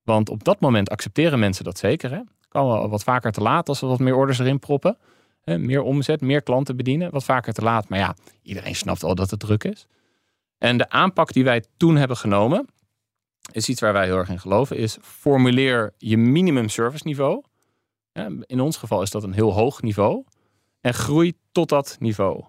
Want 0.03 0.29
op 0.29 0.43
dat 0.43 0.59
moment 0.59 0.89
accepteren 0.89 1.39
mensen 1.39 1.63
dat 1.63 1.77
zeker. 1.77 2.11
Hè? 2.11 2.19
Kan 2.47 2.67
wel 2.67 2.89
wat 2.89 3.03
vaker 3.03 3.31
te 3.31 3.41
laat 3.41 3.69
als 3.69 3.79
we 3.79 3.87
wat 3.87 3.99
meer 3.99 4.15
orders 4.15 4.39
erin 4.39 4.59
proppen. 4.59 4.97
meer 5.43 5.81
omzet, 5.81 6.21
meer 6.21 6.41
klanten 6.41 6.75
bedienen. 6.75 7.11
Wat 7.11 7.23
vaker 7.23 7.53
te 7.53 7.61
laat. 7.61 7.89
Maar 7.89 7.99
ja, 7.99 8.15
iedereen 8.41 8.75
snapt 8.75 9.03
al 9.03 9.15
dat 9.15 9.29
het 9.29 9.39
druk 9.39 9.63
is. 9.63 9.87
En 10.57 10.77
de 10.77 10.89
aanpak 10.89 11.33
die 11.33 11.43
wij 11.43 11.63
toen 11.77 11.95
hebben 11.95 12.17
genomen, 12.17 12.67
is 13.51 13.69
iets 13.69 13.81
waar 13.81 13.93
wij 13.93 14.05
heel 14.05 14.17
erg 14.17 14.29
in 14.29 14.39
geloven, 14.39 14.77
is 14.77 14.97
formuleer 15.01 15.93
je 15.97 16.17
minimum 16.17 16.69
service 16.69 17.07
niveau 17.07 17.43
in 18.45 18.61
ons 18.61 18.77
geval 18.77 19.01
is 19.01 19.11
dat 19.11 19.23
een 19.23 19.33
heel 19.33 19.53
hoog 19.53 19.81
niveau. 19.81 20.23
En 20.81 20.93
groei 20.93 21.33
tot 21.51 21.69
dat 21.69 21.97
niveau. 21.99 22.43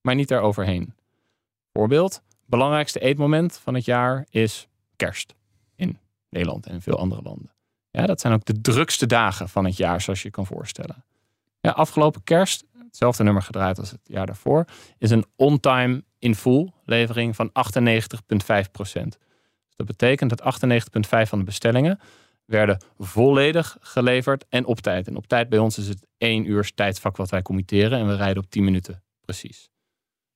Maar 0.00 0.14
niet 0.14 0.28
daaroverheen. 0.28 0.94
Voorbeeld, 1.72 2.22
belangrijkste 2.46 3.00
eetmoment 3.00 3.56
van 3.56 3.74
het 3.74 3.84
jaar 3.84 4.26
is 4.30 4.68
kerst. 4.96 5.34
In 5.76 5.98
Nederland 6.30 6.66
en 6.66 6.74
in 6.74 6.80
veel 6.80 6.98
andere 6.98 7.22
landen. 7.22 7.52
Ja, 7.90 8.06
dat 8.06 8.20
zijn 8.20 8.32
ook 8.32 8.44
de 8.44 8.60
drukste 8.60 9.06
dagen 9.06 9.48
van 9.48 9.64
het 9.64 9.76
jaar, 9.76 10.00
zoals 10.00 10.22
je 10.22 10.30
kan 10.30 10.46
voorstellen. 10.46 11.04
Ja, 11.60 11.70
afgelopen 11.70 12.24
kerst, 12.24 12.64
hetzelfde 12.84 13.22
nummer 13.22 13.42
gedraaid 13.42 13.78
als 13.78 13.90
het 13.90 14.00
jaar 14.04 14.26
daarvoor, 14.26 14.64
is 14.98 15.10
een 15.10 15.24
on-time 15.36 16.04
in 16.18 16.34
full 16.34 16.72
levering 16.84 17.36
van 17.36 17.50
98,5%. 17.52 17.54
Dus 19.02 19.18
dat 19.78 19.86
betekent 19.86 20.30
dat 20.36 20.60
98,5% 20.60 21.28
van 21.28 21.38
de 21.38 21.44
bestellingen 21.44 22.00
werden 22.44 22.84
volledig 22.98 23.76
geleverd 23.80 24.44
en 24.48 24.64
op 24.64 24.80
tijd. 24.80 25.06
En 25.06 25.16
op 25.16 25.26
tijd 25.26 25.48
bij 25.48 25.58
ons 25.58 25.78
is 25.78 25.88
het 25.88 26.06
één 26.16 26.44
uur 26.44 26.74
tijdsvak 26.74 27.16
wat 27.16 27.30
wij 27.30 27.42
committeren 27.42 27.98
en 27.98 28.06
we 28.06 28.16
rijden 28.16 28.42
op 28.42 28.50
10 28.50 28.64
minuten 28.64 29.02
precies. 29.20 29.70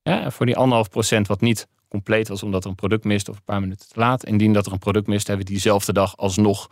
En 0.03 0.33
voor 0.33 0.47
die 0.47 0.57
anderhalf 0.57 0.89
procent 0.89 1.27
wat 1.27 1.41
niet 1.41 1.69
compleet 1.89 2.29
was 2.29 2.43
omdat 2.43 2.65
er 2.65 2.71
een 2.71 2.77
product 2.77 3.05
mist 3.05 3.29
of 3.29 3.37
een 3.37 3.45
paar 3.45 3.61
minuten 3.61 3.89
te 3.89 3.99
laat. 3.99 4.25
Indien 4.25 4.53
dat 4.53 4.67
er 4.67 4.73
een 4.73 4.79
product 4.79 5.07
mist, 5.07 5.27
hebben 5.27 5.47
we 5.47 5.53
diezelfde 5.53 5.93
dag 5.93 6.17
alsnog 6.17 6.71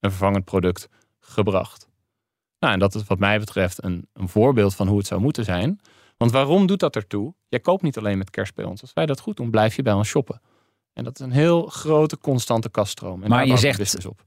een 0.00 0.10
vervangend 0.10 0.44
product 0.44 0.88
gebracht. 1.20 1.88
Nou, 2.58 2.72
en 2.72 2.78
dat 2.78 2.94
is 2.94 3.04
wat 3.04 3.18
mij 3.18 3.38
betreft 3.38 3.84
een, 3.84 4.08
een 4.12 4.28
voorbeeld 4.28 4.74
van 4.74 4.88
hoe 4.88 4.98
het 4.98 5.06
zou 5.06 5.20
moeten 5.20 5.44
zijn. 5.44 5.80
Want 6.16 6.30
waarom 6.30 6.66
doet 6.66 6.80
dat 6.80 6.96
ertoe? 6.96 7.34
Jij 7.48 7.60
koopt 7.60 7.82
niet 7.82 7.98
alleen 7.98 8.18
met 8.18 8.30
kerst 8.30 8.54
bij 8.54 8.64
ons. 8.64 8.80
Als 8.80 8.92
wij 8.92 9.06
dat 9.06 9.20
goed 9.20 9.36
doen, 9.36 9.50
blijf 9.50 9.76
je 9.76 9.82
bij 9.82 9.92
ons 9.92 10.08
shoppen. 10.08 10.40
En 10.92 11.04
dat 11.04 11.20
is 11.20 11.26
een 11.26 11.32
heel 11.32 11.66
grote, 11.66 12.18
constante 12.18 12.70
kaststroom. 12.70 13.22
En 13.22 13.28
maar 13.28 13.46
je 13.46 13.56
zegt, 13.56 14.06
op. 14.06 14.24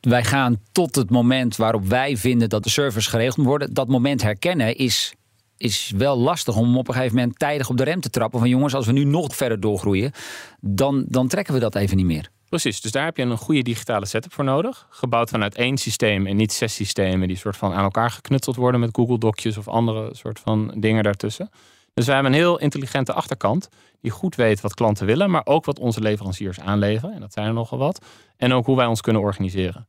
wij 0.00 0.24
gaan 0.24 0.60
tot 0.72 0.94
het 0.94 1.10
moment 1.10 1.56
waarop 1.56 1.84
wij 1.86 2.16
vinden 2.16 2.48
dat 2.48 2.62
de 2.62 2.70
servers 2.70 3.06
geregeld 3.06 3.36
moet 3.36 3.46
worden. 3.46 3.74
Dat 3.74 3.88
moment 3.88 4.22
herkennen 4.22 4.76
is, 4.76 5.14
is 5.56 5.92
wel 5.96 6.18
lastig 6.18 6.56
om 6.56 6.76
op 6.76 6.88
een 6.88 6.94
gegeven 6.94 7.16
moment 7.16 7.38
tijdig 7.38 7.68
op 7.68 7.76
de 7.76 7.84
rem 7.84 8.00
te 8.00 8.10
trappen. 8.10 8.38
Van 8.38 8.48
jongens, 8.48 8.74
als 8.74 8.86
we 8.86 8.92
nu 8.92 9.04
nog 9.04 9.36
verder 9.36 9.60
doorgroeien, 9.60 10.12
dan, 10.60 11.04
dan 11.08 11.28
trekken 11.28 11.54
we 11.54 11.60
dat 11.60 11.74
even 11.74 11.96
niet 11.96 12.06
meer. 12.06 12.30
Precies, 12.48 12.80
dus 12.80 12.92
daar 12.92 13.04
heb 13.04 13.16
je 13.16 13.22
een 13.22 13.36
goede 13.36 13.62
digitale 13.62 14.06
setup 14.06 14.32
voor 14.32 14.44
nodig. 14.44 14.86
Gebouwd 14.90 15.30
vanuit 15.30 15.54
één 15.54 15.76
systeem 15.76 16.26
en 16.26 16.36
niet 16.36 16.52
zes 16.52 16.74
systemen 16.74 17.28
die 17.28 17.36
soort 17.36 17.56
van 17.56 17.72
aan 17.72 17.82
elkaar 17.82 18.10
geknutseld 18.10 18.56
worden 18.56 18.80
met 18.80 18.90
Google 18.92 19.18
Docjes 19.18 19.56
of 19.56 19.68
andere 19.68 20.14
soort 20.14 20.40
van 20.40 20.74
dingen 20.76 21.02
daartussen. 21.02 21.50
Dus 21.98 22.06
wij 22.06 22.16
hebben 22.16 22.32
een 22.32 22.38
heel 22.38 22.58
intelligente 22.58 23.12
achterkant 23.12 23.68
die 24.00 24.10
goed 24.10 24.34
weet 24.34 24.60
wat 24.60 24.74
klanten 24.74 25.06
willen, 25.06 25.30
maar 25.30 25.42
ook 25.44 25.64
wat 25.64 25.78
onze 25.78 26.00
leveranciers 26.00 26.60
aanleveren. 26.60 27.14
En 27.14 27.20
dat 27.20 27.32
zijn 27.32 27.46
er 27.46 27.52
nogal 27.52 27.78
wat. 27.78 28.04
En 28.36 28.52
ook 28.52 28.66
hoe 28.66 28.76
wij 28.76 28.86
ons 28.86 29.00
kunnen 29.00 29.22
organiseren. 29.22 29.86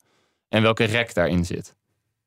En 0.48 0.62
welke 0.62 0.84
rek 0.84 1.14
daarin 1.14 1.46
zit. 1.46 1.76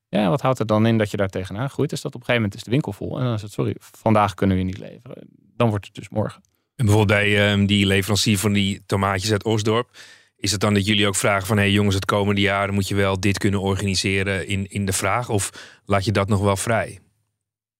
Ja, 0.09 0.29
wat 0.29 0.41
houdt 0.41 0.59
er 0.59 0.65
dan 0.65 0.85
in 0.85 0.97
dat 0.97 1.11
je 1.11 1.17
daar 1.17 1.29
tegenaan 1.29 1.69
groeit? 1.69 1.91
Is 1.91 2.01
dat 2.01 2.15
op 2.15 2.19
een 2.19 2.25
gegeven 2.25 2.41
moment 2.41 2.59
is 2.59 2.63
de 2.65 2.71
winkel 2.71 2.93
vol. 2.93 3.19
En 3.19 3.25
dan 3.25 3.33
is 3.33 3.41
het, 3.41 3.51
sorry, 3.51 3.75
vandaag 3.79 4.33
kunnen 4.33 4.57
we 4.57 4.63
niet 4.63 4.77
leveren. 4.77 5.27
Dan 5.55 5.69
wordt 5.69 5.85
het 5.85 5.95
dus 5.95 6.09
morgen. 6.09 6.41
En 6.75 6.85
bijvoorbeeld 6.85 7.19
bij 7.19 7.57
uh, 7.57 7.67
die 7.67 7.85
leverancier 7.85 8.37
van 8.37 8.53
die 8.53 8.83
tomaatjes 8.85 9.31
uit 9.31 9.43
Osdorp. 9.43 9.89
Is 10.35 10.51
het 10.51 10.59
dan 10.59 10.73
dat 10.73 10.85
jullie 10.85 11.07
ook 11.07 11.15
vragen 11.15 11.47
van... 11.47 11.57
hé 11.57 11.63
hey 11.63 11.71
jongens, 11.71 11.95
het 11.95 12.05
komende 12.05 12.41
jaar 12.41 12.73
moet 12.73 12.87
je 12.87 12.95
wel 12.95 13.19
dit 13.19 13.37
kunnen 13.37 13.61
organiseren 13.61 14.47
in, 14.47 14.67
in 14.67 14.85
de 14.85 14.93
vraag? 14.93 15.29
Of 15.29 15.49
laat 15.85 16.05
je 16.05 16.11
dat 16.11 16.27
nog 16.27 16.41
wel 16.41 16.57
vrij? 16.57 16.99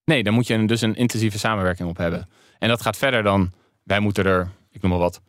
Nee, 0.06 0.24
dan 0.24 0.34
moet 0.34 0.48
je 0.48 0.66
dus 0.66 0.82
een 0.82 0.96
intensieve 0.96 1.40
samenwerking 1.40 1.90
op 1.90 1.98
hebben. 1.98 2.30
En 2.60 2.68
dat 2.68 2.82
gaat 2.82 2.98
verder 2.98 3.24
dan, 3.24 3.52
wij 3.84 4.00
moeten 4.00 4.26
er, 4.26 4.50
ik 4.72 4.82
noem 4.82 4.92
maar 4.92 5.00
wat, 5.00 5.22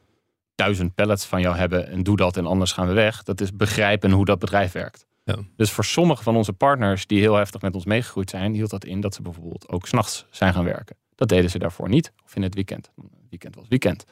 duizend 0.54 0.94
pallets 0.94 1.24
van 1.24 1.40
jou 1.40 1.56
hebben 1.56 1.88
en 1.88 2.02
doe 2.02 2.16
dat 2.16 2.36
en 2.36 2.46
anders 2.46 2.72
gaan 2.72 2.86
we 2.86 2.92
weg. 2.92 3.22
Dat 3.22 3.40
is 3.40 3.56
begrijpen 3.56 4.10
hoe 4.10 4.24
dat 4.24 4.38
bedrijf 4.38 4.72
werkt. 4.72 5.06
Ja. 5.24 5.36
Dus 5.56 5.70
voor 5.70 5.84
sommige 5.84 6.22
van 6.22 6.36
onze 6.36 6.52
partners 6.52 7.06
die 7.06 7.20
heel 7.20 7.34
heftig 7.34 7.60
met 7.60 7.74
ons 7.74 7.84
meegegroeid 7.84 8.30
zijn, 8.30 8.54
hield 8.54 8.70
dat 8.70 8.84
in 8.84 9.00
dat 9.00 9.14
ze 9.14 9.22
bijvoorbeeld 9.22 9.68
ook 9.68 9.86
s'nachts 9.86 10.26
zijn 10.30 10.52
gaan 10.52 10.64
werken. 10.64 10.96
Dat 11.14 11.28
deden 11.28 11.50
ze 11.50 11.58
daarvoor 11.58 11.88
niet, 11.88 12.12
of 12.24 12.36
in 12.36 12.42
het 12.42 12.54
weekend. 12.54 12.90
Weekend 13.30 13.54
was 13.54 13.68
weekend. 13.68 14.04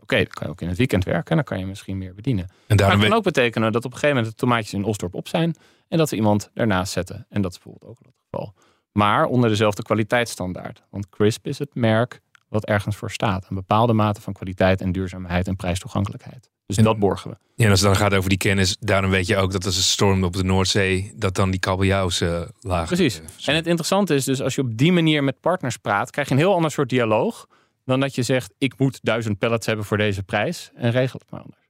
Oké, 0.00 0.16
dan 0.16 0.26
kan 0.26 0.46
je 0.46 0.52
ook 0.52 0.60
in 0.60 0.68
het 0.68 0.76
weekend 0.76 1.04
werken 1.04 1.30
en 1.30 1.36
dan 1.36 1.44
kan 1.44 1.58
je 1.58 1.66
misschien 1.66 1.98
meer 1.98 2.14
bedienen. 2.14 2.48
En 2.66 2.76
maar 2.76 2.90
het 2.90 3.00
kan 3.00 3.12
ook 3.12 3.22
betekenen 3.22 3.72
dat 3.72 3.84
op 3.84 3.92
een 3.92 3.98
gegeven 3.98 4.16
moment 4.16 4.34
de 4.34 4.40
tomaatjes 4.40 4.72
in 4.72 4.84
Osdorp 4.84 5.14
op 5.14 5.28
zijn 5.28 5.54
en 5.88 5.98
dat 5.98 6.10
we 6.10 6.16
iemand 6.16 6.50
ernaast 6.54 6.92
zetten. 6.92 7.26
En 7.28 7.42
dat 7.42 7.50
is 7.50 7.58
bijvoorbeeld 7.58 7.90
ook 7.90 7.98
het 7.98 8.14
geval 8.30 8.54
maar 8.96 9.24
onder 9.24 9.50
dezelfde 9.50 9.82
kwaliteitsstandaard. 9.82 10.82
Want 10.90 11.08
CRISP 11.08 11.46
is 11.46 11.58
het 11.58 11.74
merk 11.74 12.20
wat 12.48 12.64
ergens 12.64 12.96
voor 12.96 13.10
staat. 13.10 13.46
Een 13.48 13.56
bepaalde 13.56 13.92
mate 13.92 14.20
van 14.20 14.32
kwaliteit 14.32 14.80
en 14.80 14.92
duurzaamheid 14.92 15.46
en 15.46 15.56
prijstoegankelijkheid. 15.56 16.50
Dus 16.66 16.76
dat 16.76 16.98
borgen 16.98 17.30
we. 17.30 17.36
Ja, 17.54 17.64
en 17.64 17.70
als 17.70 17.80
het 17.80 17.88
dan 17.88 17.98
gaat 17.98 18.14
over 18.14 18.28
die 18.28 18.38
kennis, 18.38 18.76
daarom 18.80 19.10
weet 19.10 19.26
je 19.26 19.36
ook 19.36 19.52
dat 19.52 19.64
als 19.64 19.76
het 19.76 19.84
stormt 19.84 20.24
op 20.24 20.32
de 20.32 20.44
Noordzee, 20.44 21.12
dat 21.16 21.34
dan 21.34 21.50
die 21.50 21.60
kabeljauws 21.60 22.20
uh, 22.20 22.40
laag. 22.60 22.86
Precies. 22.86 23.20
en 23.44 23.54
het 23.54 23.66
interessante 23.66 24.14
is 24.14 24.24
dus, 24.24 24.42
als 24.42 24.54
je 24.54 24.60
op 24.60 24.76
die 24.76 24.92
manier 24.92 25.24
met 25.24 25.40
partners 25.40 25.76
praat, 25.76 26.10
krijg 26.10 26.28
je 26.28 26.34
een 26.34 26.40
heel 26.40 26.54
ander 26.54 26.70
soort 26.70 26.88
dialoog 26.88 27.46
dan 27.84 28.00
dat 28.00 28.14
je 28.14 28.22
zegt, 28.22 28.54
ik 28.58 28.78
moet 28.78 28.98
duizend 29.02 29.38
pallets 29.38 29.66
hebben 29.66 29.84
voor 29.84 29.96
deze 29.96 30.22
prijs 30.22 30.70
en 30.74 30.90
regel 30.90 31.18
het 31.18 31.30
maar 31.30 31.40
anders. 31.40 31.64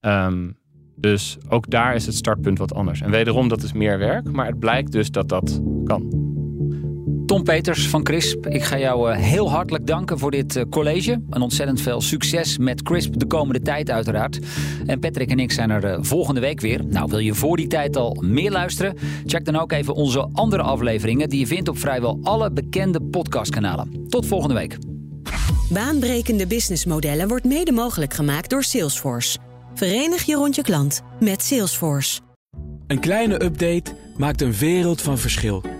Um, 0.00 0.58
dus 0.96 1.38
ook 1.48 1.70
daar 1.70 1.94
is 1.94 2.06
het 2.06 2.14
startpunt 2.14 2.58
wat 2.58 2.74
anders. 2.74 3.00
En 3.00 3.10
wederom, 3.10 3.48
dat 3.48 3.62
is 3.62 3.72
meer 3.72 3.98
werk, 3.98 4.32
maar 4.32 4.46
het 4.46 4.58
blijkt 4.58 4.92
dus 4.92 5.10
dat 5.10 5.28
dat 5.28 5.60
kan. 5.84 6.29
Tom 7.30 7.42
Peters 7.42 7.88
van 7.88 8.02
CRISP, 8.02 8.46
ik 8.46 8.62
ga 8.62 8.78
jou 8.78 9.12
eh, 9.12 9.18
heel 9.18 9.50
hartelijk 9.50 9.86
danken 9.86 10.18
voor 10.18 10.30
dit 10.30 10.56
eh, 10.56 10.64
college. 10.70 11.22
Een 11.30 11.42
ontzettend 11.42 11.80
veel 11.80 12.00
succes 12.00 12.58
met 12.58 12.82
CRISP 12.82 13.18
de 13.18 13.26
komende 13.26 13.60
tijd 13.60 13.90
uiteraard. 13.90 14.38
En 14.86 14.98
Patrick 14.98 15.30
en 15.30 15.38
ik 15.38 15.52
zijn 15.52 15.70
er 15.70 15.84
eh, 15.84 15.98
volgende 16.00 16.40
week 16.40 16.60
weer. 16.60 16.84
Nou, 16.86 17.08
wil 17.10 17.18
je 17.18 17.34
voor 17.34 17.56
die 17.56 17.66
tijd 17.66 17.96
al 17.96 18.16
meer 18.20 18.50
luisteren? 18.50 18.96
Check 19.26 19.44
dan 19.44 19.56
ook 19.56 19.72
even 19.72 19.94
onze 19.94 20.28
andere 20.32 20.62
afleveringen 20.62 21.28
die 21.28 21.38
je 21.38 21.46
vindt 21.46 21.68
op 21.68 21.78
vrijwel 21.78 22.18
alle 22.22 22.50
bekende 22.50 23.00
podcastkanalen. 23.02 24.06
Tot 24.08 24.26
volgende 24.26 24.54
week. 24.54 24.76
Baanbrekende 25.68 26.46
businessmodellen 26.46 27.28
wordt 27.28 27.44
mede 27.44 27.72
mogelijk 27.72 28.14
gemaakt 28.14 28.50
door 28.50 28.62
Salesforce. 28.62 29.38
Verenig 29.74 30.22
je 30.22 30.34
rond 30.34 30.54
je 30.54 30.62
klant 30.62 31.02
met 31.20 31.42
Salesforce. 31.42 32.20
Een 32.86 33.00
kleine 33.00 33.44
update 33.44 33.92
maakt 34.16 34.40
een 34.40 34.52
wereld 34.52 35.00
van 35.00 35.18
verschil. 35.18 35.79